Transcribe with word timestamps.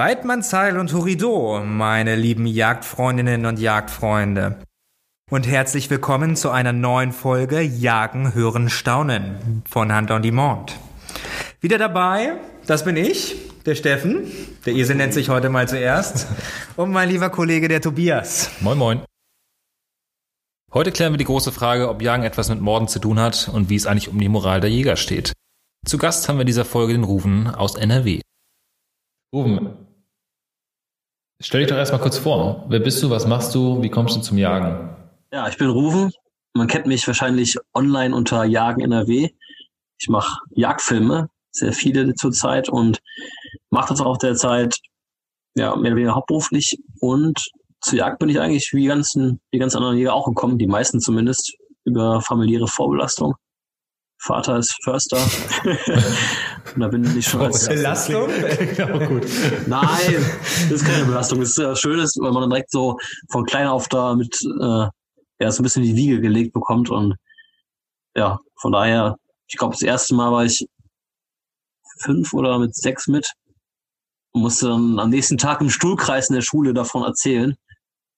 Weidmannsheil 0.00 0.78
und 0.78 0.94
Horido, 0.94 1.62
meine 1.62 2.16
lieben 2.16 2.46
Jagdfreundinnen 2.46 3.44
und 3.44 3.58
Jagdfreunde. 3.58 4.56
Und 5.30 5.46
herzlich 5.46 5.90
willkommen 5.90 6.36
zu 6.36 6.48
einer 6.48 6.72
neuen 6.72 7.12
Folge 7.12 7.60
Jagen, 7.60 8.32
Hören, 8.32 8.70
Staunen 8.70 9.62
von 9.68 9.92
Hand 9.92 10.10
on 10.10 10.22
Demand. 10.22 10.78
Wieder 11.60 11.76
dabei, 11.76 12.38
das 12.66 12.86
bin 12.86 12.96
ich, 12.96 13.36
der 13.66 13.74
Steffen. 13.74 14.32
Der 14.64 14.72
Esel 14.72 14.96
nennt 14.96 15.12
sich 15.12 15.28
heute 15.28 15.50
mal 15.50 15.68
zuerst. 15.68 16.28
Und 16.76 16.92
mein 16.92 17.10
lieber 17.10 17.28
Kollege, 17.28 17.68
der 17.68 17.82
Tobias. 17.82 18.50
Moin, 18.60 18.78
moin. 18.78 19.02
Heute 20.72 20.92
klären 20.92 21.12
wir 21.12 21.18
die 21.18 21.24
große 21.24 21.52
Frage, 21.52 21.90
ob 21.90 22.00
Jagen 22.00 22.22
etwas 22.22 22.48
mit 22.48 22.62
Morden 22.62 22.88
zu 22.88 23.00
tun 23.00 23.20
hat 23.20 23.50
und 23.52 23.68
wie 23.68 23.76
es 23.76 23.84
eigentlich 23.84 24.08
um 24.08 24.18
die 24.18 24.30
Moral 24.30 24.62
der 24.62 24.70
Jäger 24.70 24.96
steht. 24.96 25.34
Zu 25.84 25.98
Gast 25.98 26.26
haben 26.26 26.36
wir 26.36 26.42
in 26.42 26.46
dieser 26.46 26.64
Folge 26.64 26.94
den 26.94 27.04
Rufen 27.04 27.48
aus 27.48 27.74
NRW. 27.74 28.22
Ruben, 29.32 29.89
stell 31.40 31.60
dich 31.60 31.70
doch 31.70 31.76
erstmal 31.76 32.00
kurz 32.00 32.18
vor. 32.18 32.66
Wer 32.68 32.80
bist 32.80 33.02
du, 33.02 33.10
was 33.10 33.26
machst 33.26 33.54
du, 33.54 33.82
wie 33.82 33.90
kommst 33.90 34.16
du 34.16 34.20
zum 34.20 34.38
Jagen? 34.38 34.96
Ja, 35.32 35.48
ich 35.48 35.56
bin 35.56 35.68
Rufen. 35.68 36.12
Man 36.54 36.66
kennt 36.66 36.86
mich 36.86 37.06
wahrscheinlich 37.06 37.56
online 37.74 38.14
unter 38.14 38.44
Jagen 38.44 38.80
NRW. 38.80 39.30
Ich 39.98 40.08
mache 40.08 40.40
Jagdfilme, 40.50 41.28
sehr 41.52 41.72
viele 41.72 42.14
zurzeit 42.14 42.68
und 42.68 43.00
mache 43.70 43.90
das 43.90 44.00
auch 44.00 44.16
derzeit 44.16 44.76
ja, 45.54 45.76
mehr 45.76 45.92
oder 45.92 45.96
weniger 45.96 46.14
hauptberuflich. 46.14 46.78
Und 47.00 47.50
zur 47.80 47.98
Jagd 47.98 48.18
bin 48.18 48.28
ich 48.28 48.40
eigentlich 48.40 48.72
wie 48.72 48.82
die 48.82 48.88
ganzen, 48.88 49.40
die 49.52 49.58
ganz 49.58 49.74
anderen 49.74 49.96
Jäger 49.96 50.14
auch 50.14 50.26
gekommen, 50.26 50.58
die 50.58 50.66
meisten 50.66 51.00
zumindest, 51.00 51.54
über 51.84 52.20
familiäre 52.20 52.68
Vorbelastung. 52.68 53.34
Vater 54.22 54.58
ist 54.58 54.76
Förster. 54.84 55.16
und 56.74 56.80
da 56.82 56.88
bin 56.88 57.16
ich 57.16 57.26
schon 57.26 57.40
als 57.40 57.66
Belastung? 57.66 58.28
genau, 58.76 58.98
gut. 59.06 59.26
Nein, 59.66 60.26
das 60.68 60.70
ist 60.70 60.84
keine 60.84 61.06
Belastung. 61.06 61.40
Das 61.40 61.50
ist 61.50 61.58
ja 61.58 61.74
Schönes, 61.74 62.16
weil 62.20 62.30
man 62.32 62.42
dann 62.42 62.50
direkt 62.50 62.70
so 62.70 62.98
von 63.30 63.46
klein 63.46 63.66
auf 63.66 63.88
da 63.88 64.14
mit 64.14 64.38
äh, 64.42 64.86
ja, 65.40 65.50
so 65.50 65.60
ein 65.60 65.64
bisschen 65.64 65.84
in 65.84 65.94
die 65.94 65.96
Wiege 65.96 66.20
gelegt 66.20 66.52
bekommt. 66.52 66.90
Und 66.90 67.16
ja, 68.14 68.38
von 68.60 68.72
daher, 68.72 69.16
ich 69.48 69.56
glaube, 69.56 69.72
das 69.72 69.82
erste 69.82 70.14
Mal 70.14 70.30
war 70.30 70.44
ich 70.44 70.66
fünf 72.02 72.34
oder 72.34 72.58
mit 72.58 72.74
sechs 72.74 73.08
mit 73.08 73.32
und 74.32 74.42
musste 74.42 74.68
dann 74.68 74.98
am 74.98 75.10
nächsten 75.10 75.38
Tag 75.38 75.60
im 75.60 75.70
Stuhlkreis 75.70 76.28
in 76.28 76.34
der 76.34 76.42
Schule 76.42 76.74
davon 76.74 77.02
erzählen, 77.04 77.56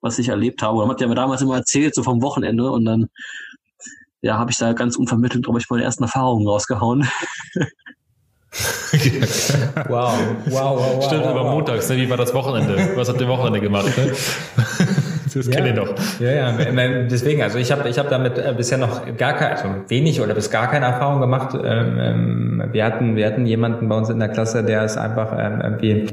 was 0.00 0.18
ich 0.18 0.28
erlebt 0.28 0.62
habe. 0.62 0.78
Man 0.78 0.90
hat 0.90 1.00
ja 1.00 1.06
mir 1.06 1.14
damals 1.14 1.42
immer 1.42 1.56
erzählt, 1.56 1.94
so 1.94 2.02
vom 2.02 2.22
Wochenende. 2.22 2.70
Und 2.70 2.84
dann 2.84 3.08
ja, 4.22 4.38
habe 4.38 4.50
ich 4.50 4.58
da 4.58 4.72
ganz 4.72 4.96
unvermittelt, 4.96 5.44
glaube 5.44 5.58
ich, 5.58 5.68
meine 5.68 5.82
ersten 5.82 6.04
Erfahrungen 6.04 6.46
rausgehauen. 6.46 7.08
wow, 9.88 9.88
wow, 9.88 10.18
wow, 10.46 10.78
wow. 10.78 11.04
Stimmt, 11.04 11.24
wow, 11.24 11.30
aber 11.30 11.44
wow. 11.44 11.54
montags, 11.54 11.88
ne? 11.88 11.96
wie 11.96 12.08
war 12.08 12.16
das 12.16 12.32
Wochenende? 12.34 12.92
Was 12.96 13.08
habt 13.08 13.20
ihr 13.20 13.28
Wochenende 13.28 13.60
gemacht? 13.60 13.90
Ne? 13.96 14.12
Das 15.34 15.46
Ja. 15.46 15.52
kennt 15.52 15.66
ihr 15.68 15.72
doch. 15.72 15.94
Ja, 16.20 16.30
ja, 16.30 16.52
deswegen, 17.04 17.42
also 17.42 17.56
ich 17.56 17.72
habe 17.72 17.88
ich 17.88 17.98
hab 17.98 18.10
damit 18.10 18.36
äh, 18.36 18.52
bisher 18.54 18.76
noch 18.76 19.16
gar 19.16 19.32
keine, 19.32 19.52
also 19.52 19.68
wenig 19.88 20.20
oder 20.20 20.34
bis 20.34 20.50
gar 20.50 20.70
keine 20.70 20.84
Erfahrung 20.84 21.22
gemacht. 21.22 21.54
Ähm, 21.54 21.98
ähm, 21.98 22.62
wir 22.72 22.84
hatten, 22.84 23.16
wir 23.16 23.26
hatten 23.26 23.46
jemanden 23.46 23.88
bei 23.88 23.96
uns 23.96 24.10
in 24.10 24.18
der 24.18 24.28
Klasse, 24.28 24.62
der 24.62 24.84
ist 24.84 24.98
einfach 24.98 25.32
ähm, 25.38 25.62
irgendwie 25.62 26.08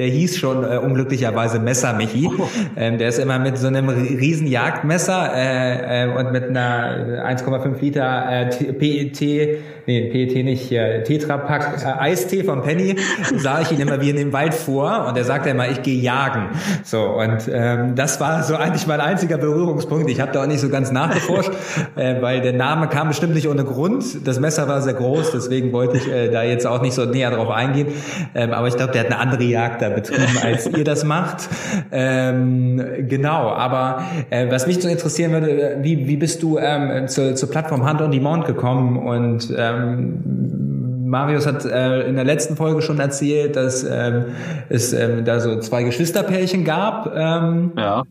der 0.00 0.08
hieß 0.08 0.38
schon 0.38 0.64
äh, 0.64 0.78
unglücklicherweise 0.78 1.58
Messer 1.58 1.92
Michi. 1.92 2.30
Ähm, 2.76 2.96
der 2.96 3.08
ist 3.10 3.18
immer 3.18 3.38
mit 3.38 3.58
so 3.58 3.66
einem 3.66 3.90
riesen 3.90 4.46
Jagdmesser 4.46 5.30
äh, 5.34 6.04
äh, 6.04 6.08
und 6.08 6.32
mit 6.32 6.44
einer 6.44 7.26
1,5 7.28 7.80
Liter 7.80 8.48
äh, 8.48 8.72
PET, 8.72 9.58
nee, 9.86 10.10
PET 10.10 10.44
nicht, 10.44 10.62
hier, 10.62 11.04
Tetrapack 11.04 11.82
äh, 11.84 12.00
Eistee 12.00 12.44
von 12.44 12.62
Penny, 12.62 12.96
sah 13.36 13.60
ich 13.60 13.72
ihn 13.72 13.80
immer, 13.80 14.00
wie 14.00 14.10
in 14.10 14.16
den 14.16 14.32
Wald 14.32 14.54
fuhr 14.54 15.06
und 15.08 15.16
er 15.16 15.24
sagte 15.24 15.50
immer, 15.50 15.68
ich 15.68 15.82
gehe 15.82 16.00
jagen. 16.00 16.48
So, 16.84 17.02
und 17.02 17.48
ähm, 17.52 17.94
das 17.94 18.20
war 18.20 18.42
so 18.42 18.56
eigentlich 18.56 18.86
mein 18.86 19.00
einziger 19.00 19.38
Berührungspunkt. 19.38 20.10
Ich 20.10 20.20
habe 20.20 20.32
da 20.32 20.42
auch 20.42 20.46
nicht 20.46 20.60
so 20.60 20.68
ganz 20.68 20.90
nachgeforscht, 20.92 21.50
äh, 21.96 22.20
weil 22.20 22.40
der 22.40 22.52
Name 22.52 22.88
kam 22.88 23.08
bestimmt 23.08 23.34
nicht 23.34 23.48
ohne 23.48 23.64
Grund. 23.64 24.26
Das 24.26 24.40
Messer 24.40 24.68
war 24.68 24.82
sehr 24.82 24.94
groß, 24.94 25.32
deswegen 25.32 25.72
wollte 25.72 25.96
ich 25.96 26.10
äh, 26.10 26.30
da 26.30 26.42
jetzt 26.42 26.66
auch 26.66 26.82
nicht 26.82 26.94
so 26.94 27.04
näher 27.04 27.30
drauf 27.30 27.50
eingehen. 27.50 27.88
Ähm, 28.34 28.52
aber 28.52 28.68
ich 28.68 28.76
glaube, 28.76 28.92
der 28.92 29.02
hat 29.02 29.10
eine 29.10 29.18
andere 29.18 29.44
Jagd 29.44 29.82
da 29.82 29.88
betrieben, 29.88 30.38
als 30.42 30.66
ihr 30.66 30.84
das 30.84 31.04
macht. 31.04 31.48
Ähm, 31.92 32.82
genau, 33.08 33.48
aber 33.50 34.04
äh, 34.30 34.50
was 34.50 34.66
mich 34.66 34.80
so 34.80 34.88
interessieren 34.88 35.32
würde, 35.32 35.78
wie, 35.82 36.06
wie 36.06 36.16
bist 36.16 36.42
du 36.42 36.58
ähm, 36.58 37.08
zur, 37.08 37.34
zur 37.34 37.50
Plattform 37.50 37.84
Hand 37.84 38.00
on 38.00 38.10
Demand 38.10 38.44
gekommen 38.46 38.96
und 38.96 39.50
ähm, 39.76 41.08
Marius 41.08 41.46
hat 41.46 41.64
äh, 41.64 42.08
in 42.08 42.14
der 42.14 42.24
letzten 42.24 42.56
Folge 42.56 42.82
schon 42.82 43.00
erzählt, 43.00 43.56
dass 43.56 43.82
ähm, 43.84 44.26
es 44.68 44.92
ähm, 44.92 45.24
da 45.24 45.40
so 45.40 45.58
zwei 45.58 45.82
Geschwisterpärchen 45.82 46.64
gab. 46.64 47.12
Ähm, 47.14 47.72
Ja. 47.76 48.04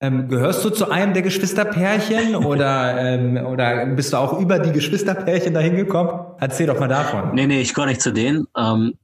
ähm, 0.00 0.28
gehörst 0.28 0.64
du 0.64 0.70
zu 0.70 0.90
einem 0.90 1.12
der 1.12 1.22
Geschwisterpärchen 1.22 2.34
oder, 2.44 2.98
ähm, 2.98 3.36
oder 3.46 3.86
bist 3.86 4.12
du 4.12 4.16
auch 4.16 4.38
über 4.40 4.58
die 4.58 4.72
Geschwisterpärchen 4.72 5.54
dahin 5.54 5.76
gekommen? 5.76 6.10
Erzähl 6.40 6.66
doch 6.66 6.80
mal 6.80 6.88
davon. 6.88 7.34
Nee, 7.34 7.46
nee, 7.46 7.60
ich 7.60 7.72
gehöre 7.74 7.88
nicht 7.88 8.02
zu 8.02 8.12
denen. 8.12 8.46
Ähm, 8.56 8.94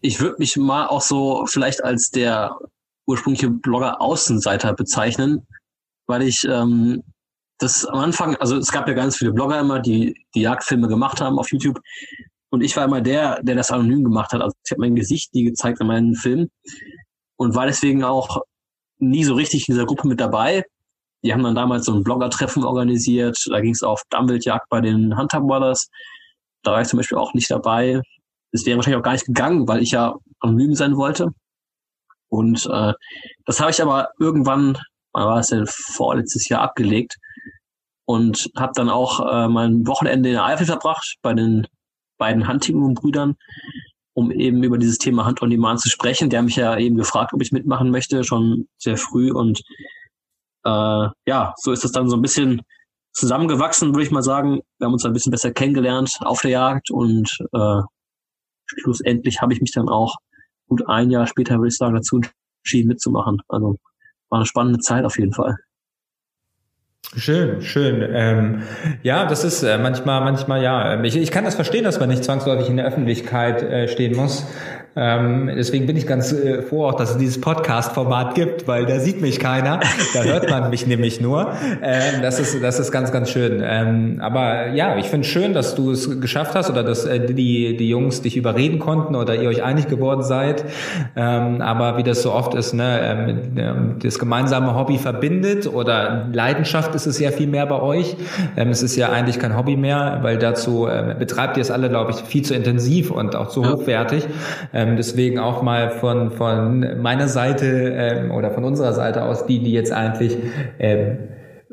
ich 0.00 0.20
würde 0.20 0.36
mich 0.38 0.56
mal 0.56 0.86
auch 0.86 1.02
so 1.02 1.46
vielleicht 1.46 1.82
als 1.82 2.10
der 2.10 2.56
ursprüngliche 3.06 3.48
Blogger-Außenseiter 3.50 4.74
bezeichnen, 4.74 5.46
weil 6.06 6.22
ich 6.22 6.46
ähm, 6.48 7.02
das 7.62 7.84
am 7.86 8.00
Anfang, 8.00 8.34
also 8.36 8.56
es 8.56 8.72
gab 8.72 8.88
ja 8.88 8.94
ganz 8.94 9.16
viele 9.16 9.32
Blogger 9.32 9.60
immer, 9.60 9.78
die 9.78 10.16
die 10.34 10.42
Jagdfilme 10.42 10.88
gemacht 10.88 11.20
haben 11.20 11.38
auf 11.38 11.50
YouTube. 11.52 11.80
Und 12.50 12.60
ich 12.60 12.76
war 12.76 12.84
immer 12.84 13.00
der, 13.00 13.42
der 13.42 13.54
das 13.54 13.70
anonym 13.70 14.04
gemacht 14.04 14.32
hat. 14.32 14.42
Also 14.42 14.54
ich 14.64 14.72
habe 14.72 14.80
mein 14.80 14.96
Gesicht 14.96 15.32
nie 15.34 15.44
gezeigt 15.44 15.80
in 15.80 15.86
meinen 15.86 16.14
Filmen 16.14 16.50
und 17.36 17.54
war 17.54 17.66
deswegen 17.66 18.04
auch 18.04 18.42
nie 18.98 19.24
so 19.24 19.34
richtig 19.34 19.68
in 19.68 19.74
dieser 19.74 19.86
Gruppe 19.86 20.08
mit 20.08 20.20
dabei. 20.20 20.64
Die 21.24 21.32
haben 21.32 21.44
dann 21.44 21.54
damals 21.54 21.86
so 21.86 21.94
ein 21.94 22.02
Blogger-Treffen 22.02 22.64
organisiert. 22.64 23.38
Da 23.48 23.60
ging 23.60 23.72
es 23.72 23.82
auf 23.82 24.02
Dumbledjagd 24.10 24.68
bei 24.68 24.80
den 24.80 25.16
Hunter 25.16 25.40
Brothers. 25.40 25.88
Da 26.62 26.72
war 26.72 26.82
ich 26.82 26.88
zum 26.88 26.98
Beispiel 26.98 27.18
auch 27.18 27.32
nicht 27.32 27.50
dabei. 27.50 28.02
Das 28.50 28.66
wäre 28.66 28.76
wahrscheinlich 28.76 28.98
auch 28.98 29.04
gar 29.04 29.12
nicht 29.12 29.26
gegangen, 29.26 29.66
weil 29.68 29.82
ich 29.82 29.92
ja 29.92 30.16
anonym 30.40 30.74
sein 30.74 30.96
wollte. 30.96 31.28
Und 32.28 32.66
äh, 32.66 32.92
das 33.46 33.60
habe 33.60 33.70
ich 33.70 33.80
aber 33.80 34.10
irgendwann, 34.18 34.76
wann 35.12 35.24
war 35.26 35.38
es 35.38 35.48
denn 35.48 35.66
vorletztes 35.66 36.48
Jahr 36.48 36.62
abgelegt 36.62 37.18
und 38.04 38.50
habe 38.56 38.72
dann 38.74 38.88
auch 38.88 39.20
äh, 39.20 39.48
mein 39.48 39.86
Wochenende 39.86 40.28
in 40.30 40.34
der 40.34 40.44
Eifel 40.44 40.66
verbracht 40.66 41.16
bei 41.22 41.34
den 41.34 41.66
beiden 42.18 42.48
Huntington-Brüdern, 42.48 43.36
um 44.14 44.30
eben 44.30 44.62
über 44.62 44.78
dieses 44.78 44.98
Thema 44.98 45.26
Hunt 45.26 45.42
on 45.42 45.50
Demand 45.50 45.80
zu 45.80 45.88
sprechen. 45.88 46.34
Haben 46.34 46.46
mich 46.46 46.56
ja 46.56 46.76
eben 46.76 46.96
gefragt, 46.96 47.32
ob 47.32 47.42
ich 47.42 47.52
mitmachen 47.52 47.90
möchte, 47.90 48.24
schon 48.24 48.68
sehr 48.78 48.96
früh. 48.96 49.32
Und 49.32 49.62
äh, 50.64 51.08
ja, 51.26 51.54
so 51.56 51.72
ist 51.72 51.84
das 51.84 51.92
dann 51.92 52.08
so 52.08 52.16
ein 52.16 52.22
bisschen 52.22 52.62
zusammengewachsen, 53.12 53.90
würde 53.94 54.04
ich 54.04 54.10
mal 54.10 54.22
sagen. 54.22 54.60
Wir 54.78 54.86
haben 54.86 54.92
uns 54.92 55.04
ein 55.04 55.12
bisschen 55.12 55.32
besser 55.32 55.52
kennengelernt 55.52 56.18
auf 56.20 56.40
der 56.42 56.52
Jagd 56.52 56.90
und 56.90 57.30
äh, 57.52 57.80
schlussendlich 58.66 59.40
habe 59.40 59.52
ich 59.52 59.60
mich 59.60 59.72
dann 59.72 59.88
auch 59.88 60.16
gut 60.68 60.88
ein 60.88 61.10
Jahr 61.10 61.26
später, 61.26 61.56
würde 61.56 61.68
ich 61.68 61.76
sagen, 61.76 61.94
dazu 61.94 62.20
entschieden 62.64 62.88
mitzumachen. 62.88 63.42
Also 63.48 63.78
war 64.30 64.38
eine 64.38 64.46
spannende 64.46 64.78
Zeit 64.78 65.04
auf 65.04 65.18
jeden 65.18 65.32
Fall. 65.32 65.56
Schön, 67.14 67.60
schön. 67.60 68.02
Ähm, 68.14 68.62
ja, 69.02 69.26
das 69.26 69.44
ist 69.44 69.62
äh, 69.62 69.76
manchmal, 69.76 70.22
manchmal 70.22 70.62
ja. 70.62 70.94
Ähm, 70.94 71.04
Ich, 71.04 71.14
ich 71.16 71.30
kann 71.30 71.44
das 71.44 71.54
verstehen, 71.54 71.84
dass 71.84 72.00
man 72.00 72.08
nicht 72.08 72.24
zwangsläufig 72.24 72.70
in 72.70 72.78
der 72.78 72.86
Öffentlichkeit 72.86 73.62
äh, 73.62 73.86
stehen 73.88 74.16
muss. 74.16 74.46
Ähm, 74.94 75.50
deswegen 75.56 75.86
bin 75.86 75.96
ich 75.96 76.06
ganz 76.06 76.32
äh, 76.32 76.62
froh 76.62 76.86
auch, 76.86 76.94
dass 76.94 77.12
es 77.12 77.18
dieses 77.18 77.40
Podcast-Format 77.40 78.34
gibt, 78.34 78.68
weil 78.68 78.84
da 78.84 78.98
sieht 78.98 79.20
mich 79.20 79.38
keiner, 79.38 79.80
da 80.14 80.22
hört 80.22 80.50
man 80.50 80.70
mich 80.70 80.86
nämlich 80.86 81.20
nur. 81.20 81.52
Ähm, 81.82 82.20
das 82.20 82.38
ist, 82.38 82.62
das 82.62 82.78
ist 82.78 82.92
ganz, 82.92 83.10
ganz 83.12 83.30
schön. 83.30 83.62
Ähm, 83.64 84.18
aber 84.20 84.68
ja, 84.68 84.96
ich 84.98 85.06
finde 85.06 85.26
schön, 85.26 85.54
dass 85.54 85.74
du 85.74 85.90
es 85.92 86.20
geschafft 86.20 86.54
hast 86.54 86.68
oder 86.70 86.82
dass 86.82 87.06
äh, 87.06 87.20
die 87.20 87.76
die 87.76 87.88
Jungs 87.88 88.22
dich 88.22 88.36
überreden 88.36 88.78
konnten 88.78 89.16
oder 89.16 89.34
ihr 89.34 89.48
euch 89.48 89.62
einig 89.62 89.88
geworden 89.88 90.22
seid. 90.22 90.64
Ähm, 91.16 91.62
aber 91.62 91.96
wie 91.96 92.02
das 92.02 92.22
so 92.22 92.32
oft 92.32 92.54
ist, 92.54 92.74
ne, 92.74 93.00
ähm, 93.02 93.38
ähm, 93.56 93.96
das 94.02 94.18
gemeinsame 94.18 94.74
Hobby 94.74 94.98
verbindet 94.98 95.66
oder 95.66 96.26
Leidenschaft 96.32 96.94
ist 96.94 97.06
es 97.06 97.18
ja 97.18 97.30
viel 97.30 97.46
mehr 97.46 97.66
bei 97.66 97.80
euch. 97.80 98.16
Ähm, 98.56 98.68
es 98.68 98.82
ist 98.82 98.96
ja 98.96 99.10
eigentlich 99.10 99.38
kein 99.38 99.56
Hobby 99.56 99.76
mehr, 99.76 100.18
weil 100.22 100.38
dazu 100.38 100.86
ähm, 100.88 101.18
betreibt 101.18 101.56
ihr 101.56 101.62
es 101.62 101.70
alle, 101.70 101.88
glaube 101.88 102.10
ich, 102.10 102.18
viel 102.18 102.42
zu 102.42 102.54
intensiv 102.54 103.10
und 103.10 103.34
auch 103.36 103.48
zu 103.48 103.62
Ja. 103.62 103.72
Ähm, 104.82 104.96
deswegen 104.96 105.38
auch 105.38 105.62
mal 105.62 105.90
von, 105.90 106.30
von 106.30 107.00
meiner 107.00 107.28
Seite 107.28 107.66
ähm, 107.96 108.30
oder 108.30 108.50
von 108.50 108.64
unserer 108.64 108.92
Seite 108.92 109.24
aus, 109.24 109.46
die, 109.46 109.60
die 109.60 109.72
jetzt 109.72 109.92
eigentlich 109.92 110.36
ähm, 110.78 111.18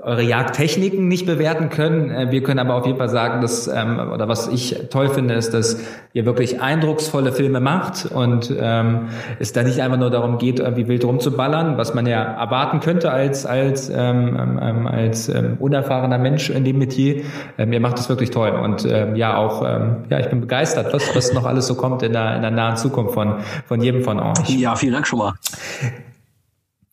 eure 0.01 0.21
Jagdtechniken 0.21 1.07
nicht 1.07 1.25
bewerten 1.25 1.69
können. 1.69 2.09
Äh, 2.09 2.31
wir 2.31 2.43
können 2.43 2.59
aber 2.59 2.75
auf 2.75 2.85
jeden 2.85 2.97
Fall 2.97 3.09
sagen, 3.09 3.41
dass, 3.41 3.67
ähm, 3.67 3.99
oder 4.13 4.27
was 4.27 4.47
ich 4.47 4.87
toll 4.89 5.09
finde, 5.09 5.33
ist, 5.33 5.53
dass 5.53 5.79
ihr 6.13 6.25
wirklich 6.25 6.61
eindrucksvolle 6.61 7.31
Filme 7.31 7.59
macht 7.59 8.05
und 8.05 8.53
ähm, 8.59 9.09
es 9.39 9.53
da 9.53 9.63
nicht 9.63 9.81
einfach 9.81 9.97
nur 9.97 10.09
darum 10.09 10.37
geht, 10.37 10.59
irgendwie 10.59 10.87
wild 10.87 11.03
rumzuballern, 11.05 11.77
was 11.77 11.93
man 11.93 12.05
ja 12.05 12.21
erwarten 12.21 12.79
könnte 12.79 13.11
als, 13.11 13.45
als, 13.45 13.89
ähm, 13.89 14.37
ähm, 14.39 14.59
ähm 14.61 14.87
als 14.87 15.29
ähm, 15.29 15.57
unerfahrener 15.59 16.17
Mensch 16.17 16.49
in 16.49 16.63
dem 16.63 16.77
Metier. 16.77 17.23
Ähm, 17.57 17.73
ihr 17.73 17.79
macht 17.79 17.99
das 17.99 18.09
wirklich 18.09 18.31
toll 18.31 18.51
und 18.51 18.85
ähm, 18.85 19.15
ja, 19.15 19.37
auch, 19.37 19.63
ähm, 19.65 20.03
ja, 20.09 20.19
ich 20.19 20.29
bin 20.29 20.41
begeistert, 20.41 20.93
was, 20.93 21.15
was 21.15 21.33
noch 21.33 21.45
alles 21.45 21.67
so 21.67 21.75
kommt 21.75 22.03
in 22.03 22.13
der, 22.13 22.35
in 22.35 22.41
der 22.41 22.51
nahen 22.51 22.77
Zukunft 22.77 23.13
von, 23.13 23.35
von 23.65 23.81
jedem 23.81 24.03
von 24.03 24.19
euch. 24.19 24.49
Ja, 24.49 24.75
vielen 24.75 24.93
Dank 24.93 25.07
schon 25.07 25.19
mal. 25.19 25.33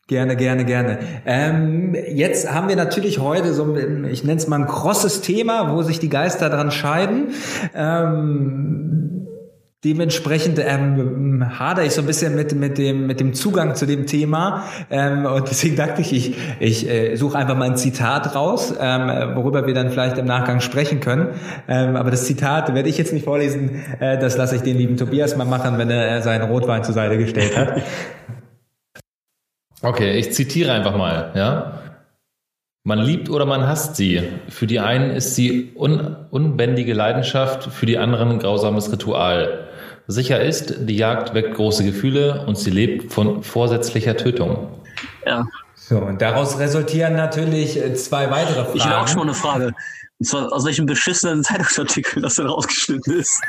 Gerne, 0.09 0.37
gerne, 0.37 0.65
gerne. 0.65 0.99
Ähm, 1.27 1.97
jetzt 2.09 2.53
haben 2.53 2.69
wir 2.69 2.77
natürlich 2.77 3.19
heute 3.19 3.53
so, 3.53 3.65
ein, 3.65 4.05
ich 4.05 4.23
nenne 4.23 4.39
es 4.39 4.47
mal 4.47 4.61
ein 4.61 4.69
krosses 4.69 5.21
Thema, 5.21 5.75
wo 5.75 5.83
sich 5.83 5.99
die 5.99 6.09
Geister 6.09 6.49
dran 6.49 6.71
scheiden. 6.71 7.31
Ähm, 7.75 9.27
dementsprechend 9.83 10.61
ähm, 10.65 11.59
hader 11.59 11.85
ich 11.85 11.93
so 11.93 12.03
ein 12.03 12.07
bisschen 12.07 12.37
mit 12.37 12.55
mit 12.55 12.79
dem 12.79 13.09
mit 13.09 13.19
dem 13.19 13.35
Zugang 13.35 13.75
zu 13.75 13.85
dem 13.85 14.07
Thema 14.07 14.65
ähm, 14.91 15.27
und 15.27 15.49
deswegen 15.51 15.77
dachte 15.77 16.01
ich, 16.03 16.13
ich, 16.13 16.37
ich 16.61 16.89
äh, 16.89 17.17
suche 17.17 17.37
einfach 17.37 17.57
mal 17.57 17.71
ein 17.71 17.77
Zitat 17.77 18.35
raus, 18.35 18.75
ähm, 18.81 19.35
worüber 19.35 19.67
wir 19.67 19.75
dann 19.75 19.91
vielleicht 19.91 20.19
im 20.19 20.27
Nachgang 20.27 20.61
sprechen 20.61 21.01
können. 21.01 21.31
Ähm, 21.69 21.97
aber 21.97 22.13
das 22.13 22.27
Zitat 22.27 22.73
werde 22.75 22.89
ich 22.89 22.97
jetzt 22.97 23.13
nicht 23.13 23.25
vorlesen, 23.25 23.83
äh, 23.99 24.19
das 24.19 24.37
lasse 24.37 24.55
ich 24.55 24.63
den 24.63 24.77
lieben 24.77 24.97
Tobias 24.97 25.37
mal 25.37 25.45
machen, 25.45 25.79
wenn 25.79 25.91
er 25.91 26.23
seinen 26.23 26.49
Rotwein 26.49 26.85
zur 26.85 26.95
Seite 26.95 27.19
gestellt 27.19 27.57
hat. 27.57 27.83
Okay, 29.83 30.19
ich 30.19 30.33
zitiere 30.33 30.73
einfach 30.73 30.97
mal, 30.97 31.33
ja. 31.35 31.83
Man 32.85 33.01
liebt 33.01 33.29
oder 33.31 33.47
man 33.47 33.67
hasst 33.67 33.97
sie. 33.97 34.23
Für 34.49 34.67
die 34.67 34.79
einen 34.79 35.11
ist 35.11 35.35
sie 35.35 35.73
un 35.75 36.17
unbändige 36.31 36.95
Leidenschaft, 36.95 37.65
für 37.65 37.85
die 37.85 37.99
anderen 37.99 38.31
ein 38.31 38.39
grausames 38.39 38.93
Ritual. 38.93 39.69
Sicher 40.07 40.41
ist, 40.41 40.89
die 40.89 40.97
Jagd 40.97 41.35
weckt 41.35 41.55
große 41.57 41.85
Gefühle 41.85 42.45
und 42.47 42.57
sie 42.57 42.71
lebt 42.71 43.13
von 43.13 43.43
vorsätzlicher 43.43 44.17
Tötung. 44.17 44.69
Ja. 45.27 45.47
So, 45.75 45.99
und 45.99 46.23
daraus 46.23 46.59
resultieren 46.59 47.15
natürlich 47.15 47.77
äh, 47.77 47.95
zwei 47.95 48.31
weitere 48.31 48.65
Fragen. 48.65 48.77
Ich 48.77 48.85
habe 48.85 48.99
auch 48.99 49.09
schon 49.09 49.19
mal 49.19 49.23
eine 49.25 49.35
Frage. 49.35 49.73
Und 50.19 50.27
zwar 50.27 50.53
aus 50.53 50.65
welchem 50.65 50.87
beschissenen 50.87 51.43
Zeitungsartikel 51.43 52.23
das 52.23 52.37
denn 52.37 52.47
rausgeschnitten 52.47 53.19
ist. 53.19 53.41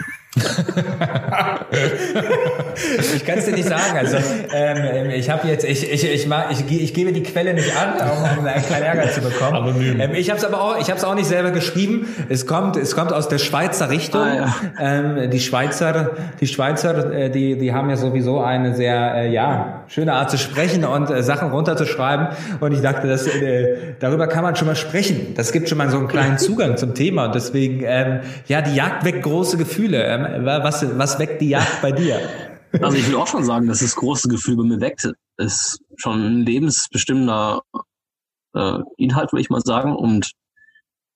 Ich 3.13 3.25
kann 3.25 3.39
es 3.39 3.45
dir 3.45 3.53
nicht 3.53 3.67
sagen. 3.67 3.97
Also 3.97 4.17
ähm, 4.53 5.09
ich 5.09 5.29
habe 5.29 5.47
jetzt, 5.47 5.63
ich, 5.63 5.91
ich, 5.91 6.03
ich, 6.03 6.27
mag, 6.27 6.51
ich, 6.51 6.69
ich 6.69 6.93
gebe 6.93 7.11
die 7.11 7.23
Quelle 7.23 7.53
nicht 7.53 7.71
an, 7.75 7.93
um, 7.95 8.45
einen 8.45 8.65
kleinen 8.65 8.83
Ärger 8.83 9.09
zu 9.11 9.21
bekommen. 9.21 9.55
Anonym. 9.55 9.99
Ähm, 9.99 10.11
ich 10.13 10.29
habe 10.29 10.37
es 10.37 10.45
aber 10.45 10.61
auch, 10.61 10.79
ich 10.79 10.89
habe 10.89 10.97
es 10.97 11.03
auch 11.03 11.15
nicht 11.15 11.27
selber 11.27 11.51
geschrieben. 11.51 12.07
Es 12.29 12.45
kommt, 12.45 12.77
es 12.77 12.95
kommt 12.95 13.13
aus 13.13 13.29
der 13.29 13.39
Schweizer 13.39 13.89
Richtung. 13.89 14.21
Ah, 14.21 14.35
ja. 14.35 14.53
ähm, 14.79 15.29
die 15.31 15.39
Schweizer, 15.39 16.11
die 16.39 16.47
Schweizer, 16.47 17.11
äh, 17.11 17.29
die, 17.29 17.57
die 17.57 17.73
haben 17.73 17.89
ja 17.89 17.95
sowieso 17.97 18.41
eine 18.41 18.75
sehr, 18.75 19.15
äh, 19.15 19.31
ja, 19.31 19.83
schöne 19.87 20.13
Art 20.13 20.29
zu 20.29 20.37
sprechen 20.37 20.85
und 20.85 21.09
äh, 21.09 21.23
Sachen 21.23 21.49
runterzuschreiben. 21.51 22.27
Und 22.59 22.73
ich 22.73 22.81
dachte, 22.81 23.07
dass, 23.07 23.25
äh, 23.27 23.95
darüber 23.99 24.27
kann 24.27 24.43
man 24.43 24.55
schon 24.55 24.67
mal 24.67 24.75
sprechen. 24.75 25.33
Das 25.35 25.51
gibt 25.51 25.69
schon 25.69 25.77
mal 25.77 25.89
so 25.89 25.97
einen 25.97 26.07
kleinen 26.07 26.37
Zugang 26.37 26.77
zum 26.77 26.93
Thema. 26.93 27.25
Und 27.25 27.35
deswegen, 27.35 27.83
ähm, 27.85 28.19
ja, 28.47 28.61
die 28.61 28.75
Jagd 28.75 29.05
weckt 29.05 29.23
große 29.23 29.57
Gefühle. 29.57 30.03
Ähm, 30.25 30.45
was, 30.45 30.97
was 30.97 31.19
weckt 31.19 31.41
die 31.41 31.49
Jagd 31.49 31.81
bei 31.81 31.91
dir? 31.91 32.19
Also 32.81 32.97
ich 32.97 33.07
will 33.07 33.15
auch 33.15 33.27
schon 33.27 33.43
sagen, 33.43 33.67
dass 33.67 33.79
das 33.79 33.95
große 33.95 34.27
Gefühl 34.29 34.57
bei 34.57 34.63
mir 34.63 34.81
weckt. 34.81 35.09
Ist 35.37 35.79
schon 35.95 36.23
ein 36.23 36.45
lebensbestimmender 36.45 37.61
äh, 38.53 38.79
Inhalt, 38.97 39.31
würde 39.31 39.41
ich 39.41 39.49
mal 39.49 39.61
sagen. 39.61 39.95
Und 39.95 40.31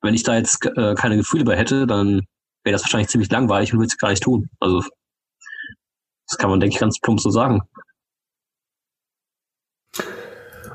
wenn 0.02 0.14
ich 0.14 0.24
da 0.24 0.36
jetzt 0.36 0.66
äh, 0.66 0.96
keine 0.96 1.18
Gefühle 1.18 1.44
bei 1.44 1.58
hätte, 1.58 1.88
dann 1.88 2.22
wäre 2.64 2.74
das 2.74 2.84
wahrscheinlich 2.84 3.10
ziemlich 3.10 3.32
langweilig 3.32 3.74
und 3.74 3.80
würde 3.80 3.88
es 3.88 3.98
gar 3.98 4.10
nicht 4.10 4.24
tun. 4.24 4.50
Also 4.60 4.84
das 6.28 6.38
kann 6.38 6.50
man, 6.50 6.60
denke 6.60 6.76
ich, 6.76 6.80
ganz 6.80 7.00
plump 7.00 7.20
so 7.20 7.30
sagen. 7.30 7.62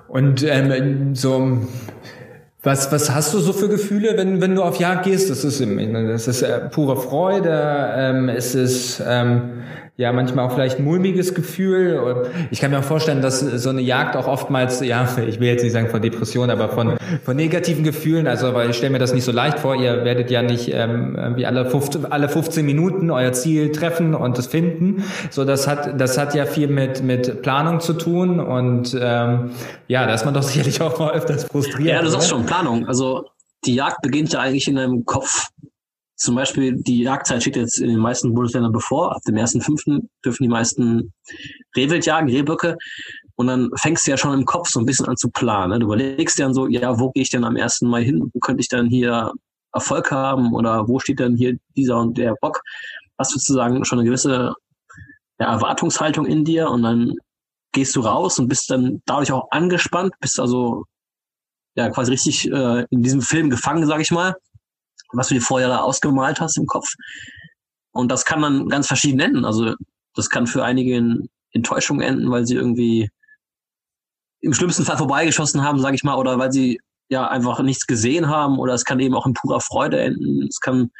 Und 0.08 0.42
ähm, 0.42 1.14
so 1.14 1.66
was, 2.66 2.90
was 2.90 3.14
hast 3.14 3.32
du 3.32 3.38
so 3.38 3.52
für 3.52 3.68
Gefühle, 3.68 4.18
wenn, 4.18 4.40
wenn 4.40 4.56
du 4.56 4.62
auf 4.64 4.80
Jagd 4.80 5.04
gehst? 5.04 5.30
Das 5.30 5.44
ist, 5.44 5.60
das 5.60 6.28
ist 6.28 6.42
äh, 6.42 6.68
pure 6.68 6.96
Freude, 6.96 7.94
ähm, 7.96 8.28
es 8.28 8.56
ist 8.56 9.00
ähm, 9.06 9.62
ja 9.98 10.12
manchmal 10.12 10.46
auch 10.46 10.52
vielleicht 10.52 10.78
mulmiges 10.78 11.34
Gefühl. 11.34 12.30
Ich 12.50 12.60
kann 12.60 12.70
mir 12.70 12.80
auch 12.80 12.84
vorstellen, 12.84 13.22
dass 13.22 13.40
so 13.40 13.70
eine 13.70 13.80
Jagd 13.80 14.14
auch 14.14 14.26
oftmals, 14.26 14.80
ja, 14.80 15.08
ich 15.26 15.40
will 15.40 15.48
jetzt 15.48 15.62
nicht 15.62 15.72
sagen 15.72 15.88
von 15.88 16.02
Depressionen, 16.02 16.50
aber 16.50 16.68
von, 16.68 16.98
von 17.24 17.34
negativen 17.34 17.82
Gefühlen, 17.82 18.26
also 18.26 18.52
weil 18.52 18.70
ich 18.70 18.76
stelle 18.76 18.92
mir 18.92 18.98
das 18.98 19.14
nicht 19.14 19.24
so 19.24 19.32
leicht 19.32 19.58
vor, 19.58 19.74
ihr 19.74 20.04
werdet 20.04 20.30
ja 20.30 20.42
nicht 20.42 20.70
ähm, 20.72 21.16
irgendwie 21.16 21.46
alle, 21.46 21.64
15, 21.64 22.04
alle 22.12 22.28
15 22.28 22.66
Minuten 22.66 23.10
euer 23.10 23.32
Ziel 23.32 23.72
treffen 23.72 24.14
und 24.14 24.38
es 24.38 24.46
finden. 24.46 25.02
So, 25.30 25.44
das 25.44 25.66
hat, 25.66 25.98
das 25.98 26.18
hat 26.18 26.34
ja 26.34 26.44
viel 26.44 26.68
mit, 26.68 27.02
mit 27.02 27.40
Planung 27.40 27.80
zu 27.80 27.94
tun 27.94 28.38
und 28.38 28.94
ähm, 29.00 29.50
ja, 29.88 30.06
da 30.06 30.12
ist 30.12 30.26
man 30.26 30.34
doch 30.34 30.42
sicherlich 30.42 30.82
auch 30.82 30.98
mal 30.98 31.12
öfters 31.12 31.44
frustriert. 31.44 31.88
Ja, 31.88 32.02
du 32.02 32.10
sagst 32.10 32.28
schon 32.28 32.44
Planung. 32.44 32.86
Also 32.86 33.24
die 33.64 33.74
Jagd 33.74 34.02
beginnt 34.02 34.32
ja 34.34 34.40
eigentlich 34.40 34.68
in 34.68 34.76
deinem 34.76 35.06
Kopf 35.06 35.48
zum 36.16 36.34
Beispiel 36.34 36.76
die 36.76 37.02
Jagdzeit 37.02 37.42
steht 37.42 37.56
jetzt 37.56 37.78
in 37.78 37.88
den 37.88 37.98
meisten 37.98 38.32
Bundesländern 38.32 38.72
bevor. 38.72 39.14
Ab 39.14 39.22
dem 39.28 39.34
1.5. 39.36 40.08
dürfen 40.24 40.42
die 40.42 40.48
meisten 40.48 41.12
Rehwild 41.76 42.06
jagen, 42.06 42.30
Rehböcke. 42.30 42.76
Und 43.34 43.48
dann 43.48 43.70
fängst 43.76 44.06
du 44.06 44.12
ja 44.12 44.16
schon 44.16 44.32
im 44.32 44.46
Kopf 44.46 44.70
so 44.70 44.80
ein 44.80 44.86
bisschen 44.86 45.06
an 45.06 45.16
zu 45.18 45.28
planen. 45.30 45.80
Du 45.80 45.86
überlegst 45.86 46.38
dir 46.38 46.44
dann 46.44 46.54
so, 46.54 46.68
ja, 46.68 46.98
wo 46.98 47.10
gehe 47.10 47.22
ich 47.22 47.30
denn 47.30 47.44
am 47.44 47.56
1. 47.56 47.82
Mai 47.82 48.02
hin? 48.02 48.30
Wo 48.32 48.40
könnte 48.40 48.62
ich 48.62 48.68
dann 48.68 48.88
hier 48.88 49.32
Erfolg 49.74 50.10
haben? 50.10 50.54
Oder 50.54 50.88
wo 50.88 50.98
steht 50.98 51.20
denn 51.20 51.36
hier 51.36 51.58
dieser 51.76 51.98
und 51.98 52.16
der 52.16 52.34
Bock? 52.40 52.62
Hast 53.18 53.34
du 53.34 53.38
sozusagen 53.38 53.84
schon 53.84 53.98
eine 53.98 54.08
gewisse 54.08 54.54
ja, 55.38 55.52
Erwartungshaltung 55.52 56.24
in 56.24 56.46
dir 56.46 56.70
und 56.70 56.82
dann 56.82 57.14
gehst 57.72 57.94
du 57.94 58.00
raus 58.00 58.38
und 58.38 58.48
bist 58.48 58.70
dann 58.70 59.02
dadurch 59.04 59.32
auch 59.32 59.50
angespannt, 59.50 60.14
bist 60.20 60.40
also 60.40 60.84
ja 61.74 61.90
quasi 61.90 62.12
richtig 62.12 62.50
äh, 62.50 62.86
in 62.88 63.02
diesem 63.02 63.20
Film 63.20 63.50
gefangen, 63.50 63.86
sag 63.86 64.00
ich 64.00 64.10
mal 64.10 64.34
was 65.12 65.28
du 65.28 65.34
dir 65.34 65.40
vorher 65.40 65.68
da 65.68 65.78
ausgemalt 65.78 66.40
hast 66.40 66.56
im 66.56 66.66
Kopf. 66.66 66.88
Und 67.92 68.10
das 68.10 68.24
kann 68.24 68.40
man 68.40 68.68
ganz 68.68 68.86
verschieden 68.86 69.20
enden. 69.20 69.44
Also 69.44 69.74
das 70.14 70.28
kann 70.28 70.46
für 70.46 70.64
einige 70.64 70.96
in 70.96 71.28
Enttäuschung 71.52 72.00
enden, 72.00 72.30
weil 72.30 72.46
sie 72.46 72.54
irgendwie 72.54 73.08
im 74.40 74.52
schlimmsten 74.52 74.84
Fall 74.84 74.98
vorbeigeschossen 74.98 75.62
haben, 75.62 75.80
sage 75.80 75.96
ich 75.96 76.04
mal, 76.04 76.16
oder 76.16 76.38
weil 76.38 76.52
sie 76.52 76.80
ja 77.08 77.28
einfach 77.28 77.60
nichts 77.60 77.86
gesehen 77.86 78.28
haben, 78.28 78.58
oder 78.58 78.74
es 78.74 78.84
kann 78.84 79.00
eben 79.00 79.14
auch 79.14 79.26
in 79.26 79.34
purer 79.34 79.60
Freude 79.60 80.00
enden. 80.00 80.46
Es 80.46 80.60
kann 80.60 80.90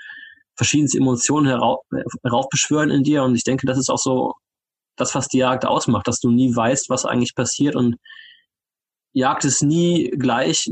verschiedenste 0.56 0.98
Emotionen 0.98 1.46
herauf, 1.46 1.80
heraufbeschwören 2.22 2.90
in 2.90 3.02
dir. 3.02 3.22
Und 3.22 3.34
ich 3.34 3.44
denke, 3.44 3.66
das 3.66 3.78
ist 3.78 3.90
auch 3.90 3.98
so 3.98 4.34
das, 4.96 5.14
was 5.14 5.28
die 5.28 5.38
Jagd 5.38 5.66
ausmacht, 5.66 6.08
dass 6.08 6.20
du 6.20 6.30
nie 6.30 6.54
weißt, 6.54 6.88
was 6.88 7.04
eigentlich 7.04 7.34
passiert. 7.34 7.76
Und 7.76 7.96
Jagd 9.12 9.44
ist 9.44 9.62
nie 9.62 10.10
gleich 10.10 10.70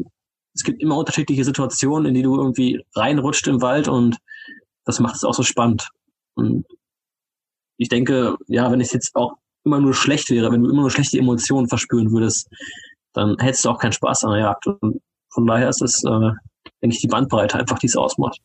es 0.54 0.62
gibt 0.62 0.80
immer 0.80 0.96
unterschiedliche 0.96 1.44
Situationen, 1.44 2.06
in 2.06 2.14
die 2.14 2.23
du 2.23 2.37
irgendwie 2.37 2.84
reinrutscht 2.94 3.46
im 3.49 3.61
Wald 3.61 3.88
und 3.88 4.18
das 4.84 5.00
macht 5.00 5.16
es 5.16 5.25
auch 5.25 5.34
so 5.34 5.42
spannend. 5.42 5.88
Und 6.34 6.64
ich 7.76 7.88
denke, 7.88 8.37
ja, 8.46 8.70
wenn 8.70 8.80
es 8.80 8.92
jetzt 8.92 9.14
auch 9.16 9.34
immer 9.64 9.80
nur 9.80 9.94
schlecht 9.94 10.30
wäre, 10.30 10.52
wenn 10.52 10.62
du 10.62 10.70
immer 10.70 10.82
nur 10.82 10.90
schlechte 10.90 11.18
Emotionen 11.18 11.68
verspüren 11.68 12.12
würdest, 12.12 12.49
dann 13.14 13.37
hättest 13.38 13.64
du 13.64 13.70
auch 13.70 13.78
keinen 13.78 13.92
Spaß 13.92 14.25
an 14.25 14.32
der 14.32 14.40
Jagd. 14.40 14.66
Und 14.66 15.00
von 15.30 15.46
daher 15.46 15.68
ist 15.68 15.82
es, 15.82 16.04
äh, 16.04 16.30
denke 16.82 16.94
ich, 16.94 17.00
die 17.00 17.08
Bandbreite 17.08 17.58
einfach, 17.58 17.78
die 17.78 17.87
es 17.87 17.96
ausmacht. 17.96 18.40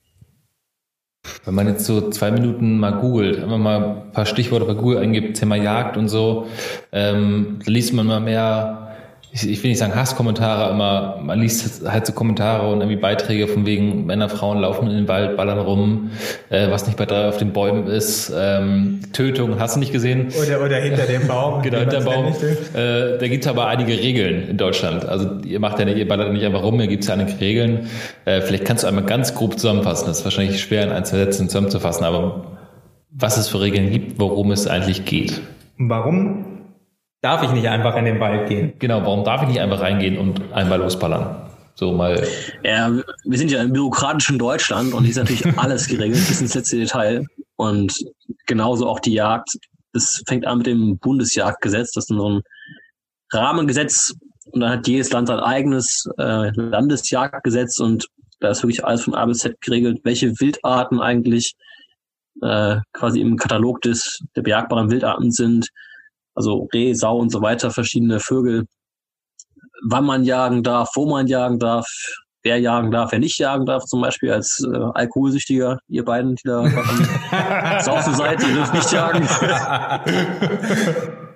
Wenn 1.44 1.54
man 1.54 1.68
jetzt 1.68 1.86
so 1.86 2.10
zwei 2.10 2.32
Minuten 2.32 2.80
mal 2.80 2.92
googelt, 2.92 3.40
immer 3.40 3.58
mal 3.58 3.84
ein 3.84 4.12
paar 4.14 4.26
Stichworte 4.26 4.66
bei 4.66 4.74
Google 4.74 5.00
eingibt, 5.00 5.38
Thema 5.38 5.58
Jagd 5.58 5.98
und 5.98 6.08
so, 6.08 6.48
ähm, 6.92 7.60
liest 7.66 7.94
man 7.94 8.08
mal 8.08 8.22
mehr 8.22 8.89
ich, 9.32 9.48
ich 9.48 9.64
will 9.64 9.70
nicht 9.70 9.78
sagen 9.78 9.96
Hasskommentare, 9.96 10.72
aber 10.72 11.22
man 11.22 11.40
liest 11.40 11.88
halt 11.88 12.08
so 12.08 12.14
Kommentare 12.14 12.72
und 12.72 12.82
irgendwie 12.82 12.96
Beiträge 12.96 13.48
von 13.48 13.66
wegen 13.66 14.06
Männer, 14.06 14.28
Frauen 14.28 14.60
laufen 14.60 14.88
in 14.90 14.96
den 14.96 15.08
Wald, 15.08 15.38
ballern 15.38 15.60
rum, 15.60 16.12
äh, 16.50 16.72
was 16.72 16.88
nicht 16.88 16.98
bei 16.98 17.06
drei 17.06 17.28
auf 17.28 17.38
den 17.38 17.54
Bäumen 17.54 17.88
ist, 17.88 18.34
ähm, 18.36 19.02
Tötung, 19.14 19.60
hast 19.60 19.76
du 19.76 19.80
nicht 19.80 19.94
gesehen? 19.94 20.30
Oder, 20.42 20.64
oder 20.64 20.78
hinter 20.78 21.04
dem 21.04 21.28
Baum. 21.28 21.62
genau, 21.62 21.80
hinter 21.80 21.98
dem 21.98 22.06
Baum. 22.06 22.26
Äh, 22.28 23.18
da 23.20 23.28
gibt 23.28 23.46
es 23.46 23.50
aber 23.50 23.68
einige 23.68 23.94
Regeln 23.94 24.50
in 24.50 24.58
Deutschland. 24.58 25.06
Also 25.06 25.40
ihr 25.46 25.60
macht 25.60 25.78
ja 25.78 25.86
nicht, 25.86 25.98
ihr 25.98 26.08
ballert 26.08 26.34
nicht 26.34 26.46
einfach 26.46 26.64
rum, 26.64 26.80
hier 26.80 26.88
gibt 26.88 27.04
es 27.04 27.10
ja 27.10 27.14
einige 27.14 27.40
Regeln. 27.40 27.88
Äh, 28.26 28.42
vielleicht 28.42 28.66
kannst 28.66 28.84
du 28.84 28.88
einmal 28.88 29.06
ganz 29.06 29.36
grob 29.36 29.60
zusammenfassen. 29.60 30.08
Das 30.08 30.20
ist 30.20 30.24
wahrscheinlich 30.24 30.60
schwer 30.60 30.84
in 30.84 30.92
ein, 30.92 31.06
zwei 31.06 31.18
Sätzen 31.18 31.50
zusammenzufassen, 31.50 32.04
aber 32.04 32.58
was 33.12 33.38
es 33.38 33.48
für 33.48 33.62
Regeln 33.62 33.92
gibt, 33.92 34.20
worum 34.20 34.52
es 34.52 34.66
eigentlich 34.66 35.06
geht. 35.06 35.42
Warum 35.78 36.49
darf 37.22 37.44
ich 37.44 37.52
nicht 37.52 37.68
einfach 37.68 37.96
in 37.96 38.06
den 38.06 38.20
Wald 38.20 38.48
gehen. 38.48 38.74
Genau, 38.80 39.02
warum 39.02 39.24
darf 39.24 39.42
ich 39.44 39.50
nicht 39.50 39.60
einfach 39.60 39.82
reingehen 39.82 40.18
und 40.18 40.54
einmal 40.54 40.80
losballern? 40.80 41.50
So 41.76 41.94
mal. 41.94 42.22
Ja, 42.64 42.92
wir 43.24 43.38
sind 43.38 43.52
ja 43.52 43.62
im 43.62 43.72
bürokratischen 43.72 44.38
Deutschland 44.38 44.94
und 44.94 45.04
hier 45.04 45.12
ist 45.12 45.18
natürlich 45.18 45.46
alles 45.58 45.88
geregelt 45.88 46.26
bis 46.28 46.42
ins 46.42 46.56
letzte 46.56 46.78
Detail. 46.78 47.26
Und 47.56 47.94
genauso 48.48 48.88
auch 48.88 49.00
die 49.00 49.14
Jagd. 49.14 49.50
Das 49.94 50.22
fängt 50.28 50.46
an 50.46 50.60
mit 50.60 50.68
dem 50.68 50.98
Bundesjagdgesetz, 51.00 51.92
das 51.94 52.04
ist 52.04 52.16
so 52.16 52.30
ein 52.30 52.42
Rahmengesetz 53.32 54.14
Und 54.52 54.62
dann 54.62 54.72
hat 54.72 54.88
jedes 54.88 55.12
Land 55.12 55.28
sein 55.28 55.40
eigenes 55.40 56.06
äh, 56.18 56.52
Landesjagdgesetz 56.52 57.80
und 57.80 58.08
da 58.40 58.50
ist 58.50 58.64
wirklich 58.64 58.86
alles 58.86 59.04
von 59.04 59.16
A 59.16 59.26
bis 59.26 59.40
Z 59.40 59.60
geregelt, 59.62 60.00
welche 60.04 60.32
Wildarten 60.40 61.02
eigentlich 61.02 61.56
äh, 62.42 62.78
quasi 62.94 63.20
im 63.20 63.36
Katalog 63.38 63.82
des 63.82 64.20
der 64.36 64.44
bejagbaren 64.44 64.90
Wildarten 64.90 65.32
sind. 65.32 65.68
Also 66.40 66.70
Reh, 66.74 66.94
Sau 66.94 67.18
und 67.18 67.34
so 67.34 67.42
weiter, 67.42 67.70
verschiedene 67.70 68.22
Vögel, 68.22 68.66
wann 69.90 70.06
man 70.06 70.24
jagen 70.24 70.64
darf, 70.64 70.90
wo 70.96 71.06
man 71.06 71.28
jagen 71.28 71.60
darf, 71.60 71.86
wer 72.44 72.58
jagen 72.58 72.92
darf, 72.92 73.12
wer 73.12 73.20
nicht 73.20 73.38
jagen 73.40 73.66
darf, 73.66 73.84
zum 73.84 74.00
Beispiel 74.00 74.32
als 74.32 74.66
äh, 74.66 74.78
Alkoholsüchtiger, 74.94 75.80
ihr 75.90 76.06
beiden, 76.06 76.36
die 76.36 76.48
da 76.48 76.64
saufen 77.82 78.16
seid, 78.16 78.42
ihr 78.42 78.54
dürft 78.54 78.74
nicht 78.74 78.92
jagen. 78.92 79.28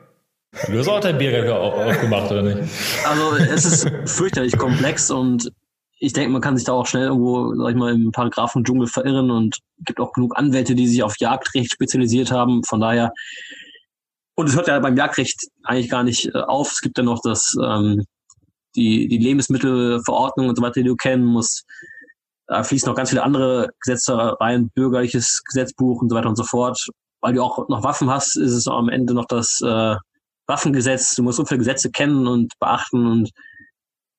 Du 0.67 0.77
hast 0.77 0.88
auch 0.88 1.00
dein 1.00 1.17
Biergarten 1.17 1.51
aufgemacht, 1.51 2.31
oder 2.31 2.43
nicht? 2.43 2.60
Also 3.05 3.36
es 3.38 3.65
ist 3.65 3.91
fürchterlich 4.05 4.55
komplex 4.55 5.10
und 5.10 5.51
ich 5.98 6.13
denke, 6.13 6.29
man 6.29 6.41
kann 6.41 6.55
sich 6.55 6.65
da 6.65 6.74
auch 6.74 6.86
schnell 6.86 7.07
irgendwo, 7.07 7.55
sag 7.55 7.72
ich 7.72 7.75
mal, 7.75 7.91
im 7.91 8.12
Paragraphen 8.12 8.63
Dschungel 8.63 8.86
verirren 8.86 9.31
und 9.31 9.57
gibt 9.79 10.00
auch 10.00 10.13
genug 10.13 10.38
Anwälte, 10.38 10.75
die 10.75 10.86
sich 10.86 11.01
auf 11.01 11.17
Jagdrecht 11.17 11.74
spezialisiert 11.74 12.31
haben. 12.31 12.63
Von 12.65 12.81
daher, 12.81 13.12
und 14.35 14.49
es 14.49 14.55
hört 14.55 14.67
ja 14.67 14.79
beim 14.79 14.97
Jagdrecht 14.97 15.47
eigentlich 15.63 15.89
gar 15.89 16.03
nicht 16.03 16.25
äh, 16.33 16.39
auf. 16.39 16.71
Es 16.71 16.81
gibt 16.81 16.97
ja 16.97 17.03
noch 17.03 17.21
das 17.23 17.55
ähm, 17.61 18.03
die, 18.75 19.07
die 19.07 19.17
Lebensmittelverordnung 19.17 20.49
und 20.49 20.55
so 20.55 20.61
weiter, 20.63 20.81
die 20.81 20.87
du 20.87 20.95
kennen 20.95 21.25
musst. 21.25 21.65
Da 22.47 22.63
fließen 22.63 22.89
noch 22.89 22.95
ganz 22.95 23.09
viele 23.09 23.23
andere 23.23 23.69
Gesetze 23.79 24.37
rein, 24.39 24.69
bürgerliches 24.73 25.43
Gesetzbuch 25.45 26.01
und 26.01 26.09
so 26.09 26.15
weiter 26.15 26.29
und 26.29 26.35
so 26.35 26.43
fort. 26.43 26.77
Weil 27.21 27.33
du 27.33 27.43
auch 27.43 27.69
noch 27.69 27.83
Waffen 27.83 28.09
hast, 28.09 28.35
ist 28.35 28.51
es 28.51 28.67
am 28.67 28.89
Ende 28.89 29.13
noch 29.13 29.25
das 29.25 29.61
äh, 29.61 29.95
Waffengesetz. 30.47 31.15
Du 31.15 31.23
musst 31.23 31.37
so 31.37 31.45
viele 31.45 31.59
Gesetze 31.59 31.89
kennen 31.89 32.27
und 32.27 32.53
beachten 32.59 33.05
und 33.05 33.29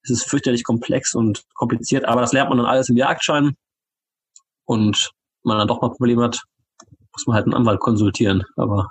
es 0.05 0.11
ist 0.11 0.29
fürchterlich 0.29 0.65
komplex 0.65 1.15
und 1.15 1.43
kompliziert, 1.55 2.05
aber 2.05 2.21
das 2.21 2.33
lernt 2.33 2.51
man 2.51 2.59
dann 2.59 2.67
alles 2.67 2.89
im 2.91 2.97
Jagdschein. 2.97 3.55
Und 4.67 5.11
wenn 5.43 5.51
man 5.51 5.59
dann 5.59 5.69
doch 5.69 5.81
mal 5.81 5.91
Probleme 5.91 6.23
hat, 6.23 6.43
muss 7.13 7.27
man 7.27 7.37
halt 7.37 7.47
einen 7.47 7.55
Anwalt 7.55 7.81
konsultieren. 7.81 8.45
Aber 8.57 8.91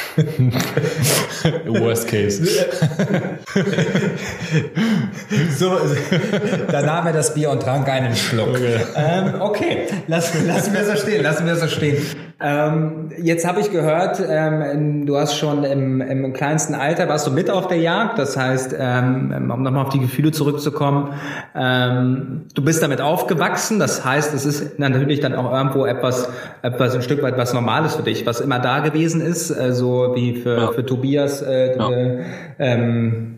Worst 1.67 2.07
case. 2.07 2.43
so, 5.57 5.71
da 6.69 6.81
nahm 6.81 7.07
er 7.07 7.13
das 7.13 7.33
Bier 7.33 7.49
und 7.49 7.61
trank 7.61 7.87
einen 7.87 8.15
Schluck. 8.15 8.49
Okay, 8.49 8.79
ähm, 8.95 9.41
okay. 9.41 9.87
Lass, 10.07 10.33
lassen 10.45 10.73
wir 10.73 10.85
so 10.85 10.95
stehen, 10.95 11.23
lassen 11.23 11.45
wir 11.45 11.55
so 11.55 11.67
stehen. 11.67 11.97
Ähm, 12.43 13.11
jetzt 13.21 13.47
habe 13.47 13.59
ich 13.59 13.69
gehört, 13.69 14.19
ähm, 14.27 15.05
du 15.05 15.15
hast 15.15 15.37
schon 15.37 15.63
im, 15.63 16.01
im 16.01 16.33
kleinsten 16.33 16.73
Alter, 16.73 17.07
warst 17.07 17.27
du 17.27 17.31
mit 17.31 17.51
auf 17.51 17.67
der 17.67 17.77
Jagd, 17.77 18.17
das 18.17 18.35
heißt, 18.35 18.75
ähm, 18.77 19.51
um 19.51 19.61
nochmal 19.61 19.85
auf 19.85 19.93
die 19.93 19.99
Gefühle 19.99 20.31
zurückzukommen, 20.31 21.13
ähm, 21.53 22.45
du 22.55 22.63
bist 22.63 22.81
damit 22.81 22.99
aufgewachsen, 22.99 23.77
das 23.77 24.03
heißt, 24.03 24.33
es 24.33 24.47
ist 24.47 24.79
natürlich 24.79 25.19
dann 25.19 25.35
auch 25.35 25.53
irgendwo 25.53 25.85
etwas, 25.85 26.29
etwas 26.63 26.95
ein 26.95 27.03
Stück 27.03 27.21
weit 27.21 27.37
was 27.37 27.53
Normales 27.53 27.95
für 27.95 28.03
dich, 28.03 28.25
was 28.25 28.41
immer 28.41 28.57
da 28.57 28.79
gewesen 28.79 29.21
ist, 29.21 29.51
äh, 29.51 29.71
so 30.07 30.15
wie 30.15 30.35
für, 30.35 30.57
ja. 30.57 30.71
für 30.71 30.85
Tobias, 30.85 31.41
äh, 31.41 31.77
ja. 31.77 31.89
ähm, 32.59 33.31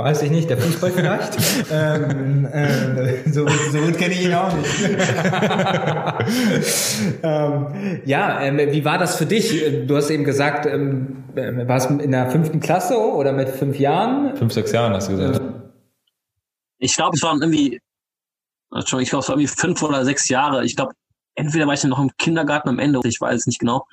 Weiß 0.00 0.22
ich 0.22 0.30
nicht, 0.30 0.48
der 0.48 0.56
Fußball 0.56 0.92
vielleicht. 0.92 1.36
ähm, 1.70 2.46
äh, 2.46 3.28
so, 3.28 3.46
so 3.46 3.78
gut 3.80 3.98
kenne 3.98 4.14
ich 4.14 4.24
ihn 4.24 4.32
auch 4.32 4.50
nicht. 4.56 4.80
ähm, 7.22 8.00
ja, 8.06 8.40
ähm, 8.40 8.56
wie 8.72 8.82
war 8.82 8.96
das 8.96 9.16
für 9.16 9.26
dich? 9.26 9.62
Du 9.86 9.94
hast 9.94 10.08
eben 10.08 10.24
gesagt, 10.24 10.64
ähm, 10.64 11.24
warst 11.34 11.90
in 11.90 12.12
der 12.12 12.30
fünften 12.30 12.60
Klasse 12.60 12.96
oder 12.96 13.34
mit 13.34 13.50
fünf 13.50 13.78
Jahren? 13.78 14.34
Fünf, 14.36 14.54
sechs 14.54 14.72
Jahren 14.72 14.94
hast 14.94 15.10
du 15.10 15.18
gesagt. 15.18 15.42
Ich 16.78 16.96
glaube, 16.96 17.14
es 17.14 17.22
waren 17.22 17.42
irgendwie, 17.42 17.78
ich 18.74 18.86
glaube, 18.86 19.02
es 19.02 19.12
war 19.12 19.28
irgendwie 19.28 19.48
fünf 19.48 19.82
oder 19.82 20.06
sechs 20.06 20.30
Jahre. 20.30 20.64
Ich 20.64 20.76
glaube, 20.76 20.94
entweder 21.34 21.66
war 21.66 21.74
ich 21.74 21.84
noch 21.84 22.00
im 22.00 22.10
Kindergarten 22.16 22.70
am 22.70 22.78
Ende, 22.78 23.00
ich 23.04 23.20
weiß 23.20 23.40
es 23.40 23.46
nicht 23.46 23.58
genau. 23.58 23.84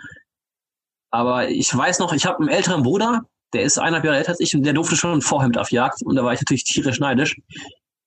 Aber 1.11 1.49
ich 1.49 1.75
weiß 1.75 1.99
noch, 1.99 2.13
ich 2.13 2.25
habe 2.25 2.39
einen 2.39 2.49
älteren 2.49 2.83
Bruder, 2.83 3.23
der 3.53 3.63
ist 3.63 3.77
eineinhalb 3.77 4.05
Jahre 4.05 4.17
älter 4.17 4.31
als 4.31 4.39
ich 4.39 4.55
und 4.55 4.63
der 4.63 4.73
durfte 4.73 4.95
schon 4.95 5.13
ein 5.13 5.21
Vorhemd 5.21 5.57
auf 5.57 5.71
Jagd 5.71 6.01
und 6.03 6.15
da 6.15 6.23
war 6.23 6.33
ich 6.33 6.41
natürlich 6.41 6.65
tierisch 6.65 6.99
neidisch, 6.99 7.35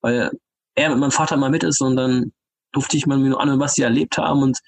weil 0.01 0.31
er 0.75 0.89
mit 0.89 0.99
meinem 0.99 1.11
Vater 1.11 1.37
mal 1.37 1.49
mit 1.49 1.63
ist 1.63 1.81
und 1.81 1.95
dann 1.95 2.31
durfte 2.71 2.97
ich 2.97 3.07
mal 3.07 3.17
nur 3.17 3.41
an, 3.41 3.59
was 3.59 3.73
sie 3.73 3.81
erlebt 3.81 4.17
haben 4.17 4.43
und 4.43 4.59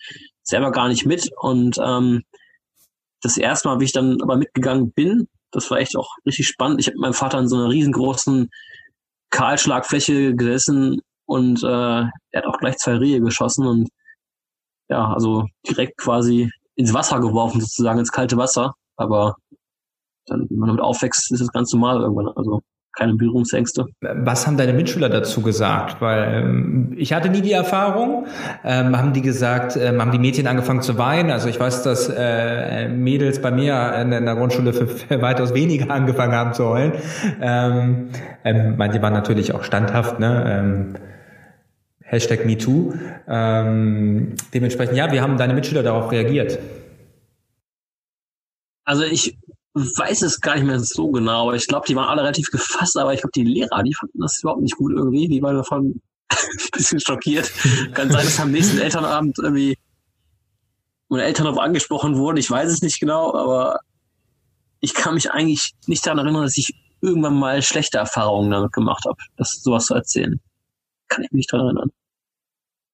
selber 0.44 0.72
gar 0.72 0.88
nicht 0.88 1.06
mit 1.06 1.30
und 1.42 1.78
ähm, 1.84 2.24
das 3.22 3.38
erste 3.38 3.70
Mal, 3.70 3.80
wie 3.80 3.86
ich 3.86 3.94
dann 3.94 4.22
aber 4.22 4.36
mitgegangen 4.36 4.92
bin, 4.92 5.28
das 5.52 5.70
war 5.72 5.78
echt 5.78 5.96
auch 5.96 6.10
richtig 6.26 6.48
spannend. 6.48 6.82
Ich 6.82 6.88
habe 6.88 6.96
mit 6.96 7.02
meinem 7.02 7.14
Vater 7.14 7.40
in 7.40 7.48
so 7.48 7.56
einer 7.56 7.70
riesengroßen 7.70 8.50
Kahlschlagfläche 9.30 10.36
gesessen 10.36 11.02
und 11.26 11.64
äh, 11.64 11.68
er 11.68 12.12
hat 12.36 12.46
auch 12.46 12.58
gleich 12.58 12.78
zwei 12.78 12.96
Rehe 12.96 13.22
geschossen 13.22 13.66
und 13.66 13.90
ja, 14.90 15.14
also 15.14 15.46
direkt 15.66 15.98
quasi 15.98 16.52
ins 16.76 16.94
Wasser 16.94 17.20
geworfen, 17.20 17.62
sozusagen 17.62 18.00
ins 18.00 18.12
kalte 18.12 18.38
Wasser. 18.38 18.76
Aber 18.96 19.36
dann, 20.28 20.48
wenn 20.50 20.60
man 20.60 20.70
damit 20.70 20.82
aufwächst, 20.82 21.32
ist 21.32 21.42
das 21.42 21.52
ganz 21.52 21.74
normal 21.74 22.02
irgendwann. 22.02 22.30
Also 22.36 22.62
keine 22.96 23.16
Berührungsängste. 23.16 23.86
Was 24.02 24.46
haben 24.46 24.56
deine 24.56 24.74
Mitschüler 24.74 25.10
dazu 25.10 25.42
gesagt? 25.42 26.00
Weil 26.00 26.44
ähm, 26.44 26.94
ich 26.96 27.12
hatte 27.12 27.30
nie 27.30 27.42
die 27.42 27.52
Erfahrung. 27.52 28.28
Ähm, 28.64 28.96
haben 28.96 29.14
die 29.14 29.22
gesagt, 29.22 29.76
ähm, 29.78 30.00
haben 30.00 30.12
die 30.12 30.20
Mädchen 30.20 30.46
angefangen 30.46 30.82
zu 30.82 30.98
weinen? 30.98 31.32
Also 31.32 31.50
ich 31.50 31.60
weiß, 31.60 31.82
dass 31.84 32.08
äh, 32.08 32.88
Mädels 32.90 33.42
bei 33.42 33.50
mir 33.50 33.96
in, 33.96 34.12
in 34.12 34.26
der 34.26 34.36
Grundschule 34.36 34.74
für, 34.74 34.88
für 34.88 35.22
weitaus 35.22 35.56
weniger 35.56 35.90
angefangen 35.94 36.34
haben 36.34 36.54
zu 36.54 36.66
heulen. 36.66 36.94
Ähm, 37.42 38.10
ähm, 38.44 38.76
manche 38.78 39.02
waren 39.02 39.14
natürlich 39.14 39.56
auch 39.56 39.64
standhaft, 39.64 40.20
ne? 40.20 40.44
Ähm, 40.48 40.96
Hashtag 42.14 42.46
MeToo. 42.46 42.94
Ähm, 43.28 44.36
dementsprechend, 44.54 44.96
ja, 44.96 45.12
wie 45.12 45.20
haben 45.20 45.38
deine 45.38 45.54
Mitschüler 45.54 45.84
darauf 45.84 46.12
reagiert? 46.12 46.60
Also 48.86 49.04
ich 49.04 49.38
weiß 49.74 50.22
es 50.22 50.40
gar 50.40 50.56
nicht 50.56 50.66
mehr 50.66 50.80
so 50.80 51.10
genau, 51.10 51.48
aber 51.48 51.56
ich 51.56 51.68
glaube, 51.68 51.88
die 51.88 51.96
waren 51.96 52.08
alle 52.08 52.22
relativ 52.22 52.52
gefasst, 52.52 52.96
aber 52.98 53.14
ich 53.14 53.22
glaube, 53.22 53.32
die 53.34 53.44
Lehrer, 53.44 53.82
die 53.82 53.94
fanden 53.94 54.20
das 54.20 54.40
überhaupt 54.42 54.62
nicht 54.62 54.76
gut 54.76 54.92
irgendwie. 54.92 55.28
Die 55.28 55.42
waren 55.42 55.56
davon 55.56 56.02
ein 56.30 56.70
bisschen 56.72 57.00
schockiert. 57.00 57.52
Kann 57.94 58.12
sein, 58.12 58.26
dass 58.26 58.40
am 58.40 58.52
nächsten 58.52 58.78
Elternabend 58.78 59.38
irgendwie 59.40 59.78
meine 61.10 61.24
Eltern 61.24 61.46
darauf 61.46 61.60
angesprochen 61.60 62.18
wurden. 62.18 62.38
Ich 62.38 62.50
weiß 62.50 62.72
es 62.72 62.82
nicht 62.82 63.00
genau, 63.00 63.34
aber 63.34 63.80
ich 64.82 64.94
kann 64.94 65.16
mich 65.16 65.32
eigentlich 65.32 65.74
nicht 65.88 66.06
daran 66.06 66.20
erinnern, 66.20 66.44
dass 66.44 66.58
ich 66.58 66.76
irgendwann 67.02 67.36
mal 67.36 67.62
schlechte 67.62 67.98
Erfahrungen 67.98 68.52
damit 68.52 68.72
gemacht 68.72 69.04
habe, 69.06 69.18
das 69.38 69.62
sowas 69.64 69.86
zu 69.86 69.96
erzählen. 69.96 70.40
Kann 71.08 71.24
ich 71.24 71.32
mich 71.32 71.48
daran 71.48 71.68
erinnern. 71.68 71.92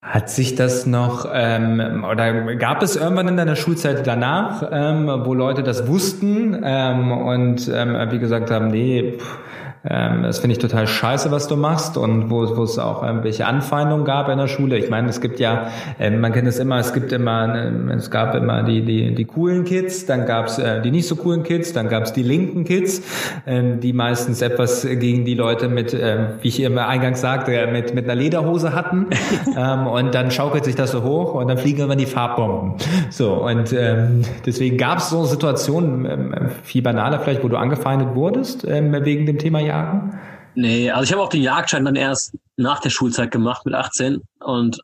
Hat 0.01 0.29
sich 0.29 0.55
das 0.55 0.85
noch, 0.85 1.29
ähm, 1.33 2.05
oder 2.09 2.55
gab 2.55 2.81
es 2.81 2.95
irgendwann 2.95 3.27
in 3.27 3.35
deiner 3.35 3.57
Schulzeit 3.57 4.07
danach, 4.07 4.63
ähm, 4.71 5.07
wo 5.25 5.33
Leute 5.33 5.61
das 5.61 5.87
wussten 5.87 6.57
ähm, 6.63 7.11
und 7.11 7.67
ähm, 7.67 7.97
wie 8.09 8.19
gesagt 8.19 8.49
haben, 8.49 8.69
nee, 8.69 9.17
pff, 9.17 9.39
ähm, 9.87 10.23
das 10.23 10.39
finde 10.39 10.53
ich 10.53 10.59
total 10.59 10.87
scheiße, 10.87 11.31
was 11.31 11.47
du 11.47 11.55
machst 11.55 11.97
und 11.97 12.29
wo, 12.29 12.57
wo 12.57 12.63
es 12.63 12.77
auch 12.77 13.01
irgendwelche 13.01 13.45
Anfeindungen 13.45 14.05
gab 14.05 14.27
in 14.27 14.37
der 14.37 14.47
Schule. 14.47 14.77
Ich 14.77 14.89
meine, 14.89 15.07
es 15.07 15.21
gibt 15.21 15.39
ja, 15.39 15.69
äh, 15.99 16.09
man 16.09 16.33
kennt 16.33 16.47
es 16.47 16.59
immer, 16.59 16.79
es 16.79 16.93
gibt 16.93 17.13
immer, 17.13 17.55
äh, 17.55 17.93
es 17.93 18.11
gab 18.11 18.35
immer 18.35 18.63
die, 18.63 18.83
die, 18.83 19.15
die 19.15 19.25
coolen 19.25 19.63
Kids, 19.63 20.05
dann 20.05 20.25
gab 20.25 20.47
es 20.47 20.59
äh, 20.59 20.81
die 20.81 20.91
nicht 20.91 21.07
so 21.07 21.15
coolen 21.15 21.43
Kids, 21.43 21.71
dann 21.71 21.87
gab 21.87 22.03
es 22.03 22.13
die 22.13 22.23
linken 22.23 22.65
Kids, 22.65 23.01
äh, 23.45 23.77
die 23.77 23.93
meistens 23.93 24.41
etwas 24.41 24.85
gegen 24.85 25.23
die 25.23 25.35
Leute 25.35 25.69
mit, 25.69 25.93
äh, 25.93 26.17
wie 26.41 26.49
ich 26.49 26.59
immer 26.61 26.87
eingangs 26.87 27.21
sagte, 27.21 27.67
mit, 27.71 27.95
mit 27.95 28.03
einer 28.05 28.15
Lederhose 28.15 28.73
hatten 28.73 29.07
ähm, 29.57 29.87
und 29.87 30.13
dann 30.13 30.31
schaukelt 30.31 30.65
sich 30.65 30.75
das 30.75 30.91
so 30.91 31.03
hoch 31.03 31.35
und 31.35 31.47
dann 31.47 31.57
fliegen 31.57 31.83
immer 31.83 31.95
die 31.95 32.05
Farbbomben. 32.05 32.73
So, 33.09 33.33
und 33.33 33.71
ähm, 33.71 34.23
deswegen 34.45 34.77
gab 34.77 34.97
es 34.97 35.09
so 35.09 35.23
Situationen, 35.23 36.05
ähm, 36.05 36.49
viel 36.63 36.81
banaler 36.81 37.19
vielleicht, 37.19 37.43
wo 37.43 37.47
du 37.47 37.55
angefeindet 37.55 38.13
wurdest 38.15 38.67
ähm, 38.67 38.93
wegen 39.05 39.25
dem 39.25 39.37
Thema 39.37 39.68
jagen? 39.69 40.19
Nee, 40.55 40.91
also 40.91 41.03
ich 41.03 41.11
habe 41.13 41.21
auch 41.21 41.29
den 41.29 41.41
Jagdschein 41.41 41.85
dann 41.85 41.95
erst 41.95 42.35
nach 42.57 42.79
der 42.81 42.89
Schulzeit 42.89 43.31
gemacht 43.31 43.65
mit 43.65 43.73
18 43.73 44.21
und 44.39 44.81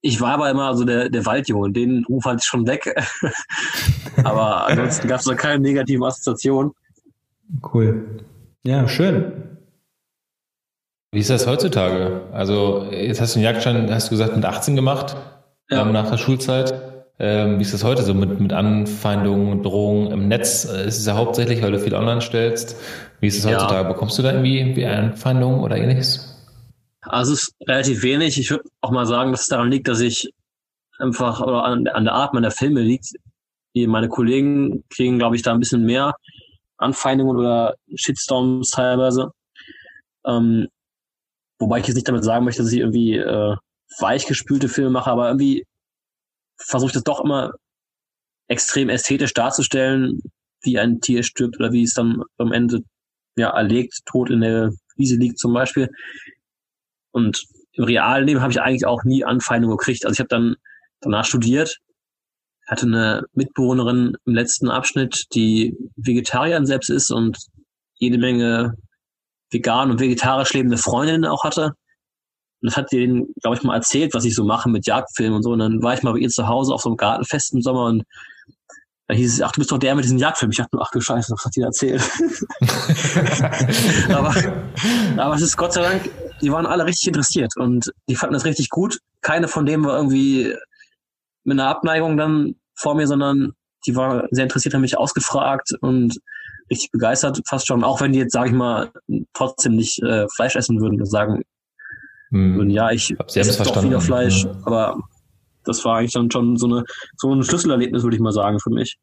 ich 0.00 0.20
war 0.20 0.34
aber 0.34 0.48
immer 0.50 0.74
so 0.76 0.84
der, 0.84 1.08
der 1.08 1.26
Waldjunge, 1.26 1.72
den 1.72 2.04
Ruf 2.08 2.24
hatte 2.24 2.38
ich 2.40 2.44
schon 2.44 2.66
weg. 2.66 2.94
aber 4.24 4.68
ansonsten 4.68 5.08
gab 5.08 5.20
es 5.20 5.26
da 5.26 5.34
keine 5.34 5.58
negativen 5.58 6.04
Assoziationen. 6.04 6.72
Cool. 7.72 8.22
Ja, 8.64 8.86
schön. 8.86 9.32
Wie 11.10 11.20
ist 11.20 11.30
das 11.30 11.46
heutzutage? 11.46 12.22
Also, 12.32 12.86
jetzt 12.90 13.20
hast 13.20 13.34
du 13.34 13.40
den 13.40 13.44
Jagdschein, 13.44 13.92
hast 13.92 14.08
du 14.08 14.10
gesagt, 14.10 14.36
mit 14.36 14.44
18 14.44 14.76
gemacht, 14.76 15.16
ja. 15.70 15.82
ähm, 15.82 15.92
nach 15.92 16.10
der 16.10 16.18
Schulzeit. 16.18 16.74
Ähm, 17.20 17.58
wie 17.58 17.62
ist 17.62 17.74
das 17.74 17.82
heute 17.82 18.02
so 18.02 18.14
mit, 18.14 18.38
mit 18.38 18.52
Anfeindungen, 18.52 19.62
Drohungen 19.62 20.12
im 20.12 20.28
Netz? 20.28 20.64
Äh, 20.64 20.86
ist 20.86 20.98
es 20.98 21.06
ja 21.06 21.16
hauptsächlich, 21.16 21.62
weil 21.62 21.72
du 21.72 21.80
viel 21.80 21.94
online 21.94 22.20
stellst. 22.20 22.76
Wie 23.20 23.26
ist 23.26 23.38
es 23.38 23.46
heutzutage? 23.46 23.88
Ja. 23.88 23.92
Bekommst 23.92 24.18
du 24.18 24.22
da 24.22 24.32
irgendwie 24.32 24.76
wie 24.76 24.86
Anfeindungen 24.86 25.60
oder 25.60 25.76
ähnliches? 25.76 26.34
Also 27.00 27.32
es 27.32 27.44
ist 27.44 27.54
relativ 27.66 28.02
wenig. 28.02 28.38
Ich 28.38 28.50
würde 28.50 28.68
auch 28.80 28.90
mal 28.90 29.06
sagen, 29.06 29.32
dass 29.32 29.42
es 29.42 29.46
daran 29.46 29.70
liegt, 29.70 29.88
dass 29.88 30.00
ich 30.00 30.30
einfach 30.98 31.40
oder 31.40 31.64
an, 31.64 31.86
an 31.88 32.04
der 32.04 32.14
Art 32.14 32.34
meiner 32.34 32.50
Filme 32.50 32.80
liegt. 32.80 33.12
Die 33.74 33.86
meine 33.86 34.08
Kollegen 34.08 34.84
kriegen, 34.90 35.18
glaube 35.18 35.36
ich, 35.36 35.42
da 35.42 35.52
ein 35.52 35.60
bisschen 35.60 35.84
mehr 35.84 36.14
Anfeindungen 36.76 37.36
oder 37.36 37.74
Shitstorms 37.94 38.70
teilweise. 38.70 39.32
Ähm, 40.26 40.68
wobei 41.58 41.80
ich 41.80 41.86
jetzt 41.86 41.96
nicht 41.96 42.08
damit 42.08 42.24
sagen 42.24 42.44
möchte, 42.44 42.62
dass 42.62 42.72
ich 42.72 42.80
irgendwie 42.80 43.16
äh, 43.16 43.56
weichgespülte 43.98 44.68
Filme 44.68 44.90
mache, 44.90 45.10
aber 45.10 45.28
irgendwie 45.28 45.64
versuche 46.56 46.88
ich 46.88 46.94
das 46.94 47.04
doch 47.04 47.24
immer 47.24 47.52
extrem 48.48 48.88
ästhetisch 48.88 49.34
darzustellen, 49.34 50.20
wie 50.62 50.78
ein 50.78 51.00
Tier 51.00 51.22
stirbt 51.22 51.58
oder 51.58 51.72
wie 51.72 51.84
es 51.84 51.94
dann 51.94 52.22
am 52.38 52.52
Ende 52.52 52.82
ja 53.38 53.50
erlegt, 53.50 54.00
tot 54.06 54.30
in 54.30 54.40
der 54.40 54.72
Wiese 54.96 55.16
liegt 55.16 55.38
zum 55.38 55.52
Beispiel. 55.52 55.88
Und 57.12 57.44
im 57.72 57.84
realen 57.84 58.26
Leben 58.26 58.40
habe 58.40 58.52
ich 58.52 58.60
eigentlich 58.60 58.86
auch 58.86 59.04
nie 59.04 59.24
Anfeindungen 59.24 59.76
gekriegt. 59.76 60.04
Also 60.04 60.14
ich 60.14 60.20
habe 60.20 60.28
dann 60.28 60.56
danach 61.00 61.24
studiert, 61.24 61.78
hatte 62.66 62.86
eine 62.86 63.24
Mitbewohnerin 63.32 64.16
im 64.26 64.34
letzten 64.34 64.68
Abschnitt, 64.68 65.26
die 65.34 65.76
Vegetarierin 65.96 66.66
selbst 66.66 66.90
ist 66.90 67.10
und 67.10 67.38
jede 67.94 68.18
Menge 68.18 68.74
vegan 69.50 69.90
und 69.90 70.00
vegetarisch 70.00 70.52
lebende 70.52 70.76
Freundinnen 70.76 71.24
auch 71.24 71.44
hatte. 71.44 71.72
Und 72.60 72.66
das 72.70 72.76
hat 72.76 72.92
denen, 72.92 73.32
glaube 73.40 73.56
ich, 73.56 73.62
mal 73.62 73.76
erzählt, 73.76 74.14
was 74.14 74.24
ich 74.24 74.34
so 74.34 74.44
mache 74.44 74.68
mit 74.68 74.86
Jagdfilmen 74.86 75.36
und 75.36 75.42
so. 75.42 75.52
Und 75.52 75.60
dann 75.60 75.82
war 75.82 75.94
ich 75.94 76.02
mal 76.02 76.12
bei 76.12 76.18
ihr 76.18 76.28
zu 76.28 76.48
Hause 76.48 76.74
auf 76.74 76.82
so 76.82 76.88
einem 76.88 76.96
Gartenfest 76.96 77.54
im 77.54 77.62
Sommer 77.62 77.86
und 77.86 78.02
da 79.08 79.14
hieß 79.14 79.34
es, 79.34 79.42
ach, 79.42 79.52
du 79.52 79.60
bist 79.60 79.72
doch 79.72 79.78
der 79.78 79.94
mit 79.94 80.04
diesem 80.04 80.18
Jagdfilm. 80.18 80.50
Ich 80.50 80.58
dachte 80.58 80.76
nur, 80.76 80.84
ach 80.84 80.90
du 80.90 81.00
Scheiße, 81.00 81.32
was 81.32 81.44
hat 81.44 81.56
die 81.56 81.62
erzählt? 81.62 82.02
aber, 84.10 84.34
aber 85.16 85.34
es 85.34 85.40
ist 85.40 85.56
Gott 85.56 85.72
sei 85.72 85.80
Dank, 85.80 86.10
die 86.42 86.52
waren 86.52 86.66
alle 86.66 86.84
richtig 86.84 87.08
interessiert 87.08 87.56
und 87.56 87.90
die 88.06 88.16
fanden 88.16 88.34
das 88.34 88.44
richtig 88.44 88.68
gut. 88.68 88.98
Keine 89.22 89.48
von 89.48 89.64
denen 89.64 89.84
war 89.84 89.96
irgendwie 89.96 90.54
mit 91.44 91.58
einer 91.58 91.70
Abneigung 91.70 92.18
dann 92.18 92.56
vor 92.74 92.94
mir, 92.94 93.06
sondern 93.06 93.52
die 93.86 93.96
war 93.96 94.24
sehr 94.30 94.44
interessiert, 94.44 94.74
haben 94.74 94.82
mich 94.82 94.98
ausgefragt 94.98 95.70
und 95.80 96.18
richtig 96.70 96.90
begeistert, 96.90 97.40
fast 97.48 97.66
schon, 97.66 97.84
auch 97.84 98.02
wenn 98.02 98.12
die 98.12 98.18
jetzt, 98.18 98.32
sage 98.32 98.50
ich 98.50 98.54
mal, 98.54 98.90
trotzdem 99.32 99.74
nicht 99.74 100.02
äh, 100.02 100.26
Fleisch 100.36 100.54
essen 100.54 100.82
würden 100.82 101.00
und 101.00 101.06
sagen, 101.06 101.44
hm. 102.28 102.56
würden, 102.56 102.70
ja, 102.70 102.90
ich 102.90 103.16
esse 103.34 103.62
doch 103.62 103.82
wieder 103.82 104.02
Fleisch, 104.02 104.44
ja. 104.44 104.54
aber 104.64 104.98
das 105.68 105.84
war 105.84 105.98
eigentlich 105.98 106.12
dann 106.12 106.30
schon 106.30 106.56
so 106.56 106.66
eine 106.66 106.84
so 107.16 107.32
ein 107.32 107.42
Schlüsselerlebnis, 107.42 108.02
würde 108.02 108.16
ich 108.16 108.22
mal 108.22 108.32
sagen, 108.32 108.58
für 108.58 108.70
mich. 108.70 108.96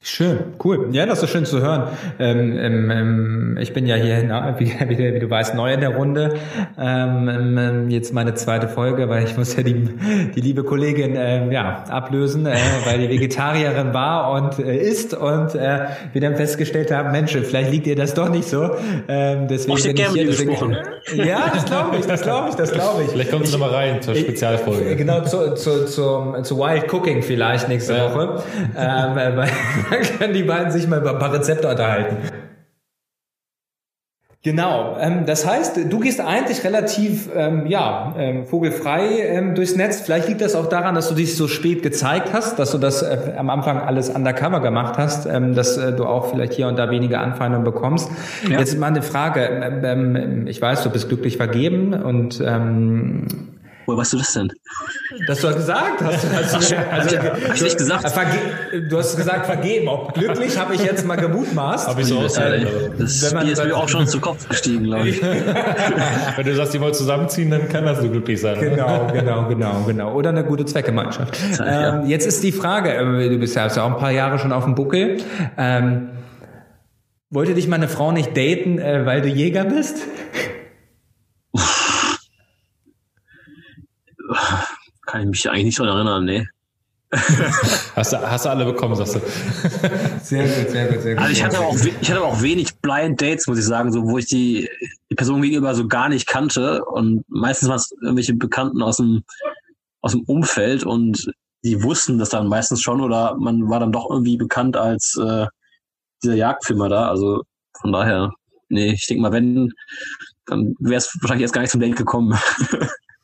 Schön, 0.00 0.38
cool. 0.62 0.90
Ja, 0.92 1.06
das 1.06 1.24
ist 1.24 1.30
schön 1.30 1.44
zu 1.44 1.60
hören. 1.60 1.88
Ähm, 2.20 2.56
ähm, 2.56 2.90
ähm 2.90 3.58
ich 3.60 3.72
bin 3.72 3.84
ja 3.84 3.96
hier, 3.96 4.22
na, 4.22 4.54
wie, 4.60 4.72
wie, 4.88 4.96
wie, 4.96 5.18
du 5.18 5.28
weißt, 5.28 5.56
neu 5.56 5.74
in 5.74 5.80
der 5.80 5.96
Runde. 5.96 6.36
Ähm, 6.78 7.28
ähm, 7.28 7.58
ähm, 7.58 7.90
jetzt 7.90 8.14
meine 8.14 8.34
zweite 8.34 8.68
Folge, 8.68 9.08
weil 9.08 9.24
ich 9.24 9.36
muss 9.36 9.56
ja 9.56 9.64
die, 9.64 9.74
die 10.36 10.40
liebe 10.40 10.62
Kollegin 10.62 11.16
ähm, 11.16 11.50
ja, 11.50 11.82
ablösen, 11.88 12.46
äh, 12.46 12.54
weil 12.84 13.00
die 13.00 13.08
Vegetarierin 13.08 13.92
war 13.92 14.30
und 14.30 14.60
äh, 14.60 14.76
ist 14.76 15.14
und 15.14 15.56
äh, 15.56 15.86
wir 16.12 16.20
dann 16.20 16.36
festgestellt 16.36 16.92
haben, 16.92 17.10
Mensch, 17.10 17.32
vielleicht 17.32 17.72
liegt 17.72 17.88
ihr 17.88 17.96
das 17.96 18.14
doch 18.14 18.28
nicht 18.28 18.48
so. 18.48 18.70
Ähm, 19.08 19.48
deswegen 19.48 19.78
ich 19.78 19.84
bin 19.84 19.96
ich 19.96 20.08
hier, 20.10 20.26
deswegen, 20.26 20.76
Ja, 21.16 21.50
das 21.52 21.64
glaube 21.64 21.96
ich, 21.96 22.06
das 22.06 22.22
glaube 22.22 22.50
ich, 22.50 22.54
das 22.54 22.70
glaube 22.70 23.02
ich. 23.02 23.10
Vielleicht 23.10 23.32
kommt 23.32 23.48
du 23.48 23.50
nochmal 23.50 23.70
rein 23.70 24.00
zur 24.00 24.14
Spezialfolge. 24.14 24.94
Genau, 24.94 25.22
zu, 25.22 25.54
zu, 25.56 25.86
zu, 25.86 26.34
zu 26.42 26.56
Wild 26.56 26.92
Cooking 26.92 27.22
vielleicht 27.22 27.68
nächste 27.68 27.94
ja. 27.94 28.14
Woche. 28.14 28.44
Dann 29.90 30.02
können 30.18 30.34
die 30.34 30.42
beiden 30.42 30.70
sich 30.70 30.86
mal 30.86 31.00
über 31.00 31.12
ein 31.12 31.18
paar 31.18 31.32
Rezepte 31.32 31.68
unterhalten. 31.68 32.16
Genau, 34.44 34.96
ähm, 35.00 35.26
das 35.26 35.44
heißt, 35.44 35.80
du 35.90 35.98
gehst 35.98 36.20
eigentlich 36.20 36.62
relativ 36.62 37.28
ähm, 37.34 37.66
ja, 37.66 38.14
ähm, 38.16 38.46
vogelfrei 38.46 39.18
ähm, 39.20 39.56
durchs 39.56 39.74
Netz. 39.74 40.00
Vielleicht 40.00 40.28
liegt 40.28 40.40
das 40.40 40.54
auch 40.54 40.68
daran, 40.68 40.94
dass 40.94 41.08
du 41.08 41.16
dich 41.16 41.36
so 41.36 41.48
spät 41.48 41.82
gezeigt 41.82 42.32
hast, 42.32 42.56
dass 42.56 42.70
du 42.70 42.78
das 42.78 43.02
äh, 43.02 43.34
am 43.36 43.50
Anfang 43.50 43.78
alles 43.80 44.08
undercover 44.08 44.60
gemacht 44.60 44.94
hast, 44.96 45.26
ähm, 45.26 45.56
dass 45.56 45.76
äh, 45.76 45.92
du 45.92 46.06
auch 46.06 46.30
vielleicht 46.30 46.52
hier 46.52 46.68
und 46.68 46.78
da 46.78 46.88
weniger 46.88 47.20
Anfeindungen 47.20 47.64
bekommst. 47.64 48.10
Ja. 48.48 48.60
Jetzt 48.60 48.78
mal 48.78 48.86
eine 48.86 49.02
Frage. 49.02 49.40
Ähm, 49.82 50.46
ich 50.46 50.62
weiß, 50.62 50.84
du 50.84 50.90
bist 50.90 51.08
glücklich 51.08 51.36
vergeben 51.36 51.92
und 51.92 52.40
ähm, 52.40 53.26
Woher 53.88 54.00
weißt 54.00 54.12
du 54.12 54.18
das 54.18 54.34
denn? 54.34 54.52
Das 55.26 55.40
du 55.40 55.54
gesagt 55.54 56.02
hast. 56.02 56.26
hast 56.30 56.70
du, 56.70 56.76
also, 56.92 57.16
hab 57.16 57.54
ich 57.54 57.62
nicht 57.62 57.78
gesagt. 57.78 58.04
Du 58.90 58.98
hast 58.98 59.16
gesagt 59.16 59.46
vergeben. 59.46 59.88
Ob 59.88 60.12
glücklich, 60.12 60.58
habe 60.58 60.74
ich 60.74 60.82
jetzt 60.82 61.06
mal 61.06 61.16
gemutmaßt. 61.16 61.88
Habe 61.88 62.02
ich 62.02 62.08
so 62.08 62.18
ausgehört. 62.18 62.68
Das 62.98 63.32
Bier 63.32 63.52
ist 63.52 63.64
mir 63.64 63.74
auch 63.74 63.88
schon 63.88 64.06
zu 64.06 64.20
Kopf 64.20 64.46
gestiegen, 64.46 64.84
glaube 64.84 65.08
ich. 65.08 65.22
Wenn 66.36 66.44
du 66.44 66.54
sagst, 66.54 66.74
die 66.74 66.82
wollen 66.82 66.92
zusammenziehen, 66.92 67.50
dann 67.50 67.66
kann 67.70 67.86
das 67.86 68.02
so 68.02 68.10
glücklich 68.10 68.38
sein. 68.38 68.60
Genau, 68.60 69.04
oder? 69.04 69.12
genau, 69.14 69.48
genau, 69.48 69.84
genau. 69.86 70.12
Oder 70.12 70.28
eine 70.28 70.44
gute 70.44 70.66
Zweckgemeinschaft. 70.66 71.38
Ähm, 71.66 72.04
jetzt 72.04 72.26
ist 72.26 72.44
die 72.44 72.52
Frage, 72.52 72.92
äh, 72.92 73.30
du 73.30 73.38
bist 73.38 73.56
ja 73.56 73.68
auch 73.68 73.90
ein 73.90 73.96
paar 73.96 74.10
Jahre 74.12 74.38
schon 74.38 74.52
auf 74.52 74.64
dem 74.64 74.74
Buckel. 74.74 75.16
Ähm, 75.56 76.10
wollte 77.30 77.54
dich 77.54 77.68
meine 77.68 77.88
Frau 77.88 78.12
nicht 78.12 78.36
daten, 78.36 78.78
äh, 78.78 79.06
weil 79.06 79.22
du 79.22 79.28
Jäger 79.28 79.64
bist? 79.64 79.96
Kann 85.08 85.22
ich 85.22 85.26
mich 85.28 85.48
eigentlich 85.48 85.64
nicht 85.64 85.76
so 85.76 85.84
erinnern, 85.84 86.26
nee. 86.26 86.46
hast, 87.96 88.12
du, 88.12 88.18
hast 88.18 88.44
du 88.44 88.50
alle 88.50 88.66
bekommen, 88.66 88.94
sagst 88.94 89.14
du. 89.14 89.20
Sehr 90.22 90.44
gut, 90.46 90.70
sehr 90.70 90.88
gut, 90.88 91.00
sehr 91.00 91.14
gut. 91.14 91.22
Also 91.22 91.32
ich 91.32 91.42
hatte, 91.42 91.60
auch, 91.60 91.74
ich 91.74 92.10
hatte 92.10 92.22
auch 92.22 92.42
wenig 92.42 92.76
Blind 92.82 93.22
Dates, 93.22 93.46
muss 93.46 93.58
ich 93.58 93.64
sagen, 93.64 93.90
so, 93.90 94.06
wo 94.06 94.18
ich 94.18 94.26
die, 94.26 94.68
die 95.10 95.14
Person 95.14 95.40
gegenüber 95.40 95.74
so 95.74 95.88
gar 95.88 96.10
nicht 96.10 96.26
kannte. 96.26 96.84
Und 96.84 97.24
meistens 97.28 97.70
waren 97.70 97.78
es 97.78 97.90
irgendwelche 98.02 98.34
Bekannten 98.34 98.82
aus 98.82 98.98
dem, 98.98 99.24
aus 100.02 100.12
dem 100.12 100.24
Umfeld 100.24 100.84
und 100.84 101.32
die 101.64 101.82
wussten 101.82 102.18
das 102.18 102.28
dann 102.28 102.46
meistens 102.46 102.82
schon 102.82 103.00
oder 103.00 103.34
man 103.38 103.70
war 103.70 103.80
dann 103.80 103.92
doch 103.92 104.10
irgendwie 104.10 104.36
bekannt 104.36 104.76
als 104.76 105.18
äh, 105.18 105.46
dieser 106.22 106.34
Jagdfilmer 106.34 106.90
da. 106.90 107.08
Also 107.08 107.44
von 107.80 107.92
daher, 107.92 108.32
nee, 108.68 108.92
ich 108.92 109.06
denke 109.06 109.22
mal, 109.22 109.32
wenn, 109.32 109.72
dann 110.44 110.74
wäre 110.78 110.98
es 110.98 111.16
wahrscheinlich 111.22 111.44
erst 111.44 111.54
gar 111.54 111.62
nicht 111.62 111.70
zum 111.70 111.80
Date 111.80 111.96
gekommen. 111.96 112.38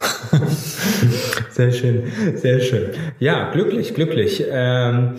sehr 1.55 1.73
schön, 1.73 2.05
sehr 2.35 2.61
schön. 2.61 2.91
Ja, 3.19 3.51
glücklich, 3.53 3.95
glücklich. 3.95 4.45
Ähm, 4.51 5.15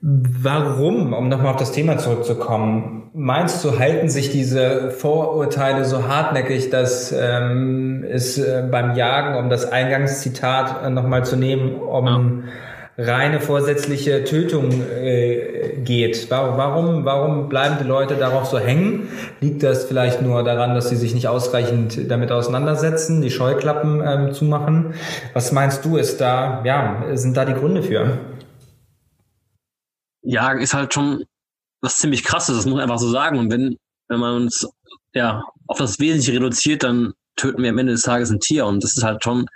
warum, 0.00 1.12
um 1.12 1.28
nochmal 1.28 1.52
auf 1.52 1.56
das 1.56 1.72
Thema 1.72 1.98
zurückzukommen, 1.98 3.10
meinst 3.12 3.64
du, 3.64 3.78
halten 3.78 4.08
sich 4.08 4.30
diese 4.30 4.90
Vorurteile 4.92 5.84
so 5.84 6.06
hartnäckig, 6.06 6.70
dass 6.70 7.12
ähm, 7.12 8.04
es 8.08 8.38
äh, 8.38 8.66
beim 8.70 8.94
Jagen, 8.94 9.36
um 9.36 9.50
das 9.50 9.70
Eingangszitat 9.70 10.84
äh, 10.84 10.90
nochmal 10.90 11.24
zu 11.24 11.36
nehmen, 11.36 11.80
um 11.80 12.06
ja 12.06 12.50
reine 13.00 13.40
vorsätzliche 13.40 14.24
Tötung 14.24 14.70
äh, 14.82 15.78
geht. 15.82 16.30
Warum, 16.30 17.04
warum 17.04 17.48
bleiben 17.48 17.76
die 17.80 17.86
Leute 17.86 18.16
darauf 18.16 18.46
so 18.46 18.58
hängen? 18.58 19.08
Liegt 19.40 19.62
das 19.62 19.84
vielleicht 19.84 20.22
nur 20.22 20.42
daran, 20.44 20.74
dass 20.74 20.90
sie 20.90 20.96
sich 20.96 21.14
nicht 21.14 21.28
ausreichend 21.28 22.10
damit 22.10 22.30
auseinandersetzen, 22.30 23.22
die 23.22 23.30
Scheuklappen 23.30 24.02
ähm, 24.04 24.32
zumachen? 24.32 24.94
Was 25.32 25.52
meinst 25.52 25.84
du, 25.84 25.96
ist 25.96 26.20
da, 26.20 26.62
ja, 26.64 27.04
sind 27.14 27.36
da 27.36 27.44
die 27.44 27.54
Gründe 27.54 27.82
für? 27.82 28.18
Ja, 30.22 30.52
ist 30.52 30.74
halt 30.74 30.92
schon 30.92 31.24
was 31.80 31.96
ziemlich 31.96 32.24
krasses, 32.24 32.56
das 32.56 32.66
muss 32.66 32.74
man 32.74 32.82
einfach 32.82 32.98
so 32.98 33.10
sagen. 33.10 33.38
Und 33.38 33.50
wenn, 33.50 33.76
wenn 34.08 34.20
man 34.20 34.42
uns 34.42 34.68
ja 35.14 35.42
auf 35.66 35.78
das 35.78 35.98
Wesentliche 35.98 36.34
reduziert, 36.34 36.82
dann 36.82 37.14
töten 37.36 37.62
wir 37.62 37.70
am 37.70 37.78
Ende 37.78 37.92
des 37.92 38.02
Tages 38.02 38.30
ein 38.30 38.40
Tier. 38.40 38.66
Und 38.66 38.84
das 38.84 38.96
ist 38.96 39.02
halt 39.02 39.24
schon 39.24 39.46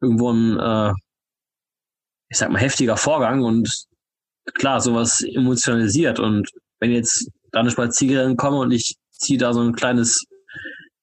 irgendwo 0.00 0.32
ein 0.32 0.58
äh, 0.58 0.92
ich 2.30 2.38
sag 2.38 2.50
mal, 2.50 2.60
heftiger 2.60 2.96
Vorgang 2.96 3.42
und 3.42 3.68
klar, 4.54 4.80
sowas 4.80 5.20
emotionalisiert. 5.20 6.18
Und 6.18 6.48
wenn 6.78 6.92
jetzt 6.92 7.28
da 7.52 7.60
eine 7.60 7.70
Spaziererin 7.70 8.36
komme 8.36 8.58
und 8.58 8.70
ich 8.70 8.94
ziehe 9.10 9.38
da 9.38 9.52
so 9.52 9.60
ein 9.60 9.74
kleines 9.74 10.24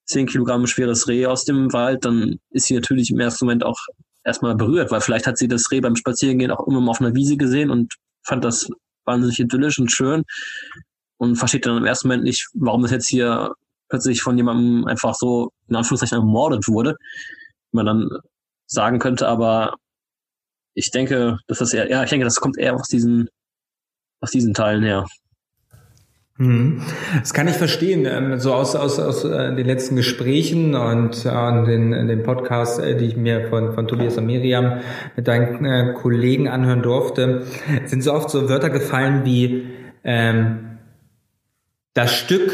10 0.05 0.27
Kilogramm 0.27 0.65
schweres 0.67 1.07
Reh 1.07 1.25
aus 1.25 1.43
dem 1.43 1.71
Wald, 1.73 2.05
dann 2.05 2.39
ist 2.49 2.67
sie 2.67 2.75
natürlich 2.75 3.11
im 3.11 3.19
ersten 3.19 3.45
Moment 3.45 3.65
auch 3.65 3.77
erstmal 4.23 4.55
berührt, 4.55 4.89
weil 4.89 5.01
vielleicht 5.01 5.27
hat 5.27 5.37
sie 5.37 5.49
das 5.49 5.69
Reh 5.69 5.81
beim 5.81 5.97
Spazierengehen 5.97 6.51
auch 6.51 6.65
immer 6.65 6.79
mal 6.79 6.91
auf 6.91 7.01
einer 7.01 7.13
Wiese 7.13 7.35
gesehen 7.35 7.69
und 7.69 7.93
fand 8.25 8.43
das 8.45 8.69
wahnsinnig 9.05 9.39
idyllisch 9.39 9.79
und 9.79 9.91
schön 9.91 10.23
und 11.17 11.35
versteht 11.35 11.65
dann 11.65 11.77
im 11.77 11.85
ersten 11.85 12.07
Moment 12.07 12.23
nicht, 12.23 12.47
warum 12.53 12.83
das 12.83 12.91
jetzt 12.91 13.09
hier 13.09 13.53
plötzlich 13.89 14.21
von 14.21 14.37
jemandem 14.37 14.85
einfach 14.85 15.13
so 15.15 15.51
in 15.67 15.75
Anführungszeichen 15.75 16.17
ermordet 16.17 16.67
wurde. 16.67 16.95
Man 17.71 17.85
dann 17.85 18.09
sagen 18.65 18.99
könnte, 18.99 19.27
aber 19.27 19.75
ich 20.77 20.91
denke, 20.91 21.39
das 21.47 21.73
eher, 21.73 21.89
ja, 21.89 22.03
ich 22.03 22.09
denke, 22.11 22.23
das 22.23 22.35
kommt 22.35 22.57
eher 22.57 22.75
aus 22.75 22.87
diesen, 22.87 23.29
aus 24.21 24.29
diesen 24.29 24.53
Teilen 24.53 24.83
her. 24.83 25.07
Hm. 26.37 26.83
Das 27.19 27.33
kann 27.33 27.47
ich 27.47 27.55
verstehen. 27.55 28.05
Ähm, 28.05 28.39
so 28.39 28.53
aus, 28.53 28.75
aus, 28.75 28.99
aus 28.99 29.23
äh, 29.23 29.55
den 29.55 29.65
letzten 29.65 29.95
Gesprächen 29.95 30.75
und 30.75 31.25
äh, 31.25 31.65
den, 31.65 32.07
den 32.07 32.21
Podcasts, 32.21 32.77
äh, 32.77 32.95
die 32.95 33.05
ich 33.05 33.17
mir 33.17 33.49
von, 33.49 33.73
von 33.73 33.87
Tobias 33.87 34.17
und 34.17 34.27
Miriam 34.27 34.81
mit 35.15 35.27
deinen 35.27 35.95
Kollegen 35.95 36.47
anhören 36.47 36.83
durfte, 36.83 37.47
sind 37.85 38.03
so 38.03 38.13
oft 38.13 38.29
so 38.29 38.47
Wörter 38.47 38.69
gefallen 38.69 39.25
wie 39.25 39.65
ähm, 40.03 40.77
das 41.95 42.13
Stück 42.13 42.51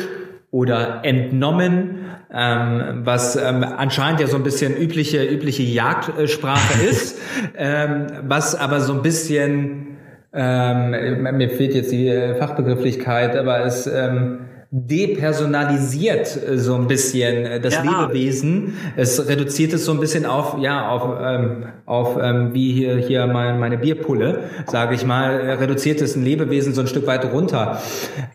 oder 0.53 0.99
entnommen 1.03 2.05
ähm, 2.31 3.01
was 3.03 3.35
ähm, 3.35 3.63
anscheinend 3.63 4.21
ja 4.21 4.27
so 4.27 4.37
ein 4.37 4.43
bisschen 4.43 4.77
übliche 4.77 5.23
übliche 5.23 5.63
Jagdsprache 5.63 6.83
ist, 6.89 7.19
ähm, 7.57 8.07
was 8.27 8.55
aber 8.55 8.79
so 8.79 8.93
ein 8.93 9.01
bisschen 9.01 9.97
ähm, 10.31 10.91
mir 11.37 11.49
fehlt 11.49 11.75
jetzt 11.75 11.91
die 11.91 12.33
Fachbegrifflichkeit, 12.39 13.35
aber 13.35 13.65
es 13.65 13.85
ähm, 13.87 14.42
depersonalisiert 14.75 16.35
äh, 16.35 16.57
so 16.57 16.73
ein 16.73 16.87
bisschen 16.87 17.45
äh, 17.45 17.59
das 17.61 17.75
Ja. 17.75 17.83
Lebewesen. 17.83 18.75
Es 18.95 19.27
reduziert 19.27 19.71
es 19.73 19.85
so 19.85 19.91
ein 19.91 19.99
bisschen 19.99 20.25
auf, 20.25 20.57
ja, 20.57 20.89
auf, 20.89 21.19
ähm, 21.21 21.65
auf 21.85 22.17
ähm, 22.19 22.55
wie 22.55 22.71
hier, 22.71 22.97
hier 22.97 23.27
mein, 23.27 23.59
meine 23.59 23.77
Bierpulle, 23.77 24.45
sage 24.65 24.95
ich 24.95 25.05
mal, 25.05 25.39
äh, 25.39 25.53
reduziert 25.53 26.01
es 26.01 26.15
ein 26.15 26.23
Lebewesen 26.23 26.73
so 26.73 26.81
ein 26.81 26.87
Stück 26.87 27.05
weit 27.05 27.31
runter. 27.31 27.83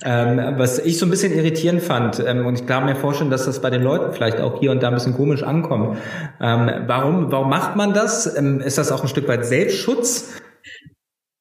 Ähm, 0.04 0.54
was 0.56 0.78
ich 0.78 0.98
so 0.98 1.06
ein 1.06 1.10
bisschen 1.10 1.32
irritierend 1.32 1.82
fand, 1.82 2.20
ähm, 2.24 2.46
und 2.46 2.54
ich 2.54 2.66
kann 2.66 2.84
mir 2.84 2.94
vorstellen, 2.94 3.30
dass 3.30 3.46
das 3.46 3.60
bei 3.60 3.70
den 3.70 3.82
Leuten 3.82 4.12
vielleicht 4.12 4.38
auch 4.38 4.60
hier 4.60 4.70
und 4.70 4.80
da 4.80 4.88
ein 4.88 4.94
bisschen 4.94 5.16
komisch 5.16 5.42
ankommt. 5.42 5.98
Ähm, 6.40 6.70
warum, 6.86 7.32
warum 7.32 7.50
macht 7.50 7.74
man 7.74 7.94
das? 7.94 8.36
Ähm, 8.36 8.60
ist 8.60 8.78
das 8.78 8.92
auch 8.92 9.02
ein 9.02 9.08
Stück 9.08 9.26
weit 9.26 9.44
Selbstschutz? 9.44 10.34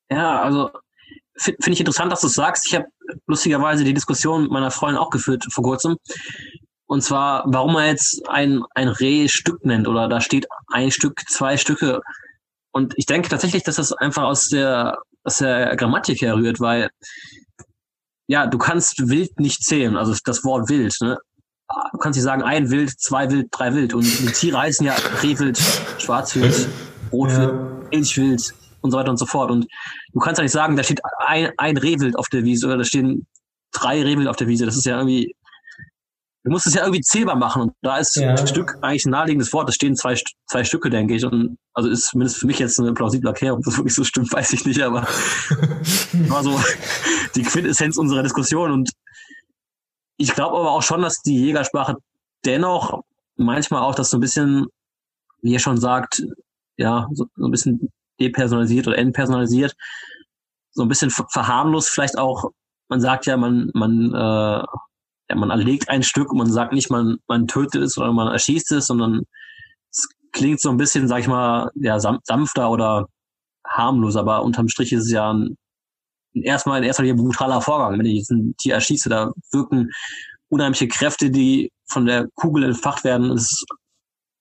Ja, 0.09 0.41
also 0.41 0.71
finde 1.37 1.57
find 1.61 1.75
ich 1.75 1.79
interessant, 1.81 2.11
dass 2.11 2.21
du 2.21 2.27
sagst. 2.27 2.65
Ich 2.67 2.73
habe 2.73 2.85
lustigerweise 3.25 3.83
die 3.83 3.93
Diskussion 3.93 4.43
mit 4.43 4.51
meiner 4.51 4.71
Freundin 4.71 4.97
auch 4.97 5.09
geführt 5.09 5.45
vor 5.49 5.63
kurzem. 5.63 5.97
Und 6.87 7.01
zwar, 7.01 7.43
warum 7.47 7.73
man 7.73 7.87
jetzt 7.87 8.27
ein, 8.29 8.63
ein 8.73 8.87
Reh 8.87 9.27
Stück 9.27 9.65
nennt 9.65 9.87
oder 9.87 10.07
da 10.07 10.21
steht 10.21 10.47
ein 10.71 10.91
Stück, 10.91 11.21
zwei 11.29 11.57
Stücke. 11.57 12.01
Und 12.71 12.93
ich 12.97 13.05
denke 13.05 13.27
tatsächlich, 13.27 13.63
dass 13.63 13.75
das 13.75 13.91
einfach 13.91 14.23
aus 14.23 14.47
der, 14.47 14.99
aus 15.23 15.39
der 15.39 15.75
Grammatik 15.75 16.21
herrührt, 16.21 16.59
weil 16.59 16.89
ja, 18.27 18.45
du 18.47 18.57
kannst 18.57 19.09
wild 19.09 19.39
nicht 19.39 19.63
zählen, 19.63 19.97
also 19.97 20.13
das 20.23 20.43
Wort 20.43 20.69
wild, 20.69 20.95
ne? 21.01 21.17
Du 21.91 21.97
kannst 21.97 22.15
nicht 22.15 22.23
sagen, 22.23 22.43
ein 22.43 22.71
Wild, 22.71 22.97
zwei 22.97 23.29
Wild, 23.29 23.47
drei 23.51 23.73
Wild. 23.73 23.93
Und 23.93 24.03
die 24.03 24.31
Tiere 24.31 24.57
heißen 24.57 24.85
ja 24.85 24.95
Rehwild, 25.21 25.57
Schwarzwild, 25.97 26.69
Rotwild, 27.11 27.91
Milchwild 27.91 28.53
und 28.81 28.91
so 28.91 28.97
weiter 28.97 29.09
und 29.11 29.17
so 29.17 29.25
fort. 29.25 29.51
Und 29.51 29.67
du 30.13 30.19
kannst 30.19 30.39
ja 30.39 30.43
nicht 30.43 30.51
sagen, 30.51 30.75
da 30.75 30.83
steht 30.83 31.01
ein, 31.25 31.51
ein 31.57 31.77
Rehwild 31.77 32.17
auf 32.17 32.27
der 32.29 32.43
Wiese 32.43 32.67
oder 32.67 32.77
da 32.77 32.83
stehen 32.83 33.27
drei 33.71 34.01
Rehwild 34.01 34.27
auf 34.27 34.35
der 34.37 34.47
Wiese. 34.47 34.65
Das 34.65 34.77
ist 34.77 34.85
ja 34.85 34.97
irgendwie, 34.97 35.35
du 36.43 36.51
musst 36.51 36.67
es 36.67 36.73
ja 36.73 36.81
irgendwie 36.83 37.01
zählbar 37.01 37.35
machen. 37.35 37.63
Und 37.63 37.73
da 37.81 37.97
ist 37.97 38.15
Ja. 38.15 38.29
ein 38.35 38.47
Stück 38.47 38.77
eigentlich 38.81 39.05
ein 39.05 39.11
naheliegendes 39.11 39.51
Wort. 39.53 39.67
Da 39.67 39.73
stehen 39.73 39.95
zwei, 39.95 40.19
zwei 40.49 40.63
Stücke, 40.63 40.89
denke 40.89 41.15
ich. 41.15 41.25
Und 41.25 41.57
also 41.73 41.89
ist 41.89 42.07
zumindest 42.07 42.37
für 42.39 42.47
mich 42.47 42.59
jetzt 42.59 42.79
eine 42.79 42.93
plausible 42.93 43.29
Erklärung. 43.29 43.59
Ob 43.59 43.65
das 43.65 43.77
wirklich 43.77 43.95
so 43.95 44.03
stimmt, 44.03 44.31
weiß 44.33 44.53
ich 44.53 44.65
nicht, 44.65 44.81
aber 44.81 45.01
war 46.27 46.43
so 46.43 46.59
die 47.35 47.43
Quintessenz 47.43 47.97
unserer 47.97 48.23
Diskussion. 48.23 48.71
Und 48.71 48.89
ich 50.17 50.33
glaube 50.33 50.57
aber 50.57 50.71
auch 50.71 50.83
schon, 50.83 51.01
dass 51.01 51.21
die 51.21 51.37
Jägersprache 51.37 51.95
dennoch 52.45 53.01
manchmal 53.35 53.81
auch 53.83 53.93
das 53.95 54.09
so 54.09 54.17
ein 54.17 54.21
bisschen, 54.21 54.65
wie 55.41 55.51
ihr 55.51 55.59
schon 55.59 55.77
sagt, 55.79 56.23
ja, 56.77 57.07
so, 57.13 57.25
so 57.35 57.45
ein 57.45 57.51
bisschen 57.51 57.89
depersonalisiert 58.19 58.87
oder 58.87 58.97
entpersonalisiert, 58.97 59.75
so 60.71 60.83
ein 60.83 60.89
bisschen 60.89 61.09
ver- 61.09 61.27
verharmlost 61.29 61.89
vielleicht 61.89 62.17
auch. 62.17 62.51
Man 62.89 63.01
sagt 63.01 63.25
ja, 63.25 63.37
man 63.37 63.71
man 63.73 64.13
äh, 64.13 64.63
ja, 65.29 65.35
man 65.35 65.49
erlegt 65.49 65.89
ein 65.89 66.03
Stück 66.03 66.31
und 66.31 66.37
man 66.37 66.51
sagt 66.51 66.73
nicht, 66.73 66.89
man 66.89 67.17
man 67.27 67.47
tötet 67.47 67.83
es 67.83 67.97
oder 67.97 68.13
man 68.13 68.31
erschießt 68.31 68.71
es, 68.73 68.87
sondern 68.87 69.23
es 69.91 70.07
klingt 70.31 70.61
so 70.61 70.69
ein 70.69 70.77
bisschen, 70.77 71.07
sag 71.07 71.19
ich 71.19 71.27
mal, 71.27 71.69
ja 71.75 71.99
sanfter 71.99 72.69
oder 72.69 73.07
harmlos, 73.67 74.15
aber 74.15 74.43
unterm 74.43 74.69
Strich 74.69 74.93
ist 74.93 75.05
es 75.05 75.11
ja 75.11 75.33
ein, 75.33 75.57
erstmal 76.33 76.79
in 76.79 76.85
erster 76.85 77.03
Linie 77.03 77.15
ein 77.15 77.25
brutaler 77.25 77.61
Vorgang. 77.61 77.99
Wenn 77.99 78.05
ich 78.05 78.19
jetzt 78.19 78.31
ein 78.31 78.55
Tier 78.57 78.75
erschieße, 78.75 79.09
da 79.09 79.31
wirken 79.51 79.91
unheimliche 80.49 80.87
Kräfte, 80.87 81.29
die 81.29 81.71
von 81.87 82.05
der 82.05 82.27
Kugel 82.35 82.63
entfacht 82.63 83.03
werden. 83.03 83.31
Es 83.31 83.65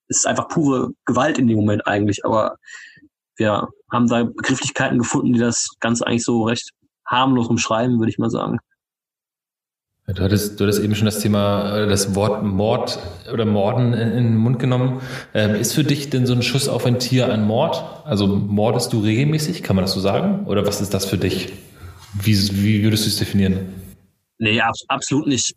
ist 0.07 0.25
einfach 0.25 0.47
pure 0.47 0.91
Gewalt 1.05 1.37
in 1.37 1.47
dem 1.47 1.57
Moment 1.57 1.85
eigentlich. 1.87 2.23
Aber 2.25 2.57
wir 3.37 3.67
haben 3.91 4.07
da 4.07 4.23
Begrifflichkeiten 4.23 4.97
gefunden, 4.97 5.33
die 5.33 5.39
das 5.39 5.69
Ganze 5.79 6.05
eigentlich 6.05 6.25
so 6.25 6.43
recht 6.43 6.71
harmlos 7.05 7.47
umschreiben, 7.47 7.99
würde 7.99 8.09
ich 8.09 8.17
mal 8.17 8.29
sagen. 8.29 8.59
Du 10.07 10.23
hattest, 10.23 10.57
du 10.57 10.63
hattest 10.63 10.81
eben 10.81 10.95
schon 10.95 11.05
das 11.05 11.19
Thema, 11.19 11.79
äh, 11.79 11.87
das 11.87 12.15
Wort 12.15 12.41
Mord 12.41 12.97
oder 13.31 13.45
Morden 13.45 13.93
in, 13.93 14.09
in 14.11 14.23
den 14.23 14.35
Mund 14.37 14.57
genommen. 14.57 15.01
Ähm, 15.33 15.55
ist 15.55 15.73
für 15.73 15.83
dich 15.83 16.09
denn 16.09 16.25
so 16.25 16.33
ein 16.33 16.41
Schuss 16.41 16.69
auf 16.69 16.85
ein 16.85 16.97
Tier 16.97 17.31
ein 17.31 17.43
Mord? 17.43 17.83
Also 18.05 18.25
mordest 18.27 18.93
du 18.93 19.01
regelmäßig, 19.01 19.63
kann 19.63 19.75
man 19.75 19.83
das 19.83 19.93
so 19.93 19.99
sagen? 19.99 20.47
Oder 20.47 20.65
was 20.65 20.79
ist 20.79 20.93
das 20.93 21.05
für 21.05 21.17
dich? 21.17 21.51
Wie, 22.13 22.35
wie 22.63 22.83
würdest 22.83 23.05
du 23.05 23.09
es 23.09 23.17
definieren? 23.17 23.73
Nee, 24.39 24.61
ab, 24.61 24.73
absolut 24.87 25.27
nicht. 25.27 25.53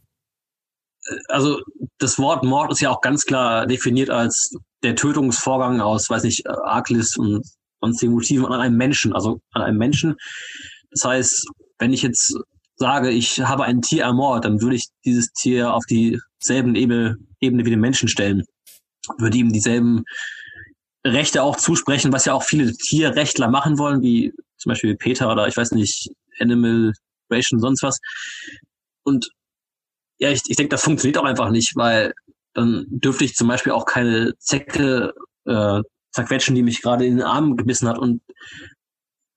Äh, 1.04 1.14
Also 1.28 1.60
das 1.98 2.18
Wort 2.18 2.42
Mord 2.42 2.72
ist 2.72 2.80
ja 2.80 2.90
auch 2.90 3.02
ganz 3.02 3.24
klar 3.24 3.68
definiert 3.68 4.10
als 4.10 4.52
der 4.82 4.96
Tötungsvorgang 4.96 5.80
aus, 5.80 6.10
weiß 6.10 6.24
nicht, 6.24 6.46
äh, 6.46 6.52
Arglist 6.64 7.16
und 7.18 7.46
sonstigen 7.80 8.12
Motiven 8.12 8.46
an 8.46 8.60
einem 8.60 8.76
Menschen, 8.76 9.12
also 9.12 9.40
an 9.52 9.62
einem 9.62 9.78
Menschen. 9.78 10.16
Das 10.90 11.04
heißt, 11.04 11.46
wenn 11.78 11.92
ich 11.92 12.02
jetzt 12.02 12.34
sage, 12.76 13.10
ich 13.10 13.40
habe 13.40 13.64
ein 13.64 13.82
Tier 13.82 14.04
ermordet, 14.04 14.44
dann 14.44 14.60
würde 14.60 14.76
ich 14.76 14.86
dieses 15.04 15.32
Tier 15.32 15.72
auf 15.72 15.84
dieselben 15.86 16.74
Ebene, 16.74 17.16
Ebene 17.40 17.64
wie 17.64 17.70
den 17.70 17.80
Menschen 17.80 18.08
stellen. 18.08 18.44
Würde 19.18 19.38
ihm 19.38 19.52
dieselben 19.52 20.04
Rechte 21.06 21.42
auch 21.42 21.56
zusprechen, 21.56 22.12
was 22.12 22.24
ja 22.24 22.34
auch 22.34 22.42
viele 22.42 22.72
Tierrechtler 22.72 23.48
machen 23.48 23.78
wollen, 23.78 24.02
wie 24.02 24.32
zum 24.58 24.70
Beispiel 24.70 24.96
Peter 24.96 25.30
oder 25.30 25.46
ich 25.46 25.56
weiß 25.56 25.72
nicht, 25.72 26.10
Animal 26.38 26.92
Ration, 27.30 27.60
sonst 27.60 27.82
was. 27.82 27.98
Und 29.04 29.30
ja, 30.18 30.30
ich, 30.30 30.42
ich 30.48 30.56
denke, 30.56 30.70
das 30.70 30.82
funktioniert 30.82 31.18
auch 31.18 31.24
einfach 31.24 31.50
nicht, 31.50 31.76
weil 31.76 32.12
dann 32.54 32.86
dürfte 32.90 33.24
ich 33.24 33.34
zum 33.34 33.48
Beispiel 33.48 33.72
auch 33.72 33.86
keine 33.86 34.34
Zecke 34.38 35.14
äh, 35.46 35.80
zerquetschen, 36.12 36.54
die 36.54 36.62
mich 36.62 36.82
gerade 36.82 37.06
in 37.06 37.16
den 37.16 37.26
Arm 37.26 37.56
gebissen 37.56 37.88
hat 37.88 37.98
und 37.98 38.20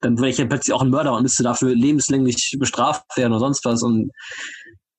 dann 0.04 0.18
wäre 0.18 0.28
ich 0.28 0.38
ja 0.38 0.44
plötzlich 0.44 0.74
auch 0.74 0.82
ein 0.82 0.90
Mörder 0.90 1.14
und 1.14 1.22
müsste 1.22 1.42
dafür 1.42 1.74
lebenslänglich 1.74 2.56
bestraft 2.58 3.04
werden 3.16 3.32
oder 3.32 3.40
sonst 3.40 3.64
was. 3.64 3.82
Und 3.82 4.12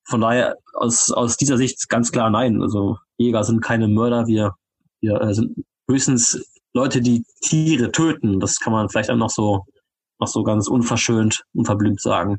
von 0.08 0.22
daher 0.22 0.56
aus, 0.74 1.12
aus 1.12 1.38
dieser 1.38 1.58
Sicht 1.58 1.88
ganz 1.90 2.12
klar 2.12 2.30
nein. 2.30 2.62
Also 2.62 2.98
Jäger 3.18 3.44
sind 3.44 3.62
keine 3.62 3.88
Mörder, 3.88 4.28
wir, 4.28 4.54
wir 5.02 5.22
äh, 5.22 5.34
sind 5.34 5.64
höchstens 5.90 6.44
Leute, 6.74 7.02
die 7.02 7.24
Tiere 7.42 7.92
töten. 7.92 8.40
Das 8.40 8.60
kann 8.60 8.74
man 8.74 8.90
vielleicht 8.90 9.12
auch 9.12 9.16
noch 9.16 9.30
so, 9.30 9.66
noch 10.20 10.28
so 10.28 10.44
ganz 10.44 10.68
unverschönt, 10.68 11.44
unverblümt 11.54 12.02
sagen. 12.02 12.38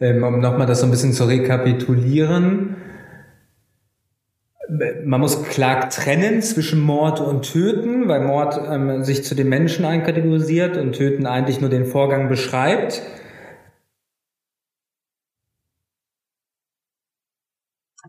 Ähm, 0.00 0.22
um 0.22 0.40
nochmal 0.40 0.66
das 0.66 0.80
so 0.80 0.86
ein 0.86 0.90
bisschen 0.90 1.12
zu 1.12 1.24
rekapitulieren. 1.24 2.76
Man 5.04 5.20
muss 5.20 5.42
klar 5.42 5.88
trennen 5.90 6.42
zwischen 6.42 6.80
Mord 6.80 7.20
und 7.20 7.42
Töten, 7.42 8.06
weil 8.06 8.24
Mord 8.24 8.56
ähm, 8.70 9.02
sich 9.02 9.24
zu 9.24 9.34
den 9.34 9.48
Menschen 9.48 9.84
einkategorisiert 9.84 10.76
und 10.76 10.92
Töten 10.92 11.26
eigentlich 11.26 11.60
nur 11.60 11.70
den 11.70 11.86
Vorgang 11.86 12.28
beschreibt. 12.28 13.02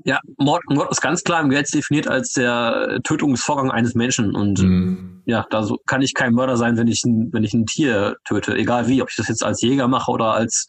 Ja, 0.06 0.19
Mord, 0.38 0.62
Mord 0.69 0.91
ist 0.91 1.02
ganz 1.02 1.24
klar 1.24 1.41
im 1.41 1.50
Gesetz 1.50 1.71
definiert 1.71 2.08
als 2.08 2.34
der 2.34 3.00
Tötungsvorgang 3.04 3.71
eines 3.71 3.95
Menschen. 3.95 4.36
Und 4.36 4.62
Mhm. 4.62 5.24
ja, 5.26 5.45
da 5.50 5.67
kann 5.88 6.02
ich 6.02 6.13
kein 6.13 6.34
Mörder 6.34 6.58
sein, 6.58 6.78
wenn 6.78 6.88
ich, 6.88 7.04
ein, 7.04 7.30
wenn 7.34 7.43
ich 7.43 7.54
ein 7.54 7.65
Tier 7.65 8.17
töte. 8.26 8.56
Egal 8.56 8.88
wie, 8.88 9.02
ob 9.02 9.10
ich 9.10 9.15
das 9.15 9.28
jetzt 9.28 9.43
als 9.43 9.62
Jäger 9.62 9.88
mache 9.88 10.12
oder 10.12 10.34
als 10.34 10.67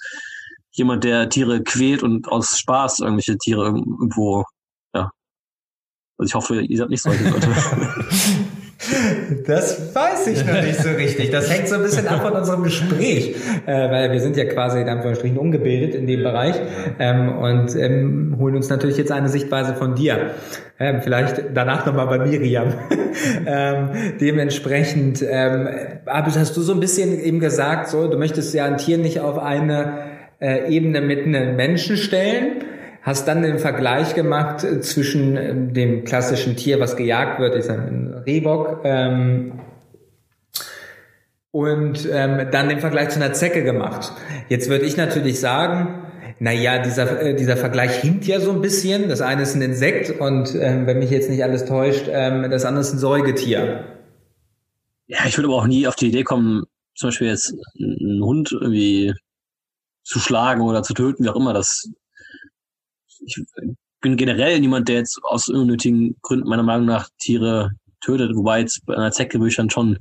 jemand, 0.71 1.05
der 1.05 1.29
Tiere 1.29 1.63
quält 1.63 2.03
und 2.03 2.29
aus 2.29 2.59
Spaß 2.59 3.01
irgendwelche 3.01 3.37
Tiere 3.37 3.67
irgendwo. 3.67 4.45
Also 6.19 6.29
ich 6.29 6.35
hoffe, 6.35 6.61
ihr 6.61 6.77
seid 6.77 6.91
nicht 6.91 7.03
solche 7.03 7.25
Leute. 7.25 7.49
Das 9.47 9.95
weiß 9.95 10.27
ich 10.27 10.45
noch 10.45 10.61
nicht 10.61 10.81
so 10.83 10.91
richtig. 10.91 11.31
Das 11.31 11.51
hängt 11.51 11.69
so 11.69 11.77
ein 11.77 11.83
bisschen 11.83 12.07
ab 12.09 12.23
von 12.23 12.33
unserem 12.33 12.65
Gespräch, 12.65 13.37
äh, 13.67 13.91
weil 13.91 14.11
wir 14.11 14.21
sind 14.21 14.37
ja 14.37 14.45
quasi 14.45 14.81
in 14.81 14.89
Anführungsstrichen 14.89 15.39
ungebildet 15.39 15.95
in 15.95 16.07
dem 16.07 16.23
Bereich 16.23 16.57
ähm, 16.99 17.39
und 17.39 17.77
ähm, 17.77 18.37
holen 18.39 18.57
uns 18.57 18.69
natürlich 18.69 18.97
jetzt 18.97 19.13
eine 19.13 19.29
Sichtweise 19.29 19.75
von 19.75 19.95
dir. 19.95 20.33
Ähm, 20.81 21.01
vielleicht 21.01 21.43
danach 21.55 21.87
nochmal 21.87 22.07
bei 22.07 22.19
Miriam. 22.19 22.75
ähm, 23.47 23.91
dementsprechend 24.21 25.25
ähm, 25.29 25.69
hast 26.07 26.57
du 26.57 26.61
so 26.61 26.73
ein 26.73 26.81
bisschen 26.81 27.21
eben 27.21 27.39
gesagt, 27.39 27.89
so 27.89 28.09
du 28.09 28.19
möchtest 28.19 28.53
ja 28.53 28.65
ein 28.65 28.79
Tier 28.79 28.99
nicht 28.99 29.21
auf 29.21 29.39
eine 29.39 29.93
äh, 30.41 30.69
Ebene 30.75 31.01
mit 31.01 31.25
einem 31.25 31.55
Menschen 31.55 31.97
stellen 31.97 32.65
hast 33.03 33.29
dann 33.29 33.43
den 33.43 33.59
Vergleich 33.59 34.15
gemacht 34.15 34.65
äh, 34.65 34.81
zwischen 34.81 35.37
ähm, 35.37 35.75
dem 35.75 36.05
klassischen 36.05 36.57
Tier, 36.57 36.81
was 36.81 36.97
gejagt 36.97 37.39
wird, 37.41 37.55
ist 37.55 37.69
ein 37.69 38.23
Rehbock, 38.27 38.81
ähm, 38.85 39.61
und 41.53 42.09
ähm, 42.11 42.49
dann 42.51 42.71
den 42.71 42.81
Vergleich 42.81 43.11
zu 43.11 43.23
einer 43.23 43.35
Zecke 43.35 43.63
gemacht. 43.63 44.13
Jetzt 44.49 44.71
würde 44.71 44.87
ich 44.87 44.97
natürlich 44.97 45.39
sagen, 45.39 46.07
na 46.39 46.51
ja, 46.51 46.79
dieser, 46.79 47.21
äh, 47.21 47.37
dieser 47.37 47.59
Vergleich 47.59 48.01
hinkt 48.01 48.27
ja 48.27 48.41
so 48.41 48.53
ein 48.53 48.63
bisschen. 48.63 49.11
Das 49.11 49.21
eine 49.21 49.43
ist 49.43 49.55
ein 49.55 49.61
Insekt 49.61 50.19
und 50.19 50.55
ähm, 50.55 50.87
wenn 50.87 50.99
mich 50.99 51.11
jetzt 51.11 51.29
nicht 51.29 51.45
alles 51.45 51.67
täuscht, 51.67 52.07
ähm, 52.09 52.51
das 52.51 52.65
andere 52.65 52.81
ist 52.81 52.95
ein 52.95 52.99
Säugetier. 52.99 53.85
ja, 55.07 55.19
ich 55.27 55.37
würde 55.37 55.49
aber 55.49 55.59
auch 55.59 55.67
nie 55.67 55.87
auf 55.87 55.95
die 55.95 56.09
Idee 56.09 56.25
kommen, 56.25 56.65
zum 56.95 57.09
Beispiel 57.09 57.29
jetzt 57.29 57.55
einen 57.79 58.23
Hund 58.25 58.51
irgendwie 58.53 59.13
zu 60.05 60.21
schlagen 60.21 60.63
oder 60.63 60.83
zu 60.83 60.95
töten, 60.95 61.23
wie 61.23 61.29
auch 61.29 61.37
immer. 61.37 61.53
Das 61.53 61.91
ich 63.25 63.41
bin 64.01 64.17
generell 64.17 64.59
niemand, 64.61 64.89
der 64.89 64.97
jetzt 64.97 65.19
aus 65.23 65.49
unnötigen 65.49 66.17
Gründen 66.23 66.49
meiner 66.49 66.63
Meinung 66.63 66.87
nach 66.87 67.09
Tiere 67.21 67.71
tötet, 68.01 68.35
wobei 68.35 68.61
jetzt 68.61 68.85
bei 68.85 68.97
einer 68.97 69.13
Zecke 69.13 69.39
würde 69.39 69.51
ich 69.51 69.57
dann 69.57 69.71
schon 69.71 69.99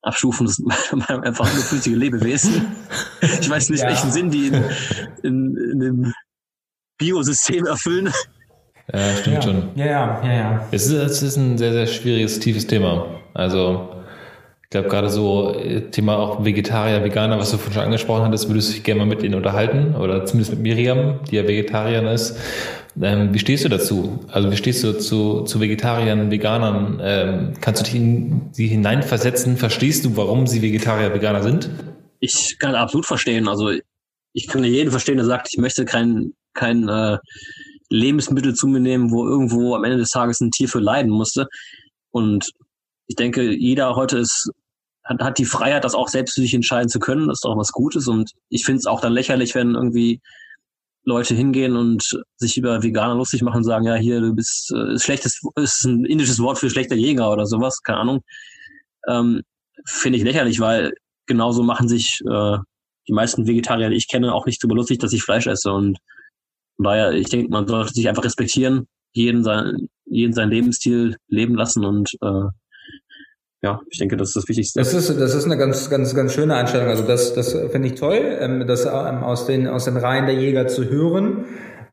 abstufen, 0.00 0.46
das 0.46 0.58
ist 0.58 0.92
einfach 1.10 1.50
ungefühlige 1.50 1.96
Lebewesen. 1.96 2.66
Ich 3.20 3.48
weiß 3.48 3.68
nicht, 3.70 3.82
Ja. 3.82 3.88
welchen 3.88 4.10
Sinn 4.10 4.30
die 4.30 4.46
in, 4.46 4.64
in, 5.22 5.56
in 5.72 5.80
dem 5.80 6.12
Biosystem 6.98 7.66
erfüllen. 7.66 8.12
Ja, 8.92 9.16
stimmt 9.16 9.36
ja. 9.36 9.42
schon. 9.42 9.68
Ja, 9.76 9.86
ja, 9.86 10.22
ja, 10.24 10.32
ja. 10.32 10.68
Es 10.72 10.86
ist, 10.86 10.92
es 10.92 11.22
ist 11.22 11.36
ein 11.36 11.58
sehr, 11.58 11.72
sehr 11.72 11.86
schwieriges, 11.86 12.40
tiefes 12.40 12.66
Thema. 12.66 13.20
Also, 13.34 13.91
glaube, 14.72 14.88
gerade 14.88 15.08
so 15.08 15.54
äh, 15.54 15.82
Thema 15.90 16.18
auch 16.18 16.44
Vegetarier, 16.44 17.04
Veganer, 17.04 17.38
was 17.38 17.52
du 17.52 17.58
vorhin 17.58 17.74
schon 17.74 17.82
angesprochen 17.84 18.24
hattest, 18.24 18.48
würdest 18.48 18.70
du 18.70 18.74
dich 18.74 18.82
gerne 18.82 19.00
mal 19.00 19.06
mit 19.06 19.22
ihnen 19.22 19.34
unterhalten 19.34 19.94
oder 19.94 20.24
zumindest 20.24 20.52
mit 20.52 20.60
Miriam, 20.60 21.20
die 21.30 21.36
ja 21.36 21.46
Vegetarierin 21.46 22.06
ist. 22.06 22.36
Ähm, 23.00 23.32
wie 23.32 23.38
stehst 23.38 23.64
du 23.64 23.68
dazu? 23.68 24.18
Also, 24.30 24.50
wie 24.50 24.56
stehst 24.56 24.82
du 24.84 24.98
zu, 24.98 25.42
zu 25.42 25.60
Vegetariern, 25.60 26.30
Veganern? 26.30 27.00
Ähm, 27.02 27.52
kannst 27.60 27.80
du 27.80 27.84
dich 27.84 27.94
in 27.94 28.48
sie 28.52 28.66
hineinversetzen? 28.66 29.56
Verstehst 29.56 30.04
du, 30.04 30.16
warum 30.16 30.46
sie 30.46 30.60
Vegetarier, 30.60 31.14
Veganer 31.14 31.42
sind? 31.42 31.70
Ich 32.20 32.58
kann 32.58 32.74
absolut 32.74 33.06
verstehen. 33.06 33.48
Also, 33.48 33.70
ich 34.34 34.46
kann 34.46 34.64
jeden 34.64 34.90
verstehen, 34.90 35.16
der 35.16 35.26
sagt, 35.26 35.48
ich 35.52 35.58
möchte 35.58 35.84
kein, 35.84 36.32
kein 36.54 36.88
äh, 36.88 37.18
Lebensmittel 37.88 38.54
zu 38.54 38.66
mir 38.66 38.80
nehmen, 38.80 39.10
wo 39.10 39.26
irgendwo 39.26 39.74
am 39.74 39.84
Ende 39.84 39.98
des 39.98 40.10
Tages 40.10 40.40
ein 40.40 40.50
Tier 40.50 40.68
für 40.68 40.80
leiden 40.80 41.10
musste. 41.10 41.46
Und 42.10 42.50
ich 43.06 43.16
denke, 43.16 43.52
jeder 43.52 43.96
heute 43.96 44.18
ist, 44.18 44.50
hat, 45.04 45.20
hat 45.20 45.38
die 45.38 45.44
Freiheit, 45.44 45.84
das 45.84 45.94
auch 45.94 46.08
selbst 46.08 46.34
für 46.34 46.40
sich 46.40 46.54
entscheiden 46.54 46.88
zu 46.88 46.98
können. 46.98 47.28
Das 47.28 47.38
ist 47.38 47.46
auch 47.46 47.56
was 47.56 47.72
Gutes. 47.72 48.08
Und 48.08 48.32
ich 48.48 48.64
finde 48.64 48.78
es 48.78 48.86
auch 48.86 49.00
dann 49.00 49.12
lächerlich, 49.12 49.54
wenn 49.54 49.74
irgendwie 49.74 50.20
Leute 51.04 51.34
hingehen 51.34 51.76
und 51.76 52.22
sich 52.36 52.56
über 52.56 52.82
Veganer 52.82 53.16
lustig 53.16 53.42
machen 53.42 53.58
und 53.58 53.64
sagen, 53.64 53.86
ja, 53.86 53.94
hier, 53.94 54.20
du 54.20 54.34
bist 54.34 54.72
äh, 54.72 54.98
schlechtes, 54.98 55.40
ist 55.56 55.84
ein 55.84 56.04
indisches 56.04 56.38
Wort 56.38 56.58
für 56.58 56.70
schlechter 56.70 56.94
Jäger 56.94 57.32
oder 57.32 57.46
sowas, 57.46 57.82
keine 57.82 57.98
Ahnung. 57.98 58.20
Ähm, 59.08 59.42
finde 59.84 60.18
ich 60.18 60.24
lächerlich, 60.24 60.60
weil 60.60 60.92
genauso 61.26 61.64
machen 61.64 61.88
sich 61.88 62.20
äh, 62.28 62.58
die 63.08 63.12
meisten 63.12 63.48
Vegetarier, 63.48 63.90
die 63.90 63.96
ich 63.96 64.08
kenne, 64.08 64.32
auch 64.32 64.46
nicht 64.46 64.62
darüber 64.62 64.76
lustig, 64.76 64.98
dass 65.00 65.12
ich 65.12 65.24
Fleisch 65.24 65.48
esse. 65.48 65.72
Und 65.72 65.98
von 66.76 66.84
daher, 66.84 67.12
ich 67.12 67.28
denke, 67.28 67.50
man 67.50 67.66
sollte 67.66 67.92
sich 67.92 68.08
einfach 68.08 68.24
respektieren, 68.24 68.86
jeden 69.12 69.42
sein, 69.42 69.88
jeden 70.04 70.32
seinen 70.34 70.50
Lebensstil 70.50 71.16
leben 71.26 71.56
lassen 71.56 71.84
und 71.84 72.12
äh, 72.20 72.44
ja, 73.62 73.80
ich 73.88 73.98
denke, 73.98 74.16
das 74.16 74.30
ist 74.30 74.36
das 74.36 74.48
Wichtigste. 74.48 74.80
Das 74.80 74.92
ist, 74.92 75.08
das 75.20 75.34
ist 75.34 75.44
eine 75.44 75.56
ganz, 75.56 75.88
ganz, 75.88 76.14
ganz 76.14 76.34
schöne 76.34 76.56
Einstellung. 76.56 76.88
Also 76.88 77.04
das, 77.04 77.32
das 77.32 77.52
finde 77.52 77.88
ich 77.88 77.94
toll, 77.94 78.18
ähm, 78.40 78.66
das 78.66 78.86
ähm, 78.86 79.22
aus 79.22 79.46
den, 79.46 79.68
aus 79.68 79.84
den 79.84 79.96
Reihen 79.96 80.26
der 80.26 80.34
Jäger 80.34 80.66
zu 80.66 80.90
hören. 80.90 81.44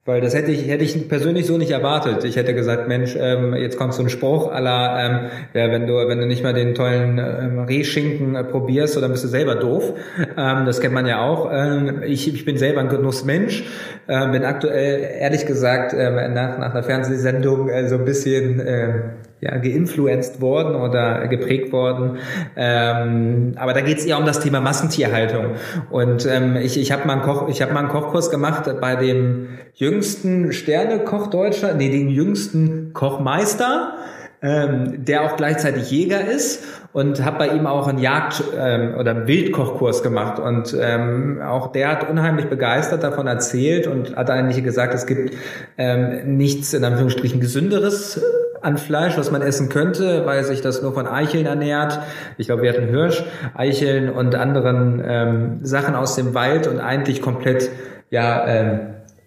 Weil 0.05 0.21
das 0.21 0.33
hätte 0.33 0.51
ich, 0.51 0.67
hätte 0.67 0.83
ich 0.83 1.07
persönlich 1.07 1.45
so 1.45 1.59
nicht 1.59 1.69
erwartet. 1.69 2.23
Ich 2.23 2.35
hätte 2.35 2.55
gesagt, 2.55 2.87
Mensch, 2.87 3.15
ähm, 3.15 3.53
jetzt 3.53 3.77
kommt 3.77 3.93
so 3.93 4.01
ein 4.01 4.09
Spruch 4.09 4.51
aller, 4.51 4.97
ähm, 4.97 5.29
ja, 5.53 5.71
wenn 5.71 5.85
du, 5.85 5.93
wenn 6.07 6.17
du 6.17 6.25
nicht 6.25 6.41
mal 6.41 6.55
den 6.55 6.73
tollen 6.73 7.19
ähm, 7.19 7.59
Rehschinken 7.59 8.33
äh, 8.33 8.43
probierst, 8.43 8.99
dann 8.99 9.11
bist 9.11 9.23
du 9.25 9.27
selber 9.27 9.53
doof. 9.53 9.93
Ähm, 10.35 10.65
das 10.65 10.81
kennt 10.81 10.95
man 10.95 11.05
ja 11.05 11.21
auch. 11.21 11.51
Ähm, 11.51 12.01
ich, 12.01 12.33
ich 12.33 12.45
bin 12.45 12.57
selber 12.57 12.79
ein 12.79 12.89
Genussmensch, 12.89 13.65
ähm, 14.07 14.31
bin 14.31 14.45
aktuell, 14.45 15.17
ehrlich 15.19 15.45
gesagt, 15.45 15.93
ähm, 15.93 16.15
nach, 16.33 16.57
nach 16.57 16.71
einer 16.71 16.81
Fernsehsendung 16.81 17.69
äh, 17.69 17.87
so 17.87 17.95
ein 17.95 18.05
bisschen 18.05 18.59
äh, 18.61 18.93
ja, 19.41 19.57
geinfluenced 19.57 20.41
worden 20.41 20.75
oder 20.75 21.27
geprägt 21.27 21.71
worden. 21.71 22.17
Ähm, 22.55 23.53
aber 23.57 23.73
da 23.73 23.81
geht 23.81 23.99
es 23.99 24.05
eher 24.05 24.17
um 24.17 24.25
das 24.25 24.39
Thema 24.39 24.59
Massentierhaltung. 24.59 25.55
Und 25.89 26.25
ähm, 26.25 26.55
ich, 26.57 26.79
ich 26.79 26.91
habe 26.91 27.07
mal, 27.07 27.13
einen 27.13 27.21
Koch, 27.21 27.47
ich 27.47 27.61
hab 27.61 27.71
mal 27.71 27.79
einen 27.79 27.89
Kochkurs 27.89 28.29
gemacht 28.29 28.69
bei 28.81 28.95
dem 28.95 29.47
jüngsten 29.73 30.51
Sternekoch 30.51 31.27
Deutschland, 31.27 31.77
nee, 31.77 31.89
den 31.89 32.09
jüngsten 32.09 32.91
Kochmeister, 32.93 33.93
ähm, 34.41 35.05
der 35.05 35.23
auch 35.23 35.35
gleichzeitig 35.35 35.91
Jäger 35.91 36.21
ist 36.29 36.63
und 36.93 37.23
habe 37.23 37.37
bei 37.39 37.47
ihm 37.49 37.67
auch 37.67 37.87
einen 37.87 37.99
Jagd- 37.99 38.43
ähm, 38.57 38.95
oder 38.97 39.11
einen 39.11 39.27
Wildkochkurs 39.27 40.01
gemacht 40.01 40.39
und 40.39 40.75
ähm, 40.79 41.41
auch 41.41 41.71
der 41.71 41.89
hat 41.89 42.09
unheimlich 42.09 42.47
begeistert 42.47 43.03
davon 43.03 43.27
erzählt 43.27 43.87
und 43.87 44.15
hat 44.15 44.29
eigentlich 44.29 44.63
gesagt, 44.63 44.93
es 44.93 45.05
gibt 45.05 45.35
ähm, 45.77 46.37
nichts 46.37 46.73
in 46.73 46.83
Anführungsstrichen 46.83 47.39
gesünderes 47.39 48.21
an 48.61 48.77
Fleisch, 48.77 49.17
was 49.17 49.31
man 49.31 49.41
essen 49.41 49.69
könnte, 49.69 50.25
weil 50.25 50.43
sich 50.43 50.61
das 50.61 50.81
nur 50.81 50.93
von 50.93 51.07
Eicheln 51.07 51.45
ernährt. 51.45 51.99
Ich 52.37 52.47
glaube, 52.47 52.63
wir 52.63 52.71
hatten 52.71 52.87
Hirsch, 52.87 53.23
Eicheln 53.55 54.09
und 54.09 54.35
anderen 54.35 55.01
ähm, 55.05 55.59
Sachen 55.61 55.95
aus 55.95 56.15
dem 56.15 56.33
Wald 56.33 56.67
und 56.67 56.79
eigentlich 56.79 57.21
komplett 57.21 57.69
ja 58.09 58.47
ähm, 58.47 58.79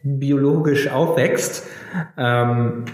biologisch 0.02 0.90
aufwächst. 0.90 1.66
Ähm, 2.16 2.84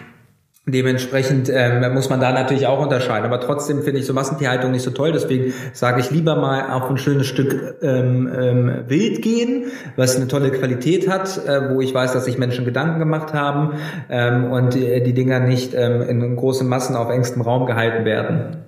Dementsprechend 0.70 1.48
ähm, 1.48 1.94
muss 1.94 2.10
man 2.10 2.20
da 2.20 2.32
natürlich 2.32 2.66
auch 2.66 2.80
unterscheiden. 2.80 3.24
Aber 3.24 3.40
trotzdem 3.40 3.82
finde 3.82 4.00
ich 4.00 4.06
so 4.06 4.12
Massentierhaltung 4.12 4.70
nicht 4.70 4.82
so 4.82 4.90
toll. 4.90 5.12
Deswegen 5.12 5.54
sage 5.72 6.00
ich 6.00 6.10
lieber 6.10 6.36
mal 6.36 6.70
auf 6.70 6.90
ein 6.90 6.98
schönes 6.98 7.26
Stück 7.26 7.76
ähm, 7.80 8.28
ähm, 8.38 8.84
Wild 8.86 9.22
gehen, 9.22 9.72
was 9.96 10.16
eine 10.16 10.28
tolle 10.28 10.50
Qualität 10.50 11.08
hat, 11.08 11.38
äh, 11.38 11.74
wo 11.74 11.80
ich 11.80 11.94
weiß, 11.94 12.12
dass 12.12 12.26
sich 12.26 12.36
Menschen 12.36 12.66
Gedanken 12.66 12.98
gemacht 12.98 13.32
haben 13.32 13.78
ähm, 14.10 14.52
und 14.52 14.74
die, 14.74 15.02
die 15.02 15.14
Dinger 15.14 15.40
nicht 15.40 15.72
ähm, 15.72 16.02
in 16.02 16.36
großen 16.36 16.68
Massen 16.68 16.96
auf 16.96 17.08
engstem 17.08 17.40
Raum 17.40 17.64
gehalten 17.64 18.04
werden. 18.04 18.64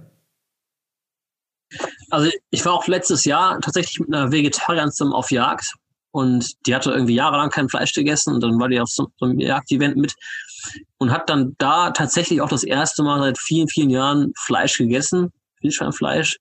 Also 2.10 2.30
ich 2.50 2.64
war 2.64 2.72
auch 2.72 2.86
letztes 2.86 3.24
Jahr 3.24 3.60
tatsächlich 3.60 4.00
mit 4.00 4.12
einer 4.12 4.32
Vegetarierin 4.32 4.90
auf 5.12 5.30
Jagd 5.30 5.74
und 6.12 6.66
die 6.66 6.74
hatte 6.74 6.90
irgendwie 6.90 7.14
jahrelang 7.14 7.50
kein 7.50 7.68
Fleisch 7.68 7.92
gegessen 7.92 8.34
und 8.34 8.42
dann 8.42 8.58
war 8.58 8.68
die 8.68 8.80
auf 8.80 8.88
so 8.88 9.08
einem 9.20 9.38
Jagdevent 9.38 9.96
mit 9.96 10.14
und 10.98 11.10
hat 11.10 11.30
dann 11.30 11.54
da 11.58 11.90
tatsächlich 11.90 12.40
auch 12.40 12.48
das 12.48 12.64
erste 12.64 13.02
Mal 13.02 13.20
seit 13.20 13.38
vielen, 13.38 13.68
vielen 13.68 13.90
Jahren 13.90 14.32
Fleisch 14.36 14.78
gegessen, 14.78 15.32
Wildschweinfleisch, 15.60 16.38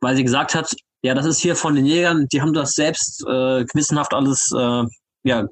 weil 0.00 0.16
sie 0.16 0.24
gesagt 0.24 0.54
hat, 0.54 0.74
ja, 1.02 1.14
das 1.14 1.26
ist 1.26 1.40
hier 1.40 1.56
von 1.56 1.74
den 1.74 1.86
Jägern, 1.86 2.26
die 2.32 2.40
haben 2.40 2.52
das 2.52 2.72
selbst 2.72 3.22
äh, 3.28 3.64
gewissenhaft 3.64 4.14
alles 4.14 4.50
äh, 4.56 4.84
ja, 5.24 5.46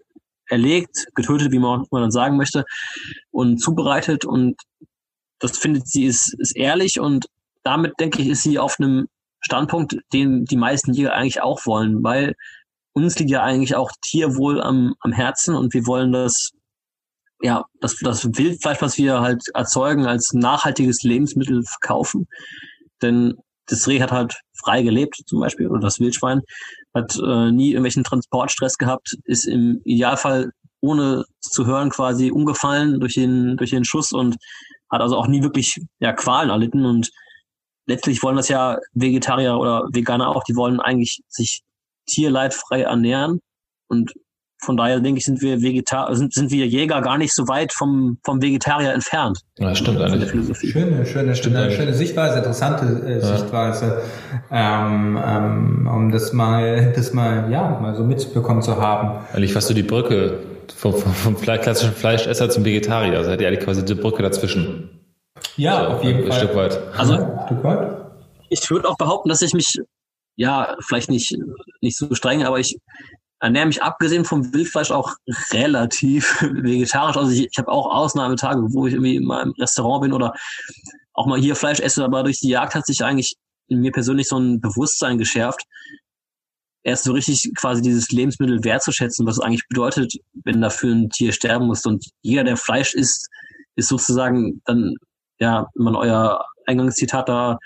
erlegt, 0.49 1.07
getötet, 1.15 1.53
wie 1.53 1.59
man, 1.59 1.87
man 1.91 2.03
dann 2.03 2.11
sagen 2.11 2.37
möchte, 2.37 2.65
und 3.31 3.59
zubereitet 3.59 4.25
und 4.25 4.57
das 5.39 5.59
findet 5.59 5.89
sie 5.89 6.05
ist, 6.05 6.35
ist 6.39 6.57
ehrlich 6.57 7.01
und 7.01 7.27
damit 7.63 7.95
denke 7.99 8.23
ich, 8.23 8.29
ist 8.29 8.43
sie 8.43 8.59
auf 8.59 8.79
einem 8.79 9.09
Standpunkt, 9.41 9.97
den 10.13 10.45
die 10.45 10.57
meisten 10.57 10.93
Jäger 10.93 11.15
eigentlich 11.15 11.43
auch 11.43 11.67
wollen, 11.67 12.03
weil 12.03 12.35
uns 12.95 13.19
liegt 13.19 13.31
ja 13.31 13.43
eigentlich 13.43 13.75
auch 13.75 13.91
Tierwohl 14.03 14.63
am, 14.63 14.95
am 15.01 15.13
Herzen 15.13 15.55
und 15.55 15.75
wir 15.75 15.87
wollen 15.87 16.13
das, 16.13 16.51
ja, 17.45 17.67
das, 17.81 17.97
das 18.01 18.25
Wildfleisch, 18.25 18.81
was 18.81 18.97
wir 18.97 19.21
halt 19.21 19.43
erzeugen, 19.53 20.07
als 20.07 20.33
nachhaltiges 20.33 21.03
Lebensmittel 21.03 21.63
verkaufen. 21.63 22.27
Denn 23.03 23.35
das 23.67 23.87
Reh 23.87 24.01
hat 24.01 24.13
halt 24.13 24.41
frei 24.65 24.83
gelebt, 24.83 25.21
zum 25.27 25.41
Beispiel, 25.41 25.69
oder 25.69 25.81
das 25.81 26.01
Wildschwein, 26.01 26.41
hat 26.95 27.15
äh, 27.17 27.51
nie 27.51 27.73
irgendwelchen 27.73 28.03
Transportstress 28.03 28.79
gehabt, 28.79 29.19
ist 29.25 29.45
im 29.45 29.83
Idealfall 29.85 30.53
ohne 30.81 31.25
zu 31.41 31.67
hören 31.67 31.91
quasi 31.91 32.31
umgefallen 32.31 32.99
durch 32.99 33.15
den, 33.15 33.59
durch 33.59 33.71
den 33.71 33.85
Schuss 33.85 34.13
und 34.13 34.37
hat 34.91 35.03
also 35.03 35.19
auch 35.19 35.27
nie 35.27 35.43
wirklich 35.43 35.83
ja, 35.99 36.15
Qualen 36.15 36.49
erlitten 36.49 36.87
und 36.87 37.11
letztlich 37.87 38.23
wollen 38.23 38.37
das 38.37 38.49
ja 38.49 38.79
Vegetarier 38.95 39.59
oder 39.59 39.87
Veganer 39.93 40.29
auch, 40.29 40.45
die 40.45 40.57
wollen 40.57 40.81
eigentlich 40.81 41.21
sich 41.29 41.61
tierleidfrei 42.07 42.83
ernähren. 42.83 43.41
Und 43.89 44.15
von 44.65 44.77
daher 44.77 45.01
denke 45.01 45.19
ich, 45.19 45.25
sind 45.25 45.41
wir 45.43 45.63
Vegetar 45.63 46.15
sind, 46.17 46.33
sind 46.33 46.51
wir 46.51 46.67
Jäger 46.67 47.01
gar 47.03 47.19
nicht 47.19 47.35
so 47.35 47.47
weit 47.49 47.73
vom, 47.73 48.19
vom 48.25 48.43
Vegetarier 48.43 48.93
entfernt. 48.93 49.39
Ja, 49.59 49.69
das 49.69 49.79
stimmt 49.79 49.99
der 50.01 50.07
eigentlich. 50.07 50.31
Philosophie. 50.31 50.71
Schöne, 50.73 51.07
schöne, 51.07 51.35
Stimmt 51.35 51.57
schöne, 51.57 51.71
schöne 51.71 51.95
Sichtweise, 51.95 52.39
interessante 52.39 52.85
äh, 53.07 53.21
Sichtweise, 53.21 54.03
ähm, 54.51 55.19
ähm, 55.25 55.91
um 55.93 56.11
das 56.11 56.33
mal, 56.33 56.93
das 56.95 57.13
mal, 57.13 57.51
ja, 57.51 57.79
mal 57.81 57.95
so 57.95 58.05
mitbekommen 58.05 58.63
zu 58.63 58.81
haben. 58.81 59.25
Eigentlich 59.33 59.53
fast 59.53 59.69
so 59.69 59.75
die 59.75 59.83
Brücke 59.83 60.41
vom, 60.75 60.95
vom, 60.95 61.13
vom 61.13 61.37
Fle 61.37 61.59
klassischen 61.59 61.95
Fleischesser 61.95 62.49
zum 62.51 62.65
Vegetarier. 62.65 63.19
Also 63.19 63.31
hat 63.31 63.41
die 63.41 63.47
eigentlich 63.47 63.65
quasi 63.65 63.85
die 63.85 63.95
Brücke 63.95 64.23
dazwischen. 64.23 64.91
Ja, 65.57 65.85
So, 65.85 65.91
auf 65.97 66.05
jeden 66.05 66.23
ein 66.25 66.29
Fall. 66.29 66.39
Stück 66.39 66.55
weit. 66.57 66.81
Also 66.97 67.15
ein 67.15 67.41
Stück 67.47 67.65
weit. 67.65 67.97
ich 68.49 68.71
würde 68.71 68.89
auch 68.89 68.97
behaupten, 68.97 69.29
dass 69.29 69.43
ich 69.43 69.53
mich, 69.53 69.79
ja, 70.37 70.75
vielleicht 70.87 71.11
nicht, 71.11 71.37
nicht 71.81 71.97
so 71.97 72.13
streng, 72.15 72.45
aber 72.45 72.59
ich 72.59 72.79
ernähre 73.45 73.67
mich 73.67 73.83
abgesehen 73.83 74.25
vom 74.25 74.53
Wildfleisch 74.55 74.91
auch 74.91 75.15
relativ 75.53 76.41
vegetarisch. 76.43 77.17
Also 77.17 77.31
ich, 77.31 77.49
ich 77.51 77.59
habe 77.59 77.71
auch 77.71 77.87
Ausnahmetage, 77.95 78.61
wo 78.73 78.87
ich 78.87 78.95
irgendwie 78.95 79.21
mal 79.21 79.43
im 79.43 79.53
Restaurant 79.53 80.03
bin 80.03 80.13
oder 80.13 80.35
auch 81.13 81.27
mal 81.27 81.39
hier 81.39 81.55
Fleisch 81.55 81.81
esse, 81.81 82.05
aber 82.05 82.23
durch 82.23 82.41
die 82.41 82.49
Jagd 82.49 82.75
hat 82.75 82.87
sich 82.87 83.05
eigentlich 83.05 83.35
in 83.69 83.81
mir 83.81 83.93
persönlich 83.93 84.29
so 84.29 84.39
ein 84.39 84.61
Bewusstsein 84.61 85.19
geschärft, 85.19 85.63
erst 86.83 87.05
so 87.05 87.13
richtig 87.13 87.51
quasi 87.57 87.83
dieses 87.83 88.11
Lebensmittel 88.11 88.65
wertzuschätzen, 88.65 89.27
was 89.27 89.37
es 89.37 89.41
eigentlich 89.41 89.67
bedeutet, 89.69 90.15
wenn 90.45 90.61
dafür 90.61 90.95
ein 90.95 91.11
Tier 91.11 91.33
sterben 91.33 91.67
muss. 91.67 91.85
Und 91.85 92.07
jeder, 92.23 92.45
der 92.45 92.57
Fleisch 92.57 92.95
isst, 92.95 93.29
ist 93.77 93.89
sozusagen 93.89 94.61
dann, 94.65 94.95
ja, 95.39 95.67
wenn 95.75 95.85
man 95.85 95.97
euer 95.97 96.45
Eingangszitat 96.67 97.29
da 97.29 97.59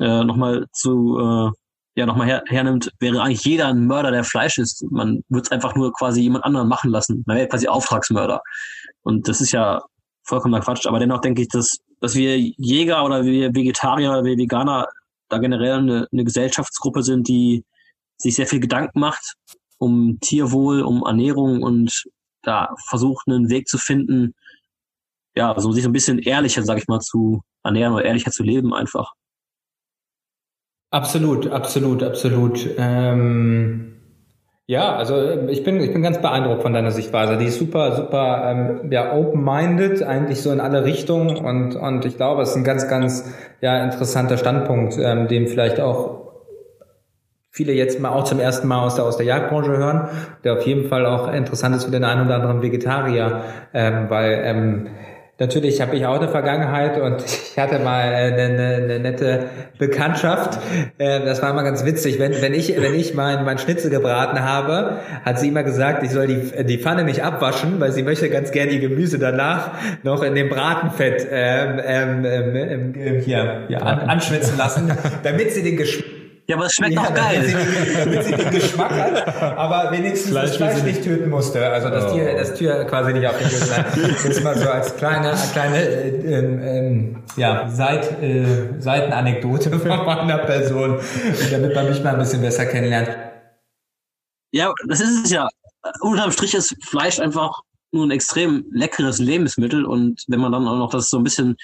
äh, 0.00 0.24
nochmal 0.24 0.66
zu 0.72 1.18
äh, 1.18 1.50
ja 1.98 2.06
nochmal 2.06 2.26
her, 2.26 2.42
hernimmt, 2.46 2.90
wäre 3.00 3.22
eigentlich 3.22 3.44
jeder 3.44 3.68
ein 3.68 3.86
Mörder, 3.86 4.10
der 4.10 4.24
Fleisch 4.24 4.58
isst. 4.58 4.84
Man 4.90 5.22
wird 5.28 5.46
es 5.46 5.52
einfach 5.52 5.74
nur 5.74 5.92
quasi 5.92 6.22
jemand 6.22 6.44
anderen 6.44 6.68
machen 6.68 6.90
lassen. 6.90 7.24
Man 7.26 7.36
wäre 7.36 7.48
quasi 7.48 7.68
Auftragsmörder. 7.68 8.40
Und 9.02 9.28
das 9.28 9.40
ist 9.40 9.52
ja 9.52 9.82
vollkommener 10.24 10.62
Quatsch. 10.62 10.86
Aber 10.86 10.98
dennoch 10.98 11.20
denke 11.20 11.42
ich, 11.42 11.48
dass, 11.48 11.78
dass 12.00 12.14
wir 12.14 12.38
Jäger 12.38 13.04
oder 13.04 13.24
wir 13.24 13.54
Vegetarier 13.54 14.10
oder 14.10 14.24
wir 14.24 14.36
Veganer 14.36 14.86
da 15.28 15.38
generell 15.38 15.78
eine, 15.78 16.08
eine 16.12 16.24
Gesellschaftsgruppe 16.24 17.02
sind, 17.02 17.28
die 17.28 17.64
sich 18.16 18.34
sehr 18.34 18.46
viel 18.46 18.60
Gedanken 18.60 19.00
macht 19.00 19.36
um 19.78 20.18
Tierwohl, 20.20 20.82
um 20.82 21.04
Ernährung 21.06 21.62
und 21.62 22.04
da 22.42 22.74
versucht, 22.88 23.26
einen 23.26 23.48
Weg 23.48 23.68
zu 23.68 23.78
finden, 23.78 24.34
ja, 25.34 25.58
so 25.58 25.72
sich 25.72 25.84
so 25.84 25.88
ein 25.88 25.92
bisschen 25.92 26.18
ehrlicher, 26.18 26.62
sag 26.64 26.78
ich 26.78 26.88
mal, 26.88 27.00
zu 27.00 27.42
ernähren 27.62 27.94
oder 27.94 28.04
ehrlicher 28.04 28.32
zu 28.32 28.42
leben 28.42 28.74
einfach. 28.74 29.12
Absolut, 30.90 31.50
absolut, 31.50 32.02
absolut. 32.02 32.66
Ähm, 32.78 33.88
ja, 34.66 34.96
also 34.96 35.16
äh, 35.16 35.50
ich 35.50 35.64
bin, 35.64 35.80
ich 35.80 35.92
bin 35.92 36.02
ganz 36.02 36.20
beeindruckt 36.20 36.62
von 36.62 36.72
deiner 36.72 36.90
Sichtweise. 36.90 37.36
Die 37.36 37.46
ist 37.46 37.58
super, 37.58 37.96
super 37.96 38.42
ähm, 38.82 38.92
ja, 38.92 39.14
open-minded, 39.14 40.02
eigentlich 40.02 40.42
so 40.42 40.50
in 40.52 40.60
alle 40.60 40.84
Richtungen 40.84 41.36
und, 41.36 41.76
und 41.76 42.04
ich 42.04 42.16
glaube, 42.16 42.42
es 42.42 42.50
ist 42.50 42.56
ein 42.56 42.64
ganz, 42.64 42.88
ganz 42.88 43.34
ja, 43.60 43.84
interessanter 43.84 44.38
Standpunkt, 44.38 44.96
ähm, 44.98 45.28
dem 45.28 45.46
vielleicht 45.46 45.80
auch 45.80 46.18
viele 47.50 47.72
jetzt 47.72 47.98
mal 48.00 48.10
auch 48.10 48.24
zum 48.24 48.40
ersten 48.40 48.68
Mal 48.68 48.84
aus 48.84 48.94
der, 48.94 49.04
aus 49.04 49.16
der 49.16 49.26
Jagdbranche 49.26 49.76
hören, 49.76 50.08
der 50.44 50.54
auf 50.54 50.66
jeden 50.66 50.88
Fall 50.88 51.06
auch 51.06 51.32
interessant 51.32 51.74
ist 51.74 51.84
für 51.84 51.90
den 51.90 52.04
einen 52.04 52.26
oder 52.26 52.36
anderen 52.36 52.62
Vegetarier, 52.62 53.40
ähm, 53.74 54.06
weil 54.08 54.42
ähm, 54.44 54.86
Natürlich 55.40 55.80
habe 55.80 55.94
ich 55.94 56.04
auch 56.04 56.20
eine 56.20 56.28
Vergangenheit 56.28 57.00
und 57.00 57.24
ich 57.24 57.56
hatte 57.56 57.78
mal 57.78 58.02
eine, 58.02 58.42
eine, 58.42 58.74
eine 58.74 58.98
nette 58.98 59.44
Bekanntschaft. 59.78 60.58
Äh, 60.98 61.24
das 61.24 61.40
war 61.42 61.50
immer 61.50 61.62
ganz 61.62 61.84
witzig. 61.84 62.18
Wenn, 62.18 62.42
wenn 62.42 62.54
ich, 62.54 62.76
wenn 62.80 62.94
ich 62.94 63.14
mein, 63.14 63.44
mein 63.44 63.58
Schnitzel 63.58 63.88
gebraten 63.88 64.42
habe, 64.42 64.98
hat 65.24 65.38
sie 65.38 65.48
immer 65.48 65.62
gesagt, 65.62 66.02
ich 66.02 66.10
soll 66.10 66.26
die, 66.26 66.64
die 66.64 66.78
Pfanne 66.78 67.04
nicht 67.04 67.22
abwaschen, 67.22 67.78
weil 67.78 67.92
sie 67.92 68.02
möchte 68.02 68.28
ganz 68.30 68.50
gerne 68.50 68.72
die 68.72 68.80
Gemüse 68.80 69.20
danach 69.20 69.70
noch 70.02 70.24
in 70.24 70.34
dem 70.34 70.48
Bratenfett 70.48 71.28
ähm, 71.30 71.80
ähm, 71.84 72.94
ähm, 72.96 73.20
hier 73.20 73.66
ja, 73.68 73.78
anschwitzen 73.78 74.58
lassen, 74.58 74.90
damit 75.22 75.52
sie 75.52 75.62
den 75.62 75.76
Geschmack 75.76 76.18
ja, 76.48 76.56
aber 76.56 76.64
es 76.64 76.72
schmeckt 76.72 76.94
ja, 76.94 77.02
auch 77.02 77.14
geil. 77.14 77.54
Damit 77.98 78.24
sie, 78.24 78.32
den 78.32 78.50
Geschmack 78.50 78.90
hat, 78.90 79.42
aber 79.58 79.92
wenigstens 79.92 80.30
Fleisch 80.30 80.48
das 80.48 80.56
Fleisch 80.56 80.82
nicht 80.82 81.04
töten 81.04 81.28
musste. 81.28 81.66
Also 81.70 81.90
das 81.90 82.06
oh. 82.06 82.14
Tier, 82.14 82.34
das 82.34 82.54
Tier 82.54 82.84
quasi 82.84 83.12
nicht 83.12 83.26
auf 83.26 83.36
den 83.36 83.48
Grill 83.48 84.12
Das 84.14 84.24
ist 84.24 84.42
mal 84.42 84.56
so 84.56 84.66
als 84.70 84.96
kleine, 84.96 85.36
kleine 85.52 85.78
äh, 85.78 86.78
ähm, 86.78 87.22
ja, 87.36 87.68
Seit, 87.68 88.22
äh, 88.22 88.80
Seitenanekdote 88.80 89.70
von 89.78 89.88
meiner 89.88 90.38
Person, 90.38 90.98
damit 91.50 91.74
man 91.74 91.86
mich 91.90 92.02
mal 92.02 92.14
ein 92.14 92.18
bisschen 92.18 92.40
besser 92.40 92.64
kennenlernt. 92.64 93.10
Ja, 94.50 94.72
das 94.86 95.00
ist 95.00 95.26
es 95.26 95.30
ja. 95.30 95.48
Unterm 96.00 96.32
Strich 96.32 96.54
ist 96.54 96.74
Fleisch 96.82 97.20
einfach 97.20 97.60
nur 97.92 98.06
ein 98.06 98.10
extrem 98.10 98.64
leckeres 98.70 99.18
Lebensmittel 99.18 99.84
und 99.84 100.24
wenn 100.28 100.40
man 100.40 100.52
dann 100.52 100.66
auch 100.66 100.78
noch 100.78 100.90
das 100.90 101.10
so 101.10 101.18
ein 101.18 101.24
bisschen 101.24 101.56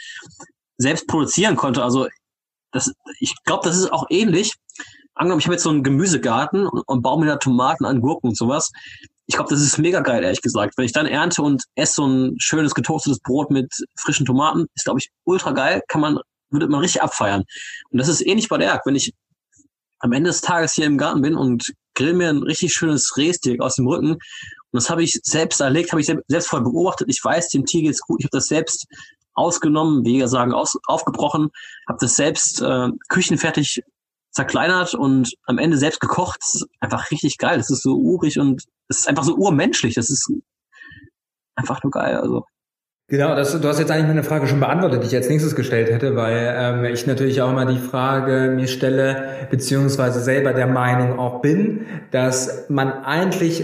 selbst 0.77 1.07
produzieren 1.07 1.57
konnte, 1.57 1.83
also 1.83 2.07
das, 2.75 2.93
ich 3.21 3.35
glaube, 3.45 3.67
das 3.69 3.77
ist 3.77 3.93
auch 3.93 4.07
ähnlich. 4.11 4.53
Angenommen, 5.15 5.39
ich 5.39 5.47
habe 5.47 5.55
jetzt 5.55 5.63
so 5.63 5.71
einen 5.71 5.85
Gemüsegarten 5.85 6.67
und, 6.67 6.83
und 6.87 7.03
baue 7.03 7.21
mir 7.21 7.27
da 7.27 7.37
Tomaten 7.37 7.85
an, 7.85 8.01
Gurken 8.01 8.31
und 8.31 8.37
sowas. 8.37 8.73
Ich 9.27 9.37
glaube, 9.37 9.49
das 9.49 9.61
ist 9.61 9.79
mega 9.79 10.01
geil, 10.01 10.25
ehrlich 10.25 10.43
gesagt. 10.43 10.77
Wenn 10.77 10.85
ich 10.85 10.93
dann 10.93 11.07
ernte 11.07 11.41
und 11.41 11.63
esse 11.77 11.95
so 11.95 12.07
ein 12.07 12.35
schönes 12.39 12.75
getoastetes 12.75 13.21
Brot 13.21 13.51
mit 13.51 13.73
frischen 13.97 14.27
Tomaten, 14.27 14.67
ist, 14.75 14.85
glaube 14.85 14.99
ich, 14.99 15.11
ultra 15.25 15.53
geil. 15.53 15.83
Kann 15.87 16.01
man, 16.01 16.19
würde 16.51 16.67
man 16.67 16.81
richtig 16.81 17.01
abfeiern. 17.01 17.45
Und 17.91 17.99
das 17.99 18.09
ist 18.09 18.27
ähnlich 18.27 18.49
bei 18.49 18.59
der 18.59 18.69
Jagd. 18.69 18.87
Wenn 18.87 18.97
ich 18.97 19.13
am 20.01 20.13
Ende 20.13 20.31
des 20.31 20.41
Tages 20.41 20.75
hier 20.75 20.87
im 20.87 20.99
Garten 20.99 21.23
bin 21.23 21.37
und 21.37 21.73
grill 21.95 22.13
mir 22.13 22.29
ein 22.29 22.43
richtig 22.43 22.75
schönes 22.75 23.17
Rehsteak 23.17 23.61
aus 23.61 23.77
dem 23.77 23.87
Rücken. 23.87 24.15
Und 24.15 24.21
das 24.73 24.91
habe 24.91 25.05
ich 25.05 25.21
selbst 25.23 25.61
erlegt, 25.61 25.93
habe 25.93 26.01
ich 26.01 26.13
selbst 26.27 26.49
voll 26.49 26.63
beobachtet. 26.63 27.07
Ich 27.09 27.25
weiß, 27.25 27.51
dem 27.51 27.65
Tier 27.65 27.83
geht's 27.83 28.01
gut. 28.01 28.19
Ich 28.19 28.25
habe 28.25 28.37
das 28.37 28.49
selbst 28.49 28.87
ausgenommen, 29.35 30.05
wie 30.05 30.27
sagen, 30.27 30.53
aus, 30.53 30.79
aufgebrochen, 30.87 31.51
habe 31.89 31.99
das 32.01 32.15
selbst 32.15 32.63
äh, 32.63 32.89
küchenfertig 33.09 33.83
zerkleinert 34.31 34.95
und 34.95 35.35
am 35.47 35.59
Ende 35.59 35.77
selbst 35.77 36.01
gekocht. 36.01 36.39
Das 36.41 36.55
ist 36.57 36.69
einfach 36.81 37.11
richtig 37.11 37.39
geil. 37.39 37.57
Das 37.57 37.71
ist 37.71 37.83
so 37.83 37.97
urig 37.97 38.39
und 38.39 38.63
es 38.89 38.99
ist 39.01 39.09
einfach 39.09 39.25
so 39.25 39.37
urmenschlich. 39.37 39.95
Das 39.95 40.11
ist 40.11 40.31
einfach 41.55 41.83
nur 41.83 41.93
geil. 41.93 42.17
Also. 42.17 42.45
Genau, 43.09 43.37
das, 43.37 43.61
du 43.61 43.69
hast 43.69 43.79
jetzt 43.79 43.91
eigentlich 43.91 44.09
meine 44.09 44.25
Frage 44.25 44.47
schon 44.49 44.61
beantwortet, 44.61 45.03
die 45.03 45.09
ich 45.09 45.15
als 45.15 45.29
nächstes 45.29 45.55
gestellt 45.55 45.91
hätte, 45.91 46.17
weil 46.17 46.55
ähm, 46.57 46.85
ich 46.87 47.07
natürlich 47.07 47.43
auch 47.43 47.51
immer 47.51 47.67
die 47.67 47.79
Frage 47.79 48.53
mir 48.57 48.67
stelle, 48.67 49.47
beziehungsweise 49.51 50.21
selber 50.21 50.53
der 50.53 50.67
Meinung 50.67 51.19
auch 51.19 51.43
bin, 51.43 51.87
dass 52.11 52.69
man 52.69 53.05
eigentlich 53.05 53.63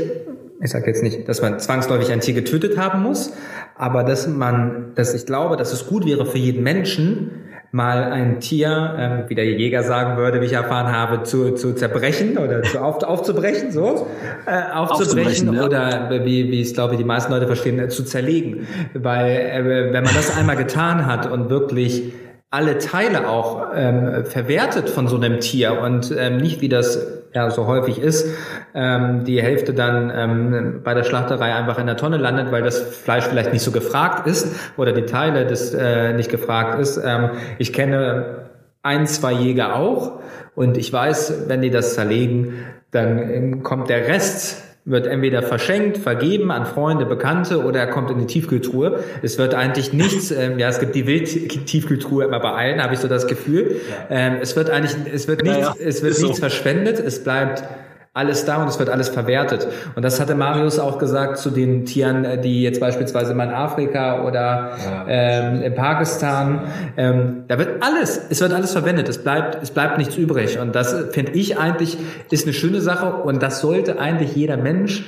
ich 0.63 0.71
sage 0.71 0.89
jetzt 0.89 1.03
nicht, 1.03 1.27
dass 1.27 1.41
man 1.41 1.59
zwangsläufig 1.59 2.13
ein 2.13 2.21
Tier 2.21 2.35
getötet 2.35 2.77
haben 2.77 3.03
muss, 3.03 3.33
aber 3.81 4.05
dass 4.05 4.29
man, 4.29 4.93
dass 4.95 5.15
ich 5.15 5.25
glaube, 5.25 5.57
dass 5.57 5.73
es 5.73 5.87
gut 5.87 6.05
wäre 6.05 6.27
für 6.27 6.37
jeden 6.37 6.63
Menschen, 6.63 7.31
mal 7.73 8.03
ein 8.13 8.41
Tier, 8.41 8.95
ähm, 8.99 9.25
wie 9.29 9.35
der 9.35 9.47
Jäger 9.47 9.85
sagen 9.85 10.19
würde, 10.19 10.41
wie 10.41 10.47
ich 10.47 10.53
erfahren 10.53 10.93
habe, 10.93 11.23
zu, 11.23 11.53
zu 11.53 11.73
zerbrechen 11.73 12.37
oder 12.37 12.63
zu 12.63 12.79
auf, 12.81 13.03
aufzubrechen, 13.03 13.71
so 13.71 14.09
äh, 14.45 14.75
aufzubrechen, 14.75 15.49
aufzubrechen 15.49 15.55
ja. 15.55 15.65
oder 15.65 16.25
wie, 16.25 16.51
wie 16.51 16.61
es 16.61 16.75
glaube 16.75 16.95
ich 16.95 16.99
die 16.99 17.07
meisten 17.07 17.33
Leute 17.33 17.47
verstehen, 17.47 17.79
äh, 17.79 17.89
zu 17.89 18.05
zerlegen, 18.05 18.67
weil 18.93 19.31
äh, 19.31 19.93
wenn 19.93 20.05
man 20.05 20.15
das 20.15 20.37
einmal 20.37 20.57
getan 20.57 21.07
hat 21.07 21.31
und 21.31 21.49
wirklich 21.49 22.13
alle 22.51 22.79
Teile 22.79 23.29
auch 23.29 23.69
ähm, 23.75 24.25
verwertet 24.25 24.91
von 24.91 25.07
so 25.07 25.17
einem 25.17 25.39
Tier 25.39 25.81
und 25.81 26.13
ähm, 26.17 26.39
nicht 26.39 26.61
wie 26.61 26.69
das 26.69 27.07
ja 27.33 27.49
so 27.51 27.67
häufig 27.67 28.01
ist, 28.01 28.27
ähm, 28.75 29.23
die 29.25 29.41
Hälfte 29.41 29.73
dann 29.73 30.13
ähm, 30.13 30.81
bei 30.83 30.95
der 30.95 31.05
Schlachterei 31.05 31.55
einfach 31.55 31.79
in 31.79 31.87
der 31.87 31.97
Tonne 31.97 32.17
landet, 32.17 32.51
weil 32.51 32.63
das 32.63 32.81
Fleisch 32.81 33.25
vielleicht 33.25 33.53
nicht 33.53 33.63
so 33.63 33.71
gefragt 33.71 34.27
ist 34.27 34.49
oder 34.77 34.93
die 34.93 35.07
Teile 35.07 35.47
des 35.47 35.73
äh, 35.73 36.13
nicht 36.13 36.29
gefragt 36.29 36.81
ist. 36.81 37.01
Ähm, 37.03 37.31
ich 37.59 37.73
kenne 37.73 38.49
ein, 38.83 39.07
zwei 39.07 39.33
Jäger 39.33 39.77
auch 39.77 40.19
und 40.57 40.77
ich 40.77 40.93
weiß, 40.93 41.45
wenn 41.47 41.63
die 41.63 41.71
das 41.71 41.95
zerlegen, 41.95 42.65
dann 42.91 43.19
ähm, 43.19 43.63
kommt 43.63 43.89
der 43.91 44.09
Rest 44.09 44.70
wird 44.91 45.07
entweder 45.07 45.43
verschenkt, 45.43 45.99
vergeben 45.99 46.51
an 46.51 46.67
Freunde, 46.67 47.07
Bekannte 47.07 47.65
oder 47.65 47.81
er 47.81 47.87
kommt 47.87 48.11
in 48.11 48.19
die 48.19 48.27
Tiefkühltruhe. 48.27 49.03
Es 49.23 49.39
wird 49.39 49.55
eigentlich 49.55 49.93
nichts, 49.93 50.31
ähm, 50.31 50.59
ja, 50.59 50.69
es 50.69 50.81
gibt 50.81 50.95
die 50.95 51.07
Wild-Tiefkühltruhe 51.07 52.25
immer 52.25 52.41
bei 52.41 52.53
allen, 52.53 52.83
habe 52.83 52.95
ich 52.95 53.01
so 53.01 53.09
das 53.09 53.27
Gefühl. 53.27 53.81
Ähm, 54.09 54.37
es 54.41 54.57
wird 54.57 54.71
eigentlich, 54.71 54.95
es 55.13 55.29
wird 55.29 55.43
nichts, 55.43 55.61
ja, 55.61 55.75
es 55.79 56.03
wird 56.03 56.19
nichts 56.19 56.37
so. 56.37 56.41
verschwendet, 56.41 56.99
es 56.99 57.23
bleibt 57.23 57.65
alles 58.13 58.45
da 58.45 58.61
und 58.61 58.69
es 58.69 58.79
wird 58.81 58.89
alles 58.89 59.09
verwertet. 59.09 59.69
Und 59.95 60.05
das 60.05 60.19
hatte 60.19 60.35
Marius 60.35 60.81
auch 60.81 60.99
gesagt 60.99 61.39
zu 61.39 61.51
den 61.51 61.85
Tieren, 61.85 62.25
äh, 62.25 62.41
die 62.41 62.63
jetzt 62.63 62.81
beispielsweise 62.81 63.35
mal 63.35 63.45
in 63.45 63.55
Afrika 63.55 64.25
oder 64.25 64.73
ja. 64.85 65.05
ähm, 65.07 65.63
in 65.63 65.75
Pakistan. 65.77 66.63
Ähm, 66.97 67.45
da 67.47 67.59
wird 67.59 67.83
alles, 67.83 68.21
es 68.29 68.41
wird 68.41 68.53
alles 68.53 68.73
verwendet. 68.73 69.09
Es 69.09 69.23
bleibt, 69.23 69.63
es 69.63 69.71
bleibt 69.71 69.99
nichts 69.99 70.17
übrig. 70.17 70.59
Und 70.59 70.75
das 70.75 70.93
finde 71.13 71.33
ich 71.33 71.59
eigentlich 71.59 71.99
ist 72.31 72.47
eine 72.47 72.53
schöne 72.53 72.81
Sache 72.81 73.13
und 73.13 73.43
das 73.43 73.61
sollte 73.61 74.01
eigentlich 74.01 74.35
jeder 74.35 74.57
Mensch 74.57 75.05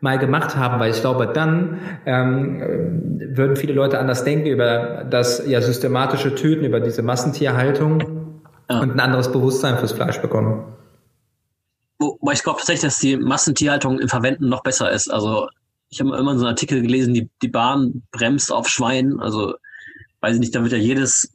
mal 0.00 0.18
gemacht 0.18 0.56
haben, 0.56 0.78
weil 0.80 0.90
ich 0.90 1.00
glaube, 1.00 1.30
dann 1.32 1.78
ähm, 2.04 3.20
würden 3.32 3.56
viele 3.56 3.72
Leute 3.72 3.98
anders 3.98 4.22
denken 4.22 4.46
über 4.46 5.04
das 5.08 5.44
ja 5.46 5.60
systematische 5.60 6.34
Töten, 6.34 6.64
über 6.64 6.78
diese 6.80 7.02
Massentierhaltung 7.02 8.00
ja. 8.70 8.80
und 8.80 8.92
ein 8.92 9.00
anderes 9.00 9.32
Bewusstsein 9.32 9.78
fürs 9.78 9.92
Fleisch 9.92 10.20
bekommen. 10.20 10.73
Wobei 11.98 12.32
ich 12.32 12.42
glaube 12.42 12.58
tatsächlich, 12.58 12.82
dass 12.82 12.98
die 12.98 13.16
Massentierhaltung 13.16 13.98
im 14.00 14.08
Verwenden 14.08 14.48
noch 14.48 14.62
besser 14.62 14.90
ist. 14.90 15.08
Also 15.08 15.48
ich 15.90 16.00
habe 16.00 16.16
immer 16.16 16.32
so 16.36 16.44
einen 16.44 16.54
Artikel 16.54 16.82
gelesen, 16.82 17.14
die, 17.14 17.30
die 17.40 17.48
Bahn 17.48 18.02
bremst 18.10 18.52
auf 18.52 18.68
Schwein. 18.68 19.20
Also 19.20 19.54
weiß 20.20 20.34
ich 20.34 20.40
nicht, 20.40 20.54
da 20.54 20.62
wird 20.62 20.72
ja 20.72 20.78
jedes 20.78 21.30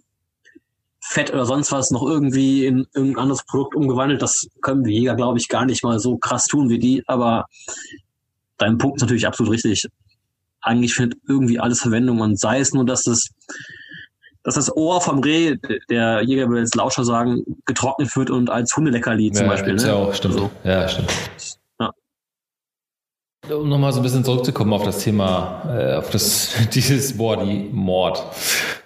Fett 1.01 1.31
oder 1.33 1.45
sonst 1.45 1.71
was 1.71 1.91
noch 1.91 2.03
irgendwie 2.03 2.65
in 2.65 2.85
irgendein 2.93 3.23
anderes 3.23 3.43
Produkt 3.45 3.75
umgewandelt. 3.75 4.21
Das 4.21 4.47
können 4.61 4.83
wir 4.83 4.91
Jäger, 4.91 5.15
glaube 5.15 5.37
ich, 5.37 5.47
gar 5.47 5.65
nicht 5.65 5.83
mal 5.83 5.99
so 5.99 6.17
krass 6.17 6.45
tun 6.45 6.69
wie 6.69 6.79
die. 6.79 7.03
Aber 7.07 7.45
dein 8.57 8.77
Punkt 8.77 8.97
ist 8.97 9.01
natürlich 9.01 9.27
absolut 9.27 9.53
richtig. 9.53 9.87
Eigentlich 10.61 10.93
findet 10.93 11.19
irgendwie 11.27 11.59
alles 11.59 11.79
Verwendung 11.79 12.19
und 12.19 12.37
sei 12.37 12.59
es 12.59 12.73
nur, 12.73 12.85
dass 12.85 13.03
das 13.03 13.29
dass 14.49 14.65
das 14.65 14.75
Ohr 14.75 14.99
vom 14.99 15.19
Reh, 15.19 15.57
der 15.89 16.23
Jäger 16.23 16.49
würde 16.49 16.61
jetzt 16.61 16.75
Lauscher 16.75 17.05
sagen, 17.05 17.43
getrocknet 17.67 18.15
wird 18.15 18.31
und 18.31 18.49
als 18.49 18.75
Hundeleckerli 18.75 19.31
zum 19.31 19.45
ja, 19.45 19.51
Beispiel. 19.51 19.75
Ne? 19.75 19.83
Ja, 19.83 19.93
auch, 19.93 20.13
stimmt. 20.13 20.33
So. 20.33 20.49
Ja, 20.63 20.87
stimmt. 20.87 21.13
Ja. 21.79 21.91
Um 23.55 23.69
nochmal 23.69 23.93
so 23.93 23.99
ein 23.99 24.03
bisschen 24.03 24.25
zurückzukommen 24.25 24.73
auf 24.73 24.83
das 24.83 25.03
Thema, 25.03 25.63
äh, 25.69 25.95
auf 25.97 26.09
das, 26.09 26.55
dieses 26.73 27.19
Wort, 27.19 27.43
die 27.43 27.69
Mord. 27.71 28.23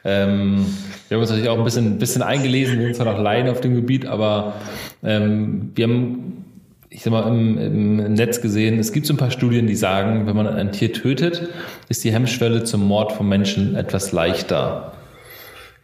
Ähm, 0.03 0.65
wir 1.07 1.15
haben 1.15 1.21
uns 1.21 1.29
natürlich 1.29 1.49
auch 1.49 1.57
ein 1.57 1.63
bisschen, 1.63 1.97
bisschen 1.97 2.23
eingelesen, 2.23 2.79
wir 2.79 2.87
sind 2.87 2.97
zwar 2.97 3.13
noch 3.13 3.19
Laien 3.21 3.47
auf 3.47 3.61
dem 3.61 3.75
Gebiet, 3.75 4.05
aber 4.05 4.55
ähm, 5.01 5.71
wir 5.75 5.87
haben 5.87 6.43
ich 6.89 7.01
sag 7.03 7.11
mal, 7.11 7.27
im, 7.27 7.57
im 7.57 8.13
Netz 8.13 8.41
gesehen, 8.41 8.77
es 8.77 8.91
gibt 8.91 9.07
so 9.07 9.13
ein 9.13 9.17
paar 9.17 9.31
Studien, 9.31 9.65
die 9.65 9.75
sagen, 9.75 10.27
wenn 10.27 10.35
man 10.35 10.47
ein 10.47 10.71
Tier 10.73 10.93
tötet, 10.93 11.49
ist 11.89 12.03
die 12.03 12.11
Hemmschwelle 12.11 12.65
zum 12.65 12.85
Mord 12.85 13.13
von 13.13 13.27
Menschen 13.27 13.75
etwas 13.75 14.11
leichter. 14.11 14.93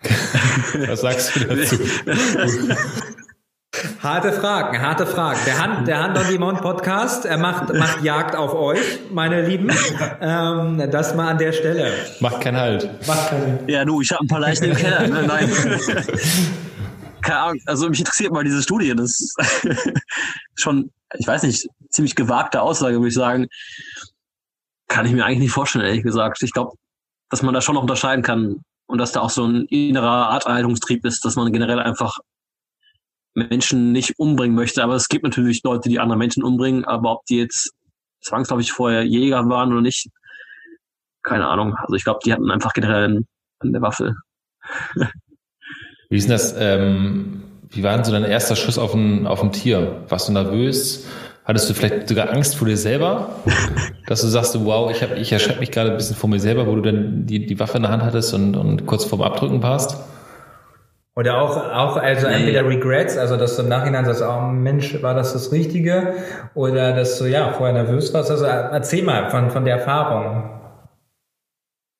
Was 0.87 1.01
sagst 1.01 1.35
du 1.35 1.39
dazu? 1.45 1.77
Harte 4.01 4.31
Fragen, 4.33 4.81
harte 4.81 5.05
Fragen. 5.05 5.39
Der 5.45 5.59
Hand, 5.59 5.87
der 5.87 6.01
Hand 6.01 6.17
on 6.17 6.27
Demand 6.27 6.61
Podcast, 6.61 7.25
er 7.25 7.37
macht, 7.37 7.71
macht 7.73 8.01
Jagd 8.01 8.35
auf 8.35 8.53
euch, 8.53 8.99
meine 9.11 9.47
Lieben. 9.47 9.69
Ähm, 10.21 10.89
das 10.91 11.15
mal 11.15 11.29
an 11.29 11.37
der 11.37 11.51
Stelle. 11.51 11.93
Macht 12.19 12.41
keinen 12.41 12.57
Halt. 12.57 12.89
Macht 13.07 13.29
keinen 13.29 13.59
Halt. 13.59 13.69
Ja, 13.69 13.85
du, 13.85 14.01
ich 14.01 14.11
habe 14.11 14.25
ein 14.25 14.27
paar 14.27 14.39
Leichen 14.39 14.65
im 14.65 14.75
Keller. 14.75 15.07
Ne? 15.07 15.23
Nein. 15.23 15.49
Keine 17.21 17.39
Ahnung. 17.39 17.61
Also 17.67 17.89
mich 17.89 17.99
interessiert 17.99 18.33
mal 18.33 18.43
diese 18.43 18.63
Studie. 18.63 18.93
Das 18.95 19.19
ist 19.19 19.35
schon, 20.55 20.91
ich 21.17 21.27
weiß 21.27 21.43
nicht, 21.43 21.67
ziemlich 21.89 22.15
gewagte 22.15 22.61
Aussage, 22.61 22.95
würde 22.95 23.09
ich 23.09 23.13
sagen. 23.13 23.47
kann 24.87 25.05
ich 25.05 25.11
mir 25.11 25.25
eigentlich 25.25 25.39
nicht 25.39 25.51
vorstellen, 25.51 25.85
ehrlich 25.85 26.03
gesagt. 26.03 26.41
Ich 26.41 26.53
glaube, 26.53 26.75
dass 27.29 27.43
man 27.43 27.53
da 27.53 27.61
schon 27.61 27.75
noch 27.75 27.83
unterscheiden 27.83 28.23
kann 28.23 28.61
und 28.89 28.97
dass 28.97 29.11
da 29.11 29.21
auch 29.21 29.29
so 29.29 29.45
ein 29.45 29.65
innerer 29.65 30.29
Arterhaltungstrieb 30.29 31.05
ist, 31.05 31.23
dass 31.23 31.35
man 31.35 31.53
generell 31.53 31.79
einfach 31.79 32.17
Menschen 33.35 33.91
nicht 33.91 34.17
umbringen 34.17 34.55
möchte. 34.55 34.83
Aber 34.83 34.95
es 34.95 35.07
gibt 35.07 35.23
natürlich 35.23 35.61
Leute, 35.63 35.89
die 35.89 35.99
andere 35.99 36.17
Menschen 36.17 36.43
umbringen, 36.43 36.85
aber 36.85 37.11
ob 37.11 37.25
die 37.25 37.37
jetzt 37.37 37.71
zwangsläufig 38.21 38.71
vorher 38.71 39.03
Jäger 39.03 39.47
waren 39.47 39.71
oder 39.71 39.81
nicht, 39.81 40.09
keine 41.21 41.47
Ahnung. 41.47 41.75
Also 41.75 41.93
ich 41.93 42.03
glaube, 42.03 42.19
die 42.25 42.33
hatten 42.33 42.49
einfach 42.49 42.73
generell 42.73 43.23
an 43.59 43.71
der 43.71 43.81
Waffe. 43.83 44.15
Wie 46.09 46.17
ist 46.17 46.23
denn 46.23 46.31
das? 46.31 46.55
Ähm, 46.57 47.43
wie 47.69 47.83
war 47.83 47.93
denn 47.93 48.03
so 48.03 48.11
dein 48.11 48.23
erster 48.23 48.55
Schuss 48.55 48.79
auf 48.79 48.95
ein, 48.95 49.27
auf 49.27 49.43
ein 49.43 49.51
Tier? 49.51 50.03
Warst 50.09 50.27
du 50.27 50.33
nervös? 50.33 51.05
Hattest 51.45 51.69
du 51.69 51.73
vielleicht 51.73 52.07
sogar 52.07 52.31
Angst 52.31 52.55
vor 52.55 52.67
dir 52.67 52.77
selber? 52.77 53.29
dass 54.07 54.21
du 54.21 54.27
sagst, 54.27 54.57
wow, 54.65 54.89
ich, 54.91 55.03
hab, 55.03 55.15
ich 55.15 55.31
erschrecke 55.31 55.59
mich 55.59 55.71
gerade 55.71 55.91
ein 55.91 55.97
bisschen 55.97 56.15
vor 56.15 56.29
mir 56.29 56.39
selber, 56.39 56.65
wo 56.65 56.75
du 56.75 56.81
dann 56.81 57.27
die, 57.27 57.45
die 57.45 57.59
Waffe 57.59 57.77
in 57.77 57.83
der 57.83 57.91
Hand 57.91 58.03
hattest 58.03 58.33
und, 58.33 58.55
und 58.55 58.87
kurz 58.87 59.05
vorm 59.05 59.21
Abdrücken 59.21 59.61
warst? 59.61 59.97
Oder 61.15 61.41
auch, 61.41 61.57
auch 61.57 61.97
also 61.97 62.27
nee. 62.27 62.35
entweder 62.35 62.65
Regrets, 62.65 63.17
also 63.17 63.35
dass 63.35 63.55
du 63.55 63.63
im 63.63 63.69
Nachhinein 63.69 64.05
sagst, 64.05 64.21
oh 64.21 64.41
Mensch, 64.41 65.01
war 65.03 65.13
das 65.13 65.33
das 65.33 65.51
Richtige? 65.51 66.15
Oder 66.55 66.95
dass 66.95 67.19
du 67.19 67.25
ja 67.25 67.51
vorher 67.51 67.73
nervös 67.73 68.13
warst. 68.13 68.31
Also 68.31 68.45
erzähl 68.45 69.03
mal 69.03 69.29
von, 69.29 69.51
von 69.51 69.65
der 69.65 69.77
Erfahrung. 69.77 70.49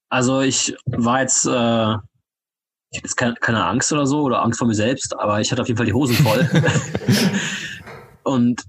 Also 0.10 0.42
ich 0.42 0.76
war 0.86 1.22
jetzt, 1.22 1.46
äh, 1.46 1.50
ich 1.50 2.98
hatte 2.98 3.04
jetzt 3.04 3.18
keine, 3.18 3.34
keine 3.36 3.66
Angst 3.66 3.94
oder 3.94 4.08
so 4.08 4.22
oder 4.22 4.42
Angst 4.42 4.58
vor 4.58 4.68
mir 4.68 4.74
selbst, 4.74 5.20
aber 5.20 5.42
ich 5.42 5.52
hatte 5.52 5.62
auf 5.62 5.68
jeden 5.68 5.78
Fall 5.78 5.86
die 5.86 5.94
Hosen 5.94 6.16
voll. 6.16 6.50
und 8.24 8.64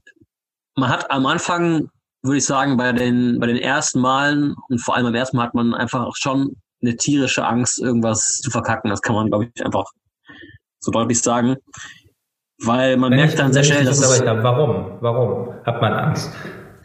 man 0.81 0.91
hat 0.91 1.11
am 1.11 1.26
Anfang, 1.26 1.89
würde 2.22 2.39
ich 2.39 2.45
sagen, 2.45 2.76
bei 2.76 2.93
den, 2.93 3.39
bei 3.39 3.47
den 3.47 3.57
ersten 3.57 4.01
Malen 4.01 4.57
und 4.68 4.78
vor 4.78 4.97
allem 4.97 5.05
beim 5.07 5.14
ersten 5.14 5.37
Mal 5.37 5.45
hat 5.45 5.55
man 5.55 5.74
einfach 5.74 6.11
schon 6.16 6.57
eine 6.83 6.97
tierische 6.97 7.47
Angst, 7.47 7.78
irgendwas 7.78 8.41
zu 8.43 8.51
verkacken. 8.51 8.91
Das 8.91 9.03
kann 9.03 9.14
man, 9.14 9.28
glaube 9.28 9.51
ich, 9.55 9.64
einfach 9.64 9.85
so 10.81 10.91
deutlich 10.91 11.20
sagen. 11.20 11.57
Weil 12.62 12.97
man 12.97 13.11
wenn 13.11 13.20
merkt 13.20 13.39
dann 13.39 13.53
sehr 13.53 13.64
schnell, 13.64 13.85
dass 13.85 14.01
es, 14.01 14.18
da, 14.22 14.43
warum? 14.43 14.99
Warum 15.01 15.55
hat 15.64 15.81
man 15.81 15.93
Angst? 15.93 16.31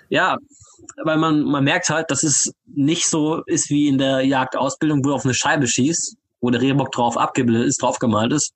Ja, 0.09 0.37
weil 1.03 1.17
man, 1.17 1.41
man 1.43 1.63
merkt 1.63 1.89
halt, 1.89 2.11
dass 2.11 2.23
es 2.23 2.53
nicht 2.65 3.07
so 3.07 3.41
ist 3.45 3.69
wie 3.69 3.87
in 3.87 3.97
der 3.97 4.21
Jagdausbildung, 4.21 4.99
wo 5.03 5.09
du 5.09 5.15
auf 5.15 5.25
eine 5.25 5.33
Scheibe 5.33 5.67
schießt, 5.67 6.15
wo 6.41 6.49
der 6.49 6.61
Rehbock 6.61 6.91
drauf 6.91 7.17
abgebildet 7.17 7.67
ist, 7.67 7.81
draufgemalt 7.81 8.31
ist, 8.31 8.53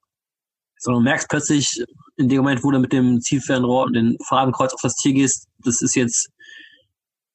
sondern 0.80 1.04
du 1.04 1.10
merkst 1.10 1.28
plötzlich 1.28 1.84
in 2.16 2.28
dem 2.28 2.38
Moment, 2.38 2.64
wo 2.64 2.70
du 2.70 2.78
mit 2.78 2.92
dem 2.92 3.20
Zielfernrohr 3.20 3.84
und 3.84 3.92
den 3.92 4.16
Farbenkreuz 4.26 4.72
auf 4.72 4.80
das 4.82 4.96
Tier 4.96 5.12
gehst, 5.12 5.46
das 5.58 5.82
ist 5.82 5.94
jetzt 5.94 6.28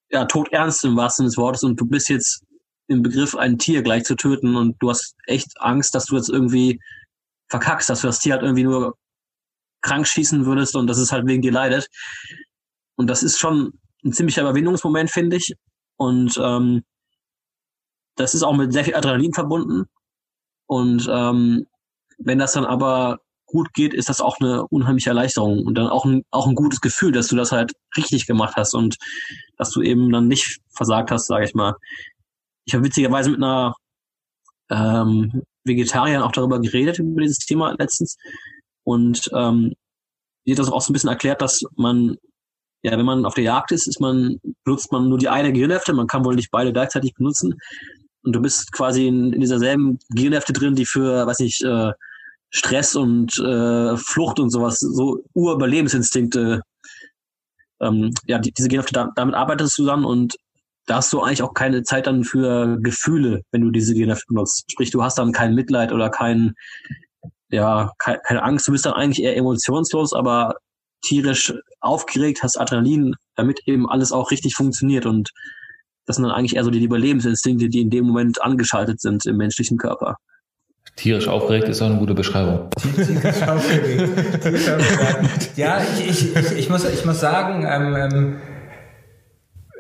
ja 0.09 0.25
todernst 0.25 0.83
im 0.83 0.97
wahrsten 0.97 1.23
Sinne 1.23 1.29
des 1.29 1.37
Wortes 1.37 1.63
und 1.63 1.79
du 1.79 1.85
bist 1.85 2.09
jetzt 2.09 2.43
im 2.87 3.01
Begriff, 3.01 3.35
ein 3.35 3.57
Tier 3.57 3.81
gleich 3.81 4.03
zu 4.03 4.15
töten 4.15 4.55
und 4.55 4.75
du 4.79 4.89
hast 4.89 5.15
echt 5.25 5.49
Angst, 5.59 5.95
dass 5.95 6.05
du 6.05 6.15
jetzt 6.15 6.29
irgendwie 6.29 6.79
verkackst, 7.49 7.89
dass 7.89 8.01
du 8.01 8.07
das 8.07 8.19
Tier 8.19 8.33
halt 8.33 8.43
irgendwie 8.43 8.63
nur 8.63 8.97
krank 9.81 10.07
schießen 10.07 10.45
würdest 10.45 10.75
und 10.75 10.87
dass 10.87 10.97
es 10.97 11.11
halt 11.11 11.25
wegen 11.27 11.41
dir 11.41 11.51
leidet. 11.51 11.87
Und 12.95 13.07
das 13.07 13.23
ist 13.23 13.39
schon 13.39 13.79
ein 14.03 14.13
ziemlicher 14.13 14.41
Überwindungsmoment, 14.41 15.09
finde 15.09 15.37
ich. 15.37 15.53
Und 15.97 16.39
ähm, 16.41 16.83
das 18.15 18.33
ist 18.33 18.43
auch 18.43 18.55
mit 18.55 18.73
sehr 18.73 18.83
viel 18.83 18.95
Adrenalin 18.95 19.33
verbunden. 19.33 19.85
Und 20.67 21.07
ähm, 21.11 21.67
wenn 22.17 22.39
das 22.39 22.53
dann 22.53 22.65
aber 22.65 23.19
gut 23.56 23.74
geht, 23.74 23.93
ist 23.93 24.10
das 24.10 24.22
auch 24.22 24.39
eine 24.39 24.68
unheimliche 24.68 25.10
Erleichterung 25.10 25.66
und 25.66 25.76
dann 25.76 25.88
auch 25.88 26.06
ein, 26.06 26.24
auch 26.32 26.47
ein 26.47 26.56
gutes 26.56 26.82
Gefühl, 26.82 27.12
dass 27.12 27.28
du 27.28 27.36
das 27.36 27.51
halt 27.51 27.74
richtig 27.97 28.28
gemacht 28.28 28.56
hast 28.56 28.74
und 28.74 28.97
dass 29.58 29.72
du 29.72 29.82
eben 29.82 30.12
dann 30.12 30.28
nicht 30.28 30.60
versagt 30.76 31.10
hast, 31.12 31.28
sage 31.28 31.45
ich 31.45 31.56
mal. 31.56 31.76
Ich 32.66 32.74
habe 32.74 32.84
witzigerweise 32.84 33.30
mit 33.32 33.41
einer 33.41 33.76
ähm, 34.70 35.43
Vegetarierin 35.64 36.22
auch 36.22 36.32
darüber 36.32 36.60
geredet, 36.60 36.99
über 36.99 37.22
dieses 37.22 37.39
Thema 37.39 37.76
letztens. 37.80 38.18
Und 38.84 39.30
ähm, 39.34 39.74
die 40.45 40.51
hat 40.51 40.60
das 40.60 40.72
auch 40.72 40.82
so 40.82 40.91
ein 40.91 40.93
bisschen 40.93 41.10
erklärt, 41.10 41.41
dass 41.41 41.64
man, 41.76 42.18
ja, 42.84 42.91
wenn 42.97 43.06
man 43.06 43.26
auf 43.26 43.36
der 43.36 43.45
Jagd 43.45 43.72
ist, 43.72 43.88
ist 43.88 43.99
man, 43.99 44.39
benutzt 44.64 44.91
man 44.91 45.10
nur 45.10 45.18
die 45.18 45.30
eine 45.30 45.53
Gehirnhälfte, 45.53 45.93
man 45.93 46.08
kann 46.08 46.26
wohl 46.26 46.36
nicht 46.36 46.51
beide 46.51 46.74
gleichzeitig 46.74 47.14
benutzen. 47.16 47.56
Und 48.24 48.34
du 48.34 48.41
bist 48.41 48.72
quasi 48.72 49.08
in, 49.08 49.34
in 49.34 49.41
dieser 49.41 49.60
selben 49.60 49.99
Gehirnhälfte 50.10 50.53
drin, 50.53 50.76
die 50.76 50.86
für, 50.86 51.26
weiß 51.26 51.39
ich, 51.41 51.62
äh, 51.64 51.91
Stress 52.49 52.95
und 52.95 53.37
äh, 53.39 53.97
Flucht 53.97 54.39
und 54.39 54.49
sowas, 54.49 54.79
so 54.79 55.23
Urüberlebensinstinkte, 55.33 56.61
ähm, 57.81 58.11
ja, 58.25 58.39
die, 58.39 58.51
diese 58.51 58.69
Gehirnhälfte, 58.69 58.93
da, 58.93 59.09
damit 59.15 59.35
arbeitest 59.35 59.77
du 59.77 59.83
zusammen 59.83 60.05
und 60.05 60.35
da 60.85 60.97
hast 60.97 61.11
du 61.11 61.21
eigentlich 61.21 61.41
auch 61.41 61.53
keine 61.53 61.83
Zeit 61.83 62.07
dann 62.07 62.23
für 62.23 62.77
Gefühle, 62.79 63.41
wenn 63.51 63.61
du 63.61 63.71
diese 63.71 63.93
Gehirnhälfte 63.93 64.27
benutzt. 64.29 64.65
Sprich, 64.71 64.91
du 64.91 65.03
hast 65.03 65.17
dann 65.17 65.31
kein 65.31 65.55
Mitleid 65.55 65.91
oder 65.91 66.09
kein, 66.09 66.53
ja, 67.49 67.91
keine, 67.97 68.19
keine 68.19 68.43
Angst. 68.43 68.67
Du 68.67 68.71
bist 68.71 68.85
dann 68.85 68.93
eigentlich 68.93 69.23
eher 69.23 69.35
emotionslos, 69.35 70.13
aber 70.13 70.55
tierisch 71.01 71.53
aufgeregt, 71.81 72.43
hast 72.43 72.59
Adrenalin, 72.59 73.15
damit 73.35 73.61
eben 73.65 73.89
alles 73.89 74.11
auch 74.11 74.31
richtig 74.31 74.55
funktioniert 74.55 75.05
und 75.05 75.31
das 76.05 76.17
sind 76.17 76.23
dann 76.23 76.33
eigentlich 76.33 76.55
eher 76.55 76.63
so 76.63 76.69
die 76.69 76.83
Überlebensinstinkte, 76.83 77.67
die 77.67 77.81
in 77.81 77.89
dem 77.89 78.05
Moment 78.05 78.41
angeschaltet 78.41 79.01
sind 79.01 79.25
im 79.25 79.37
menschlichen 79.37 79.77
Körper. 79.77 80.17
Tierisch 80.95 81.27
aufgeregt 81.27 81.67
ist 81.67 81.81
auch 81.81 81.87
eine 81.87 81.97
gute 81.97 82.13
Beschreibung. 82.13 82.69
Tierisch 82.95 83.41
aufgeregt. 83.41 85.57
ja, 85.57 85.81
ich, 85.81 86.09
ich, 86.09 86.35
ich, 86.35 86.57
ich, 86.57 86.69
muss, 86.69 86.85
ich 86.85 87.05
muss 87.05 87.19
sagen, 87.19 87.67
ähm, 87.69 87.95
ähm 87.95 88.35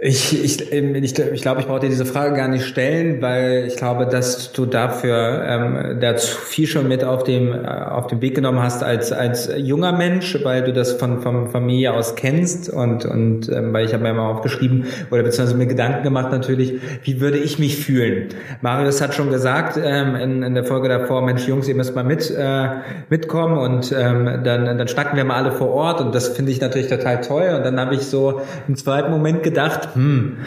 ich, 0.01 0.43
ich, 0.43 0.73
ich, 0.73 1.19
ich 1.19 1.41
glaube, 1.41 1.61
ich 1.61 1.67
brauche 1.67 1.79
dir 1.79 1.89
diese 1.89 2.05
Frage 2.05 2.35
gar 2.35 2.49
nicht 2.49 2.65
stellen, 2.65 3.21
weil 3.21 3.63
ich 3.65 3.77
glaube, 3.77 4.05
dass 4.05 4.51
du 4.51 4.65
dafür 4.65 5.43
ähm, 5.47 5.99
da 6.01 6.17
zu 6.17 6.35
viel 6.35 6.67
schon 6.67 6.89
mit 6.89 7.05
auf 7.05 7.23
dem 7.23 7.53
äh, 7.53 7.65
auf 7.65 8.07
dem 8.07 8.19
Weg 8.21 8.35
genommen 8.35 8.61
hast 8.61 8.83
als 8.83 9.13
als 9.13 9.49
junger 9.55 9.93
Mensch, 9.93 10.37
weil 10.43 10.65
du 10.65 10.73
das 10.73 10.93
von 10.93 11.21
von 11.21 11.47
Familie 11.47 11.93
aus 11.93 12.15
kennst 12.15 12.69
und 12.69 13.05
und 13.05 13.47
ähm, 13.47 13.71
weil 13.71 13.85
ich 13.85 13.93
habe 13.93 14.03
mir 14.03 14.13
mal 14.13 14.29
aufgeschrieben 14.31 14.85
oder 15.11 15.23
beziehungsweise 15.23 15.57
mir 15.57 15.65
Gedanken 15.65 16.03
gemacht 16.03 16.29
natürlich, 16.29 16.73
wie 17.03 17.21
würde 17.21 17.37
ich 17.37 17.57
mich 17.57 17.77
fühlen? 17.77 18.27
Marius 18.61 18.99
hat 18.99 19.13
schon 19.13 19.29
gesagt 19.31 19.79
ähm, 19.81 20.15
in, 20.15 20.43
in 20.43 20.55
der 20.55 20.65
Folge 20.65 20.89
davor, 20.89 21.21
Mensch, 21.21 21.47
Jungs, 21.47 21.69
ihr 21.69 21.75
müsst 21.75 21.95
mal 21.95 22.03
mit 22.03 22.29
äh, 22.31 22.67
mitkommen 23.09 23.57
und 23.57 23.93
ähm, 23.97 24.43
dann 24.43 24.65
dann 24.77 24.87
schnacken 24.89 25.15
wir 25.15 25.23
mal 25.23 25.37
alle 25.37 25.53
vor 25.53 25.69
Ort 25.69 26.01
und 26.01 26.13
das 26.13 26.27
finde 26.27 26.51
ich 26.51 26.59
natürlich 26.59 26.87
total 26.87 27.21
toll 27.21 27.53
und 27.55 27.63
dann 27.63 27.79
habe 27.79 27.95
ich 27.95 28.01
so 28.01 28.41
im 28.67 28.75
zweiten 28.75 29.09
Moment 29.09 29.41
gedacht 29.41 29.84
hm, 29.93 30.37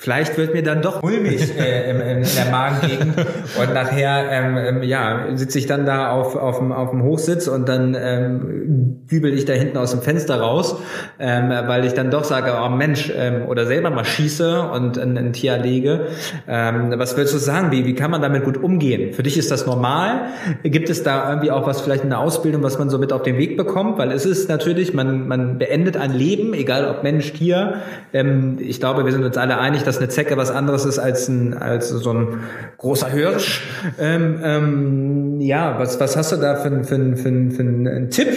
Vielleicht 0.00 0.38
wird 0.38 0.54
mir 0.54 0.62
dann 0.62 0.80
doch 0.80 1.02
mulmig 1.02 1.58
äh, 1.58 1.90
in, 1.90 2.00
in 2.00 2.22
der 2.22 2.52
Magengegend 2.52 3.16
und 3.60 3.74
nachher 3.74 4.30
ähm, 4.30 4.56
ähm, 4.56 4.82
ja 4.84 5.26
sitze 5.34 5.58
ich 5.58 5.66
dann 5.66 5.86
da 5.86 6.12
auf 6.12 6.36
auf 6.36 6.58
dem, 6.58 6.70
auf 6.70 6.90
dem 6.90 7.02
Hochsitz 7.02 7.48
und 7.48 7.68
dann 7.68 7.96
ähm, 7.98 9.08
dübel 9.10 9.34
ich 9.34 9.44
da 9.44 9.54
hinten 9.54 9.76
aus 9.76 9.90
dem 9.90 10.00
Fenster 10.00 10.40
raus, 10.40 10.76
ähm, 11.18 11.48
weil 11.48 11.84
ich 11.84 11.94
dann 11.94 12.12
doch 12.12 12.22
sage, 12.22 12.52
oh 12.64 12.68
Mensch 12.68 13.12
ähm, 13.12 13.46
oder 13.48 13.66
selber 13.66 13.90
mal 13.90 14.04
schieße 14.04 14.70
und 14.70 14.98
ein, 14.98 15.18
ein 15.18 15.32
Tier 15.32 15.58
lege. 15.58 16.06
Ähm, 16.46 16.94
was 16.96 17.16
willst 17.16 17.34
du 17.34 17.38
sagen? 17.38 17.72
Wie 17.72 17.84
wie 17.84 17.96
kann 17.96 18.12
man 18.12 18.22
damit 18.22 18.44
gut 18.44 18.56
umgehen? 18.56 19.12
Für 19.14 19.24
dich 19.24 19.36
ist 19.36 19.50
das 19.50 19.66
normal? 19.66 20.28
Gibt 20.62 20.90
es 20.90 21.02
da 21.02 21.28
irgendwie 21.28 21.50
auch 21.50 21.66
was 21.66 21.80
vielleicht 21.80 22.04
in 22.04 22.10
der 22.10 22.20
Ausbildung, 22.20 22.62
was 22.62 22.78
man 22.78 22.88
so 22.88 22.98
mit 22.98 23.12
auf 23.12 23.24
den 23.24 23.36
Weg 23.36 23.56
bekommt? 23.56 23.98
Weil 23.98 24.12
es 24.12 24.26
ist 24.26 24.48
natürlich 24.48 24.94
man 24.94 25.26
man 25.26 25.58
beendet 25.58 25.96
ein 25.96 26.12
Leben, 26.12 26.54
egal 26.54 26.88
ob 26.88 27.02
Mensch, 27.02 27.32
Tier. 27.32 27.78
Ähm, 28.12 28.58
ich 28.60 28.78
glaube, 28.78 29.04
wir 29.04 29.10
sind 29.10 29.24
uns 29.24 29.36
alle 29.36 29.58
einig 29.58 29.87
dass 29.88 29.98
eine 29.98 30.08
Zecke 30.08 30.36
was 30.36 30.50
anderes 30.50 30.84
ist 30.84 30.98
als 30.98 31.28
ein 31.28 31.54
als 31.54 31.88
so 31.88 32.12
ein 32.12 32.42
großer 32.76 33.08
Hirsch. 33.08 33.62
Ähm, 33.98 34.40
ähm, 34.42 35.40
ja, 35.40 35.78
was 35.78 35.98
was 35.98 36.16
hast 36.16 36.32
du 36.32 36.36
da 36.36 36.56
für, 36.56 36.84
für, 36.84 37.16
für, 37.16 37.50
für 37.50 37.62
einen 37.62 38.10
Tipp? 38.10 38.28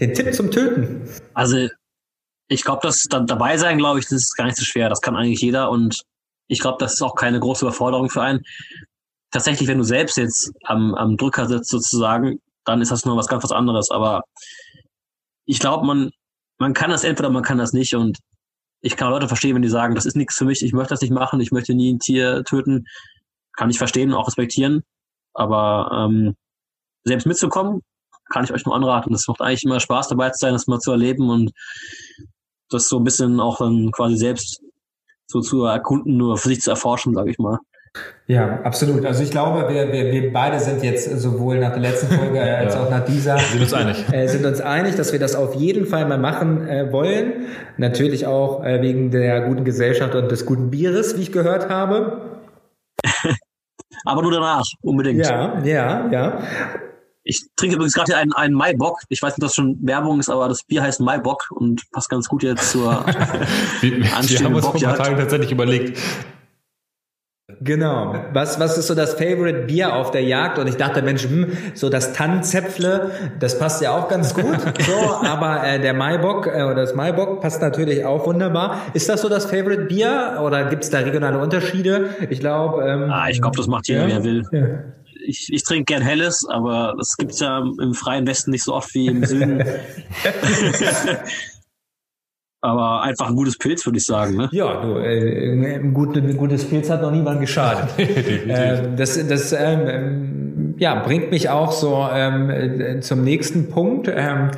Den 0.00 0.14
Tipp 0.14 0.34
zum 0.34 0.50
Töten? 0.50 1.02
Also 1.34 1.68
ich 2.48 2.64
glaube, 2.64 2.80
dass 2.82 3.02
da, 3.04 3.20
dabei 3.20 3.56
sein, 3.58 3.78
glaube 3.78 3.98
ich, 3.98 4.06
das 4.06 4.14
ist 4.14 4.36
gar 4.36 4.46
nicht 4.46 4.56
so 4.56 4.64
schwer. 4.64 4.88
Das 4.88 5.00
kann 5.00 5.16
eigentlich 5.16 5.40
jeder 5.40 5.70
und 5.70 6.02
ich 6.48 6.60
glaube, 6.60 6.78
das 6.80 6.94
ist 6.94 7.02
auch 7.02 7.14
keine 7.14 7.40
große 7.40 7.64
Überforderung 7.64 8.08
für 8.08 8.22
einen. 8.22 8.42
Tatsächlich, 9.30 9.68
wenn 9.68 9.78
du 9.78 9.84
selbst 9.84 10.16
jetzt 10.16 10.50
am, 10.64 10.94
am 10.94 11.16
Drücker 11.16 11.46
sitzt 11.46 11.68
sozusagen, 11.68 12.40
dann 12.64 12.80
ist 12.80 12.90
das 12.90 13.04
nur 13.04 13.16
was 13.16 13.28
ganz 13.28 13.44
was 13.44 13.52
anderes. 13.52 13.90
Aber 13.90 14.22
ich 15.44 15.58
glaube, 15.58 15.86
man, 15.86 16.10
man 16.58 16.72
kann 16.72 16.90
das 16.90 17.04
entweder, 17.04 17.28
man 17.28 17.42
kann 17.42 17.58
das 17.58 17.74
nicht. 17.74 17.94
Und 17.94 18.18
ich 18.80 18.96
kann 18.96 19.10
Leute 19.10 19.28
verstehen, 19.28 19.54
wenn 19.54 19.62
die 19.62 19.68
sagen, 19.68 19.94
das 19.94 20.06
ist 20.06 20.16
nichts 20.16 20.36
für 20.36 20.44
mich, 20.44 20.62
ich 20.62 20.72
möchte 20.72 20.94
das 20.94 21.00
nicht 21.00 21.12
machen, 21.12 21.40
ich 21.40 21.50
möchte 21.50 21.74
nie 21.74 21.92
ein 21.92 21.98
Tier 21.98 22.44
töten. 22.44 22.86
Kann 23.56 23.70
ich 23.70 23.78
verstehen, 23.78 24.12
auch 24.12 24.28
respektieren. 24.28 24.82
Aber 25.34 25.90
ähm, 25.92 26.36
selbst 27.04 27.26
mitzukommen, 27.26 27.82
kann 28.30 28.44
ich 28.44 28.52
euch 28.52 28.64
nur 28.64 28.74
anraten. 28.74 29.12
Das 29.12 29.26
macht 29.26 29.40
eigentlich 29.40 29.64
immer 29.64 29.80
Spaß 29.80 30.08
dabei 30.08 30.30
zu 30.30 30.38
sein, 30.38 30.52
das 30.52 30.66
mal 30.66 30.78
zu 30.78 30.92
erleben 30.92 31.28
und 31.30 31.50
das 32.68 32.88
so 32.88 32.98
ein 32.98 33.04
bisschen 33.04 33.40
auch 33.40 33.58
dann 33.58 33.90
quasi 33.90 34.16
selbst 34.16 34.62
so 35.26 35.40
zu 35.40 35.64
erkunden, 35.64 36.16
nur 36.16 36.38
für 36.38 36.48
sich 36.48 36.60
zu 36.60 36.70
erforschen, 36.70 37.14
sage 37.14 37.30
ich 37.30 37.38
mal. 37.38 37.58
Ja, 38.26 38.60
absolut. 38.62 39.06
Also 39.06 39.22
ich 39.22 39.30
glaube, 39.30 39.72
wir, 39.72 39.90
wir, 39.90 40.12
wir 40.12 40.32
beide 40.32 40.60
sind 40.60 40.82
jetzt 40.82 41.18
sowohl 41.18 41.58
nach 41.58 41.72
der 41.72 41.80
letzten 41.80 42.14
Folge 42.14 42.40
als 42.56 42.74
ja. 42.74 42.82
auch 42.82 42.90
nach 42.90 43.04
dieser 43.04 43.38
sind 43.38 43.62
uns 43.62 43.72
einig. 43.72 44.04
Äh, 44.12 44.26
sind 44.28 44.44
uns 44.44 44.60
einig, 44.60 44.96
dass 44.96 45.12
wir 45.12 45.18
das 45.18 45.34
auf 45.34 45.54
jeden 45.54 45.86
Fall 45.86 46.06
mal 46.06 46.18
machen 46.18 46.68
äh, 46.68 46.92
wollen. 46.92 47.46
Natürlich 47.78 48.26
auch 48.26 48.64
äh, 48.64 48.82
wegen 48.82 49.10
der 49.10 49.42
guten 49.42 49.64
Gesellschaft 49.64 50.14
und 50.14 50.30
des 50.30 50.44
guten 50.44 50.70
Bieres, 50.70 51.16
wie 51.16 51.22
ich 51.22 51.32
gehört 51.32 51.68
habe. 51.70 52.40
Aber 54.04 54.22
nur 54.22 54.32
danach, 54.32 54.64
unbedingt. 54.82 55.24
Ja, 55.24 55.62
ja, 55.64 56.08
ja. 56.10 56.42
Ich 57.24 57.46
trinke 57.56 57.76
übrigens 57.76 57.94
gerade 57.94 58.16
einen, 58.16 58.32
einen 58.32 58.54
Maibock. 58.54 59.00
Ich 59.08 59.20
weiß 59.20 59.32
nicht, 59.32 59.42
ob 59.42 59.48
das 59.48 59.54
schon 59.54 59.76
Werbung 59.82 60.18
ist, 60.18 60.30
aber 60.30 60.48
das 60.48 60.62
Bier 60.62 60.82
heißt 60.82 61.00
Maibock 61.00 61.50
und 61.50 61.82
passt 61.90 62.08
ganz 62.08 62.26
gut 62.26 62.42
jetzt 62.42 62.70
zur 62.70 63.04
wir, 63.82 63.98
wir 63.98 64.10
haben 64.10 64.54
uns 64.54 64.64
vor 64.64 64.74
ein 64.74 64.80
paar 64.80 64.96
Tagen 64.96 65.18
tatsächlich 65.18 65.52
überlegt, 65.52 65.98
Genau. 67.60 68.14
Was, 68.32 68.60
was 68.60 68.78
ist 68.78 68.86
so 68.86 68.94
das 68.94 69.14
Favorite 69.14 69.66
Bier 69.66 69.94
auf 69.94 70.10
der 70.10 70.22
Jagd? 70.22 70.58
Und 70.58 70.68
ich 70.68 70.76
dachte, 70.76 71.02
Mensch, 71.02 71.24
hm, 71.24 71.52
so 71.74 71.88
das 71.90 72.12
Tannenzäpfle, 72.12 73.10
das 73.40 73.58
passt 73.58 73.82
ja 73.82 73.96
auch 73.96 74.08
ganz 74.08 74.34
gut. 74.34 74.46
So, 74.88 75.26
aber 75.26 75.64
äh, 75.64 75.80
der 75.80 75.92
Maibock 75.92 76.46
äh, 76.46 76.62
oder 76.62 76.76
das 76.76 76.94
Maibock 76.94 77.40
passt 77.40 77.60
natürlich 77.60 78.04
auch 78.04 78.26
wunderbar. 78.26 78.80
Ist 78.94 79.08
das 79.08 79.20
so 79.20 79.28
das 79.28 79.44
Favorite 79.46 79.84
Bier 79.84 80.40
oder 80.42 80.64
gibt 80.64 80.84
es 80.84 80.90
da 80.90 81.00
regionale 81.00 81.38
Unterschiede? 81.38 82.10
Ich 82.30 82.40
glaube. 82.40 82.84
Ähm, 82.84 83.10
ah, 83.10 83.28
ich 83.28 83.40
glaube, 83.40 83.56
das 83.56 83.66
macht 83.66 83.88
jeder, 83.88 84.06
ja? 84.06 84.16
wer 84.16 84.24
will. 84.24 84.42
Ja. 84.52 84.66
Ich, 85.26 85.52
ich 85.52 85.62
trinke 85.64 85.92
gern 85.92 86.02
Helles, 86.02 86.46
aber 86.48 86.94
das 86.96 87.16
gibt's 87.18 87.40
ja 87.40 87.58
im 87.58 87.92
freien 87.92 88.26
Westen 88.26 88.52
nicht 88.52 88.64
so 88.64 88.74
oft 88.74 88.94
wie 88.94 89.08
im 89.08 89.24
Süden. 89.24 89.62
Aber 92.60 93.02
einfach 93.02 93.28
ein 93.28 93.36
gutes 93.36 93.56
Pilz, 93.56 93.86
würde 93.86 93.98
ich 93.98 94.04
sagen. 94.04 94.36
Ne? 94.36 94.48
Ja, 94.50 94.80
du, 94.80 94.96
äh, 94.96 95.76
ein, 95.76 95.94
gut, 95.94 96.16
ein 96.16 96.36
gutes 96.36 96.68
Pilz 96.68 96.90
hat 96.90 97.02
noch 97.02 97.12
niemand 97.12 97.40
geschadet. 97.40 97.90
ähm, 97.98 98.96
das 98.96 99.28
das 99.28 99.52
ähm, 99.52 99.86
ähm, 99.86 100.74
ja, 100.78 100.96
bringt 100.96 101.30
mich 101.30 101.50
auch 101.50 101.70
so 101.70 102.08
ähm, 102.10 102.50
äh, 102.50 103.00
zum 103.00 103.22
nächsten 103.22 103.70
Punkt. 103.70 104.08
Ähm, 104.12 104.50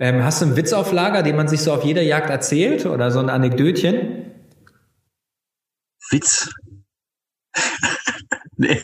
ähm, 0.00 0.24
hast 0.24 0.40
du 0.40 0.46
einen 0.46 0.56
Witz 0.56 0.72
auf 0.72 0.90
Lager, 0.90 1.22
den 1.22 1.36
man 1.36 1.46
sich 1.46 1.60
so 1.60 1.72
auf 1.72 1.84
jeder 1.84 2.02
Jagd 2.02 2.28
erzählt 2.28 2.86
oder 2.86 3.12
so 3.12 3.20
ein 3.20 3.30
Anekdötchen? 3.30 4.32
Witz? 6.10 6.52
nee, 8.56 8.82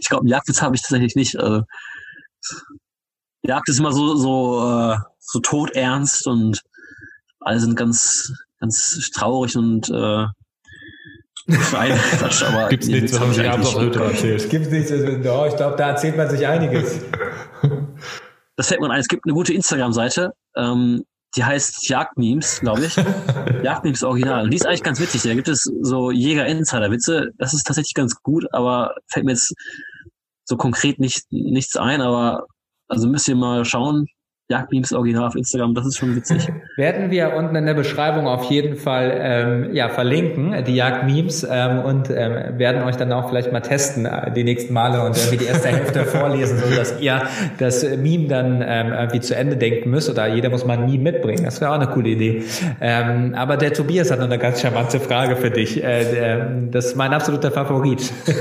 ich 0.00 0.08
glaube, 0.08 0.22
einen 0.22 0.30
Jagdwitz 0.30 0.62
habe 0.62 0.74
ich 0.74 0.82
tatsächlich 0.82 1.14
nicht. 1.14 1.38
Also, 1.38 1.62
Jagd 3.42 3.68
ist 3.68 3.78
immer 3.78 3.92
so 3.92 4.16
so 4.16 4.92
äh, 4.92 4.96
so 5.20 5.38
todernst 5.38 6.26
und 6.26 6.62
alle 7.40 7.60
sind 7.60 7.76
ganz, 7.76 8.32
ganz 8.58 9.10
traurig 9.14 9.56
und 9.56 9.88
äh, 9.90 10.26
Nein, 11.46 11.98
Quatsch, 12.18 12.42
aber 12.48 12.68
gibt's 12.68 12.86
nichts, 12.86 13.12
was 13.12 13.20
man 13.20 13.34
sich 13.34 13.48
abends 13.48 13.74
auch 13.74 13.80
erzählt. 13.82 14.50
Gibt's 14.50 14.70
nichts, 14.70 14.92
oh, 14.92 15.46
ich 15.48 15.56
glaube, 15.56 15.76
da 15.76 15.90
erzählt 15.90 16.16
man 16.16 16.30
sich 16.30 16.46
einiges. 16.46 17.00
Das 18.56 18.68
fällt 18.68 18.82
mir 18.82 18.90
ein. 18.90 19.00
Es 19.00 19.08
gibt 19.08 19.24
eine 19.24 19.32
gute 19.32 19.54
Instagram-Seite, 19.54 20.34
ähm, 20.54 21.02
die 21.34 21.44
heißt 21.44 21.88
Jagdmemes, 21.88 22.60
glaube 22.60 22.84
ich. 22.84 22.94
Jagdmemes 23.62 24.02
Original. 24.02 24.44
Und 24.44 24.50
die 24.50 24.56
ist 24.56 24.66
eigentlich 24.66 24.82
ganz 24.82 25.00
witzig. 25.00 25.22
Da 25.22 25.32
gibt 25.32 25.48
es 25.48 25.62
so 25.80 26.10
Jäger-Insider-Witze. 26.10 27.30
Das 27.38 27.54
ist 27.54 27.64
tatsächlich 27.64 27.94
ganz 27.94 28.16
gut, 28.22 28.44
aber 28.52 28.96
fällt 29.10 29.24
mir 29.24 29.32
jetzt 29.32 29.54
so 30.44 30.58
konkret 30.58 30.98
nicht, 30.98 31.24
nichts 31.30 31.76
ein. 31.76 32.02
Aber 32.02 32.48
also 32.86 33.08
müsst 33.08 33.28
ihr 33.28 33.34
mal 33.36 33.64
schauen. 33.64 34.08
Jagdmemes 34.50 34.92
Original 34.92 35.28
auf 35.28 35.36
Instagram, 35.36 35.74
das 35.74 35.86
ist 35.86 35.96
schon 35.96 36.16
witzig. 36.16 36.48
Werden 36.76 37.10
wir 37.10 37.34
unten 37.34 37.54
in 37.54 37.66
der 37.66 37.74
Beschreibung 37.74 38.26
auf 38.26 38.50
jeden 38.50 38.76
Fall 38.76 39.16
ähm, 39.16 39.74
ja, 39.74 39.88
verlinken, 39.88 40.64
die 40.64 40.74
Jagdmemes, 40.74 41.46
ähm, 41.48 41.80
und 41.80 42.10
ähm, 42.10 42.58
werden 42.58 42.82
euch 42.82 42.96
dann 42.96 43.12
auch 43.12 43.28
vielleicht 43.28 43.52
mal 43.52 43.60
testen 43.60 44.06
äh, 44.06 44.32
die 44.32 44.44
nächsten 44.44 44.72
Male 44.72 45.04
und 45.04 45.16
irgendwie 45.16 45.38
die 45.38 45.44
erste 45.44 45.68
Hälfte 45.68 46.04
vorlesen, 46.04 46.58
so 46.58 46.74
dass 46.74 47.00
ihr 47.00 47.22
das 47.58 47.84
Meme 47.84 48.26
dann 48.28 48.64
ähm, 48.66 48.92
irgendwie 48.92 49.20
zu 49.20 49.36
Ende 49.36 49.56
denken 49.56 49.90
müsst 49.90 50.10
oder 50.10 50.26
jeder 50.26 50.50
muss 50.50 50.64
mal 50.64 50.78
ein 50.78 50.86
Meme 50.86 51.12
mitbringen. 51.12 51.44
Das 51.44 51.60
wäre 51.60 51.70
auch 51.70 51.76
eine 51.76 51.86
coole 51.86 52.10
Idee. 52.10 52.42
Ähm, 52.80 53.34
aber 53.36 53.56
der 53.56 53.72
Tobias 53.72 54.10
hat 54.10 54.18
noch 54.18 54.26
eine 54.26 54.38
ganz 54.38 54.60
charmante 54.60 54.98
Frage 54.98 55.36
für 55.36 55.50
dich. 55.50 55.82
Äh, 55.82 56.12
der, 56.12 56.50
das 56.70 56.86
ist 56.86 56.96
mein 56.96 57.12
absoluter 57.12 57.52
Favorit. 57.52 58.10
äh, 58.26 58.40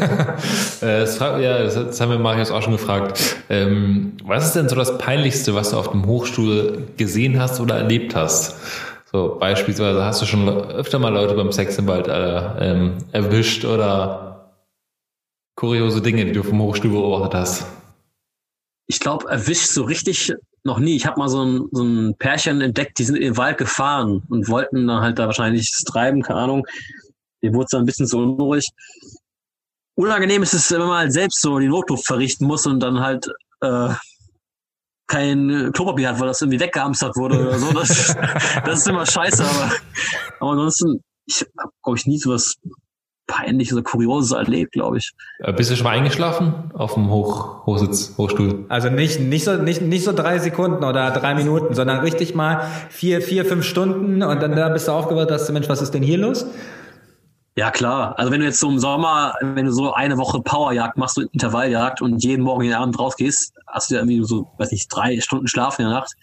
das, 0.82 1.20
ja, 1.20 1.64
das 1.64 2.02
haben 2.02 2.12
wir 2.12 2.20
Marius 2.20 2.52
auch 2.52 2.62
schon 2.62 2.74
gefragt. 2.74 3.38
Ähm, 3.50 4.14
was 4.26 4.48
ist 4.48 4.56
denn 4.56 4.70
so 4.70 4.76
das 4.76 4.98
Peinlichste, 4.98 5.54
was 5.54 5.72
du 5.72 5.78
auf 5.78 5.92
dem 5.92 5.99
dem 6.02 6.08
Hochstuhl 6.08 6.88
gesehen 6.98 7.40
hast 7.40 7.60
oder 7.60 7.76
erlebt 7.76 8.16
hast? 8.16 8.56
So 9.12 9.38
beispielsweise 9.40 10.04
hast 10.06 10.22
du 10.22 10.26
schon 10.26 10.48
öfter 10.48 11.00
mal 11.00 11.10
Leute 11.10 11.34
beim 11.34 11.52
Sex 11.52 11.78
im 11.78 11.88
Wald 11.88 12.08
äh, 12.08 12.72
ähm, 12.72 12.98
erwischt 13.12 13.66
oder 13.66 14.54
kuriose 15.56 16.02
Dinge, 16.02 16.26
die 16.26 16.32
du 16.32 16.44
vom 16.44 16.62
Hochstuhl 16.62 16.92
beobachtet 16.92 17.34
hast? 17.34 17.66
Ich 18.88 19.00
glaube, 19.00 19.30
erwischt 19.30 19.70
so 19.70 19.84
richtig 19.84 20.34
noch 20.64 20.80
nie. 20.80 20.96
Ich 20.96 21.06
habe 21.06 21.20
mal 21.20 21.30
so 21.30 21.44
ein, 21.44 21.68
so 21.72 21.84
ein 21.84 22.16
Pärchen 22.18 22.62
entdeckt, 22.62 23.00
die 23.00 23.04
sind 23.04 23.16
in 23.16 23.24
den 23.24 23.38
Wald 23.38 23.58
gefahren 23.58 24.24
und 24.30 24.48
wollten 24.48 24.88
dann 24.88 25.02
halt 25.02 25.20
da 25.20 25.26
wahrscheinlich 25.26 25.72
treiben, 25.86 26.22
keine 26.22 26.40
Ahnung. 26.40 26.68
Mir 27.42 27.54
wurde 27.54 27.68
dann 27.72 27.84
ein 27.84 27.86
bisschen 27.86 28.08
so 28.08 28.20
unruhig. 28.20 28.70
Unangenehm 29.96 30.44
ist 30.44 30.54
es, 30.54 30.72
wenn 30.72 30.80
man 30.80 30.98
halt 30.98 31.14
selbst 31.14 31.42
so 31.42 31.60
die 31.60 31.68
Notdurft 31.68 32.06
verrichten 32.06 32.46
muss 32.46 32.66
und 32.66 32.80
dann 32.80 33.00
halt 33.00 33.28
äh, 33.62 33.90
kein 35.10 35.72
Klopapier 35.74 36.10
hat, 36.10 36.20
weil 36.20 36.28
das 36.28 36.42
irgendwie 36.42 36.60
weggehamstert 36.60 37.18
wurde 37.18 37.42
oder 37.42 37.60
so. 37.60 37.74
Das, 37.74 38.16
das 38.66 38.80
ist 38.80 38.88
immer 38.88 39.06
scheiße, 39.06 39.44
aber, 39.44 39.72
aber 40.40 40.52
ansonsten, 40.52 41.04
ich 41.26 41.46
habe, 41.60 41.72
glaube 41.84 41.98
ich, 41.98 42.06
nie 42.06 42.18
so 42.18 42.32
was 42.32 42.56
Peinliches 43.28 43.74
oder 43.74 43.84
Kurioses 43.84 44.32
erlebt, 44.32 44.72
glaube 44.72 44.98
ich. 44.98 45.12
Äh, 45.40 45.54
bist 45.54 45.70
du 45.70 45.76
schon 45.76 45.84
mal 45.84 45.92
eingeschlafen 45.92 46.72
auf 46.74 46.96
dem 46.96 47.10
Hoch, 47.10 47.66
Hochsitz, 47.66 48.16
Hochstuhl? 48.18 48.66
Also 48.70 48.90
nicht, 48.90 49.20
nicht 49.20 49.44
so, 49.44 49.56
nicht, 49.58 49.82
nicht 49.82 50.04
so 50.04 50.14
drei 50.14 50.40
Sekunden 50.40 50.84
oder 50.84 51.12
drei 51.12 51.36
Minuten, 51.36 51.76
sondern 51.76 52.00
richtig 52.00 52.34
mal 52.34 52.66
vier, 52.90 53.22
vier, 53.22 53.46
fünf 53.46 53.66
Stunden 53.66 54.24
und 54.24 54.42
dann 54.42 54.56
da 54.56 54.70
bist 54.70 54.88
du 54.88 54.92
aufgewacht, 54.92 55.30
dass 55.30 55.46
du, 55.46 55.54
Mensch, 55.54 55.70
was 55.70 55.82
ist 55.82 55.94
denn 55.94 56.04
hier 56.04 56.18
los? 56.18 56.46
Ja, 57.60 57.72
klar. 57.72 58.18
Also 58.18 58.32
wenn 58.32 58.40
du 58.40 58.46
jetzt 58.46 58.62
so 58.62 58.70
im 58.70 58.80
Sommer, 58.80 59.36
wenn 59.42 59.66
du 59.66 59.74
so 59.74 59.92
eine 59.92 60.18
Woche 60.18 60.40
Powerjagd 60.40 60.96
machst, 60.96 61.16
so 61.16 61.24
Intervalljagd 61.24 62.02
und 62.02 62.24
jeden 62.24 62.44
Morgen 62.44 62.62
in 62.62 62.70
den 62.70 62.78
Abend 62.78 62.98
rausgehst, 62.98 63.54
hast 63.68 63.92
du 63.92 63.96
ja 63.96 64.00
irgendwie 64.00 64.24
so, 64.24 64.50
weiß 64.60 64.72
nicht, 64.72 64.88
drei 64.88 65.20
Stunden 65.20 65.50
Schlaf 65.50 65.78
in 65.78 65.84
der 65.84 65.94
Nacht 65.94 66.14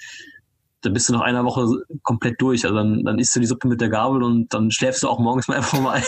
dann 0.86 0.92
bist 0.92 1.08
du 1.08 1.12
nach 1.12 1.22
einer 1.22 1.44
Woche 1.44 1.66
komplett 2.02 2.40
durch. 2.40 2.64
Also 2.64 2.76
dann, 2.76 3.04
dann 3.04 3.18
isst 3.18 3.34
du 3.36 3.40
die 3.40 3.46
Suppe 3.46 3.68
mit 3.68 3.80
der 3.80 3.88
Gabel 3.88 4.22
und 4.22 4.54
dann 4.54 4.70
schläfst 4.70 5.02
du 5.02 5.08
auch 5.08 5.18
morgens 5.18 5.48
mal 5.48 5.56
einfach 5.58 5.80
mal 5.80 5.94
ein. 5.94 6.02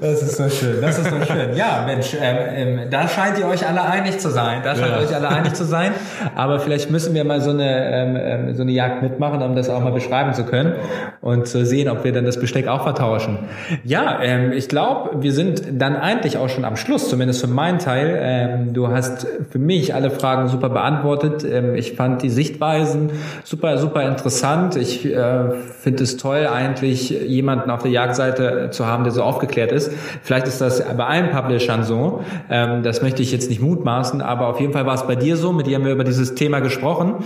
das 0.00 0.22
ist 0.22 0.36
so 0.36 0.48
schön, 0.48 0.80
das 0.80 0.98
ist 0.98 1.10
so 1.10 1.24
schön. 1.24 1.56
Ja, 1.56 1.84
Mensch, 1.86 2.14
ähm, 2.20 2.36
ähm, 2.54 2.90
da 2.90 3.08
scheint 3.08 3.38
ihr 3.38 3.46
euch 3.46 3.66
alle 3.66 3.82
einig 3.82 4.18
zu 4.18 4.30
sein. 4.30 4.62
Da 4.64 4.74
scheint 4.74 4.90
ja. 4.90 4.98
euch 4.98 5.14
alle 5.14 5.28
einig 5.28 5.54
zu 5.54 5.64
sein. 5.64 5.92
Aber 6.34 6.58
vielleicht 6.60 6.90
müssen 6.90 7.14
wir 7.14 7.24
mal 7.24 7.40
so 7.40 7.50
eine, 7.50 7.92
ähm, 7.92 8.16
ähm, 8.18 8.54
so 8.54 8.62
eine 8.62 8.72
Jagd 8.72 9.02
mitmachen, 9.02 9.40
um 9.42 9.54
das 9.54 9.70
auch 9.70 9.80
mal 9.80 9.92
beschreiben 9.92 10.34
zu 10.34 10.44
können 10.44 10.74
und 11.20 11.46
zu 11.46 11.64
sehen, 11.64 11.88
ob 11.88 12.04
wir 12.04 12.12
dann 12.12 12.24
das 12.24 12.40
Besteck 12.40 12.66
auch 12.66 12.82
vertauschen. 12.82 13.38
Ja, 13.84 14.20
ähm, 14.22 14.52
ich 14.52 14.68
glaube, 14.68 15.22
wir 15.22 15.32
sind 15.32 15.62
dann 15.72 15.96
eigentlich 15.96 16.36
auch 16.38 16.48
schon 16.48 16.64
am 16.64 16.76
Schluss, 16.76 17.08
zumindest 17.08 17.40
für 17.40 17.46
meinen 17.46 17.78
Teil. 17.78 18.18
Ähm, 18.20 18.74
du 18.74 18.88
hast 18.88 19.26
für 19.50 19.58
mich 19.58 19.94
alle 19.94 20.10
Fragen 20.10 20.48
super 20.48 20.68
beantwortet. 20.68 21.44
Ähm, 21.44 21.74
ich 21.74 21.92
fand 21.92 22.23
die 22.24 22.30
Sichtweisen 22.30 23.10
super, 23.44 23.78
super 23.78 24.02
interessant. 24.08 24.76
Ich 24.76 25.04
äh, 25.04 25.50
finde 25.80 26.02
es 26.02 26.16
toll, 26.16 26.48
eigentlich 26.52 27.10
jemanden 27.10 27.70
auf 27.70 27.82
der 27.82 27.90
Jagdseite 27.90 28.70
zu 28.70 28.86
haben, 28.86 29.04
der 29.04 29.12
so 29.12 29.22
aufgeklärt 29.22 29.70
ist. 29.72 29.92
Vielleicht 30.22 30.48
ist 30.48 30.60
das 30.60 30.82
bei 30.96 31.04
allen 31.04 31.30
Publishern 31.30 31.84
so. 31.84 32.24
Ähm, 32.50 32.82
das 32.82 33.02
möchte 33.02 33.22
ich 33.22 33.32
jetzt 33.32 33.50
nicht 33.50 33.60
mutmaßen, 33.60 34.20
aber 34.22 34.48
auf 34.48 34.60
jeden 34.60 34.72
Fall 34.72 34.86
war 34.86 34.94
es 34.94 35.06
bei 35.06 35.16
dir 35.16 35.36
so. 35.36 35.52
Mit 35.52 35.66
dir 35.66 35.76
haben 35.76 35.84
wir 35.84 35.92
über 35.92 36.04
dieses 36.04 36.34
Thema 36.34 36.60
gesprochen 36.60 37.16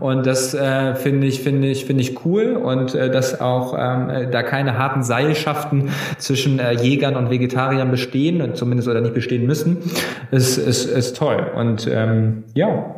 und 0.00 0.26
das 0.26 0.54
äh, 0.54 0.94
finde 0.96 1.26
ich, 1.26 1.40
finde 1.42 1.68
ich, 1.68 1.84
finde 1.84 2.02
ich 2.02 2.24
cool 2.24 2.56
und 2.56 2.94
äh, 2.94 3.10
dass 3.10 3.40
auch 3.40 3.74
ähm, 3.78 4.30
da 4.30 4.42
keine 4.42 4.78
harten 4.78 5.02
Seilschaften 5.02 5.90
zwischen 6.18 6.58
äh, 6.58 6.72
Jägern 6.72 7.16
und 7.16 7.30
Vegetariern 7.30 7.90
bestehen, 7.90 8.54
zumindest 8.54 8.88
oder 8.88 9.00
nicht 9.00 9.14
bestehen 9.14 9.46
müssen, 9.46 9.78
ist, 10.30 10.58
ist, 10.58 10.86
ist 10.86 11.16
toll. 11.16 11.46
Und 11.54 11.88
ähm, 11.90 12.44
ja, 12.54 12.97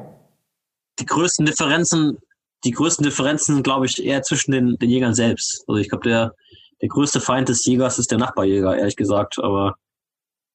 die 1.01 1.07
größten 1.07 1.47
Differenzen, 1.47 2.19
die 2.65 2.73
größten 2.73 3.05
Differenzen 3.05 3.55
sind, 3.55 3.65
glaube 3.65 3.87
ich, 3.87 4.05
eher 4.05 4.23
zwischen 4.23 4.53
den, 4.53 4.77
den 4.77 4.91
Jägern 4.91 5.15
selbst. 5.15 5.65
Also 5.67 5.81
ich 5.81 5.89
glaube, 5.89 6.09
der, 6.09 6.33
der 6.81 6.89
größte 6.89 7.21
Feind 7.21 7.49
des 7.49 7.65
Jägers 7.65 7.99
ist 7.99 8.11
der 8.11 8.19
Nachbarjäger, 8.19 8.77
ehrlich 8.77 8.97
gesagt. 8.97 9.39
Aber 9.39 9.75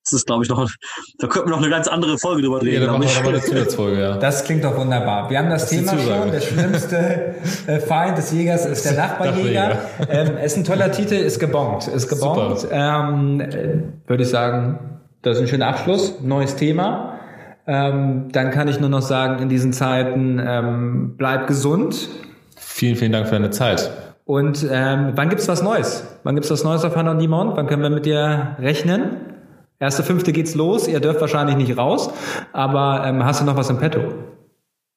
das 0.05 0.13
ist, 0.13 0.27
glaube 0.27 0.43
ich, 0.43 0.49
noch, 0.49 0.69
da 1.17 1.25
könnten 1.25 1.49
wir 1.49 1.55
noch 1.55 1.63
eine 1.63 1.71
ganz 1.71 1.87
andere 1.87 2.19
Folge 2.19 2.43
drüber 2.43 2.61
reden. 2.61 2.83
Ja, 2.83 2.91
dann 2.91 2.99
machen 2.99 3.23
wir 3.23 3.29
eine 3.29 3.41
Zusatzfolge, 3.41 3.99
ja. 3.99 4.17
Das 4.17 4.43
klingt 4.43 4.63
doch 4.63 4.77
wunderbar. 4.77 5.31
Wir 5.31 5.39
haben 5.39 5.49
das, 5.49 5.63
das 5.63 5.71
Thema 5.71 5.97
schon. 5.97 6.31
Der 6.31 6.41
schlimmste 6.41 7.35
äh, 7.65 7.79
Feind 7.79 8.15
des 8.15 8.31
Jägers 8.31 8.67
ist 8.67 8.85
der 8.85 8.93
Nachbarjäger. 8.97 9.79
ähm, 10.07 10.37
ist 10.37 10.57
ein 10.57 10.63
toller 10.63 10.91
Titel, 10.91 11.15
ist 11.15 11.39
gebongt. 11.39 11.87
Ist 11.87 12.07
gebongt. 12.07 12.67
Ähm, 12.69 13.41
äh, 13.41 13.81
Würde 14.05 14.23
ich 14.23 14.29
sagen, 14.29 15.01
das 15.23 15.37
ist 15.37 15.41
ein 15.41 15.47
schöner 15.47 15.69
Abschluss. 15.69 16.21
Neues 16.21 16.55
Thema. 16.55 17.14
Ähm, 17.67 18.31
dann 18.31 18.51
kann 18.51 18.67
ich 18.67 18.79
nur 18.79 18.89
noch 18.89 19.01
sagen, 19.01 19.41
in 19.41 19.49
diesen 19.49 19.73
Zeiten 19.73 20.39
ähm, 20.45 21.15
bleib 21.17 21.47
gesund. 21.47 22.09
Vielen, 22.57 22.95
vielen 22.95 23.11
Dank 23.11 23.27
für 23.27 23.33
deine 23.33 23.49
Zeit. 23.49 23.91
Und 24.25 24.65
ähm, 24.69 25.11
wann 25.15 25.29
gibt's 25.29 25.47
was 25.47 25.61
Neues? 25.61 26.05
Wann 26.23 26.35
gibt's 26.35 26.49
was 26.49 26.63
Neues 26.63 26.83
auf 26.83 26.95
Hand 26.95 27.09
on 27.09 27.19
Demand? 27.19 27.55
Wann 27.57 27.67
können 27.67 27.83
wir 27.83 27.89
mit 27.89 28.05
dir 28.05 28.55
rechnen? 28.59 29.17
Erste 29.79 30.03
Fünfte 30.03 30.31
geht's 30.31 30.55
los. 30.55 30.87
Ihr 30.87 30.99
dürft 30.99 31.21
wahrscheinlich 31.21 31.55
nicht 31.57 31.77
raus, 31.77 32.09
aber 32.53 33.03
ähm, 33.05 33.23
hast 33.23 33.41
du 33.41 33.45
noch 33.45 33.55
was 33.55 33.69
im 33.69 33.77
Petto? 33.77 34.13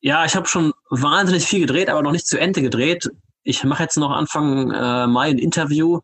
Ja, 0.01 0.25
ich 0.25 0.37
habe 0.37 0.47
schon 0.47 0.73
wahnsinnig 0.91 1.45
viel 1.45 1.61
gedreht, 1.61 1.91
aber 1.91 2.03
noch 2.03 2.13
nicht 2.13 2.27
zu 2.27 2.39
Ende 2.39 2.63
gedreht. 2.63 3.09
Ich 3.43 3.65
mache 3.65 3.83
jetzt 3.83 3.97
noch 3.97 4.11
Anfang 4.11 4.71
äh, 4.71 5.07
Mai 5.07 5.31
ein 5.31 5.39
Interview 5.39 6.01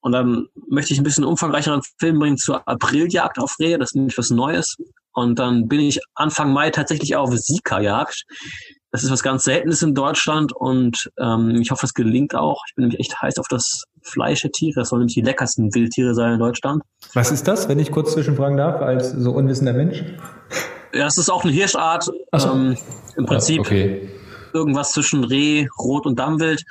und 0.00 0.12
dann 0.12 0.46
möchte 0.68 0.92
ich 0.92 0.98
ein 0.98 1.04
bisschen 1.04 1.24
umfangreicheren 1.24 1.82
Film 1.98 2.18
bringen 2.18 2.38
zur 2.38 2.66
Apriljagd 2.66 3.38
auf 3.38 3.56
Rehe. 3.58 3.78
Das 3.78 3.90
ist 3.90 3.96
nämlich 3.96 4.16
was 4.16 4.30
Neues. 4.30 4.76
Und 5.12 5.38
dann 5.38 5.68
bin 5.68 5.80
ich 5.80 6.00
Anfang 6.14 6.52
Mai 6.52 6.70
tatsächlich 6.70 7.16
auf 7.16 7.30
Sika-Jagd. 7.36 8.24
Das 8.92 9.04
ist 9.04 9.10
was 9.10 9.22
ganz 9.22 9.44
Seltenes 9.44 9.82
in 9.82 9.94
Deutschland 9.94 10.52
und 10.52 11.10
ähm, 11.20 11.56
ich 11.60 11.70
hoffe, 11.70 11.86
es 11.86 11.94
gelingt 11.94 12.34
auch. 12.34 12.62
Ich 12.68 12.74
bin 12.74 12.82
nämlich 12.84 12.98
echt 13.00 13.20
heiß 13.22 13.38
auf 13.38 13.46
das 13.48 13.84
Fleisch 14.02 14.42
der 14.42 14.50
Tiere. 14.50 14.80
Das 14.80 14.88
sollen 14.88 15.00
nämlich 15.00 15.14
die 15.14 15.20
leckersten 15.20 15.72
Wildtiere 15.74 16.14
sein 16.14 16.34
in 16.34 16.38
Deutschland. 16.40 16.82
Was 17.14 17.30
ist 17.30 17.46
das, 17.46 17.68
wenn 17.68 17.78
ich 17.78 17.92
kurz 17.92 18.12
zwischenfragen 18.14 18.56
darf, 18.56 18.80
als 18.80 19.12
so 19.12 19.30
unwissender 19.30 19.72
Mensch? 19.74 20.02
Ja, 20.92 21.06
es 21.06 21.18
ist 21.18 21.30
auch 21.30 21.44
eine 21.44 21.52
Hirschart. 21.52 22.04
so. 22.04 22.48
Ähm, 22.52 22.76
Im 23.16 23.26
Prinzip 23.26 23.56
Ja, 23.58 23.62
okay. 23.62 24.08
irgendwas 24.52 24.90
zwischen 24.90 25.22
Reh, 25.22 25.68
Rot 25.78 26.06
und 26.06 26.18
Dammwild 26.18 26.64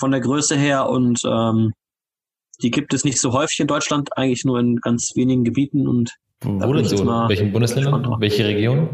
von 0.00 0.10
der 0.10 0.20
Größe 0.20 0.56
her 0.56 0.88
und 0.88 1.20
ähm, 1.24 1.72
die 2.60 2.70
gibt 2.70 2.92
es 2.94 3.04
nicht 3.04 3.20
so 3.20 3.32
häufig 3.32 3.60
in 3.60 3.66
Deutschland, 3.66 4.16
eigentlich 4.16 4.44
nur 4.44 4.58
in 4.58 4.76
ganz 4.76 5.12
wenigen 5.14 5.44
Gebieten 5.44 5.86
und 5.86 6.12
Wo 6.42 6.72
denn 6.72 6.84
so? 6.84 7.02
In 7.02 7.28
welchen 7.28 7.52
Bundesländern? 7.52 8.16
Welche 8.18 8.44
Region? 8.44 8.88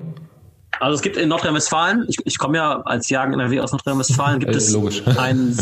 Also 0.80 0.94
es 0.94 1.02
gibt 1.02 1.16
in 1.16 1.28
Nordrhein-Westfalen, 1.28 2.06
ich, 2.08 2.18
ich 2.24 2.38
komme 2.38 2.58
ja 2.58 2.80
als 2.82 3.08
Jagen 3.08 3.32
NRW 3.32 3.60
aus 3.60 3.72
Nordrhein-Westfalen, 3.72 4.38
gibt 4.40 4.54
es 4.54 4.74
ein, 5.18 5.56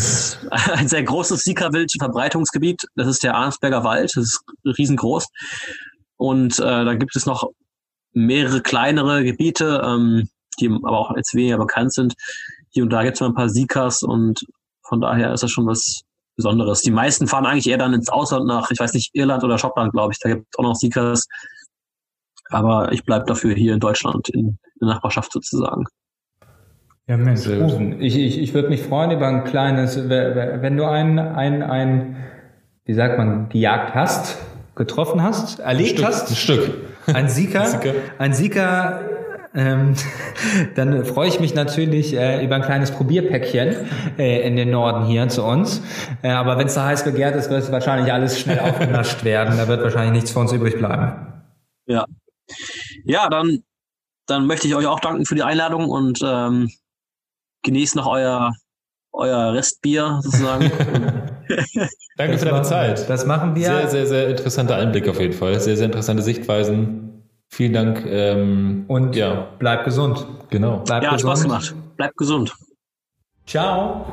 ein 0.51 0.89
sehr 0.89 1.03
großes 1.03 1.43
Sika-Wild-Verbreitungsgebiet. 1.43 2.83
Das 2.97 3.07
ist 3.07 3.23
der 3.23 3.35
Arnsberger 3.35 3.83
Wald, 3.83 4.13
das 4.15 4.25
ist 4.25 4.45
riesengroß. 4.79 5.27
Und 6.17 6.59
äh, 6.59 6.85
da 6.85 6.95
gibt 6.95 7.17
es 7.17 7.25
noch 7.25 7.51
mehrere 8.13 8.61
kleinere 8.61 9.25
Gebiete, 9.25 9.83
ähm, 9.85 10.29
die 10.61 10.69
aber 10.69 10.99
auch 10.99 11.17
jetzt 11.17 11.35
weniger 11.35 11.59
bekannt 11.59 11.93
sind. 11.93 12.15
Hier 12.71 12.83
und 12.83 12.91
da 12.91 13.03
gibt 13.03 13.17
es 13.17 13.21
mal 13.21 13.29
ein 13.29 13.35
paar 13.35 13.49
Sikas 13.49 14.03
und 14.03 14.41
von 14.83 15.01
daher 15.01 15.33
ist 15.33 15.43
das 15.43 15.51
schon 15.51 15.67
was 15.67 16.03
Besonderes. 16.37 16.83
Die 16.83 16.91
meisten 16.91 17.27
fahren 17.27 17.47
eigentlich 17.47 17.69
eher 17.69 17.79
dann 17.79 17.95
ins 17.95 18.11
Ausland 18.11 18.47
nach, 18.47 18.71
ich 18.71 18.79
weiß 18.79 18.93
nicht, 18.93 19.11
Irland 19.15 19.43
oder 19.43 19.59
Schottland, 19.59 19.93
glaube 19.93 20.13
ich. 20.13 20.19
Da 20.19 20.29
gibt 20.29 20.47
es 20.51 20.59
auch 20.59 20.63
noch 20.63 20.75
Sikas. 20.75 21.27
Aber 22.51 22.93
ich 22.93 23.05
bleib 23.05 23.27
dafür 23.27 23.55
hier 23.55 23.75
in 23.75 23.81
Deutschland, 23.81 24.29
in 24.29 24.59
der 24.81 24.89
Nachbarschaft 24.89 25.33
sozusagen. 25.33 25.85
Ja, 27.09 27.17
Mensch. 27.17 27.47
Ich, 28.01 28.17
ich, 28.17 28.39
ich 28.41 28.55
würde 28.55 28.69
mich 28.69 28.83
freuen 28.83 29.13
über 29.13 29.29
ein 29.29 29.45
kleines, 29.45 30.09
wenn 30.09 30.77
du 30.77 30.85
ein, 30.85 31.19
ein, 31.19 31.63
ein, 31.63 32.17
wie 32.85 32.95
sagt 32.95 33.17
man, 33.17 33.49
gejagt 33.49 33.95
hast, 33.95 34.39
getroffen 34.75 35.23
hast, 35.23 35.61
erlegt 35.61 36.01
Ein 36.01 36.07
hast, 36.07 36.37
Stück. 36.37 36.75
ein 37.07 37.29
Sieger, 37.29 37.65
Sieger. 37.67 37.95
ein 38.19 38.35
Sieger, 38.35 39.01
ähm, 39.55 39.95
dann 40.75 41.05
freue 41.05 41.29
ich 41.29 41.41
mich 41.41 41.55
natürlich 41.55 42.15
äh, 42.15 42.45
über 42.45 42.57
ein 42.57 42.63
kleines 42.63 42.91
Probierpäckchen 42.91 43.75
äh, 44.19 44.47
in 44.47 44.57
den 44.57 44.71
Norden 44.71 45.07
hier 45.07 45.29
zu 45.29 45.45
uns. 45.45 45.83
Äh, 46.23 46.31
aber 46.31 46.59
wenn 46.59 46.67
es 46.67 46.75
da 46.75 46.87
heiß 46.87 47.05
begehrt 47.05 47.35
ist, 47.37 47.51
wird 47.51 47.71
wahrscheinlich 47.73 48.13
alles 48.13 48.39
schnell 48.39 48.59
aufgenascht 48.61 49.25
werden. 49.25 49.57
Da 49.57 49.67
wird 49.67 49.83
wahrscheinlich 49.83 50.13
nichts 50.13 50.31
für 50.33 50.41
uns 50.41 50.53
übrig 50.53 50.77
bleiben. 50.77 51.13
Ja. 51.87 52.05
Ja, 53.05 53.29
dann, 53.29 53.63
dann 54.27 54.47
möchte 54.47 54.67
ich 54.69 54.75
euch 54.75 54.87
auch 54.87 55.01
danken 55.01 55.27
für 55.27 55.35
die 55.35 55.43
Einladung 55.43 55.89
und 55.89 56.21
ähm, 56.25 56.71
genießt 57.63 57.97
noch 57.97 58.07
euer, 58.07 58.53
euer 59.13 59.53
Restbier 59.55 60.21
sozusagen. 60.23 60.71
Danke 62.17 62.39
für 62.39 62.45
deine 62.45 62.53
machen- 62.59 62.65
Zeit. 62.65 63.09
Das 63.09 63.27
machen 63.27 63.55
wir. 63.55 63.67
Sehr, 63.67 63.89
sehr, 63.89 64.07
sehr 64.07 64.29
interessanter 64.29 64.77
Einblick 64.77 65.09
auf 65.09 65.21
jeden 65.21 65.33
Fall. 65.35 65.59
Sehr, 65.61 65.77
sehr 65.77 65.87
interessante 65.87 66.23
Sichtweisen. 66.23 67.23
Vielen 67.49 67.73
Dank. 67.73 68.05
Ähm, 68.07 68.85
Und 68.89 69.15
ja, 69.15 69.49
bleib 69.59 69.85
gesund. 69.85 70.27
genau. 70.51 70.79
Bleib 70.85 71.03
ja, 71.03 71.11
hat 71.11 71.17
gesund. 71.19 71.31
Spaß 71.33 71.43
gemacht. 71.45 71.75
Bleibt 71.97 72.17
gesund. 72.17 72.55
Ciao. 73.47 74.05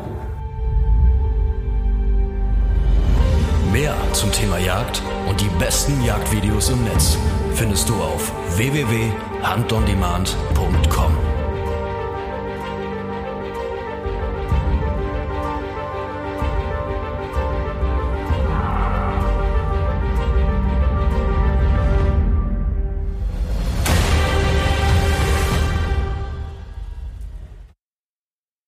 Mehr 3.73 3.97
zum 4.13 4.31
Thema 4.31 4.57
Jagd 4.59 5.01
und 5.27 5.41
die 5.41 5.49
besten 5.57 6.05
Jagdvideos 6.05 6.69
im 6.69 6.83
Netz 6.83 7.17
findest 7.55 7.89
du 7.89 7.95
auf 7.95 8.31
www.huntondemand.com. 8.55 11.32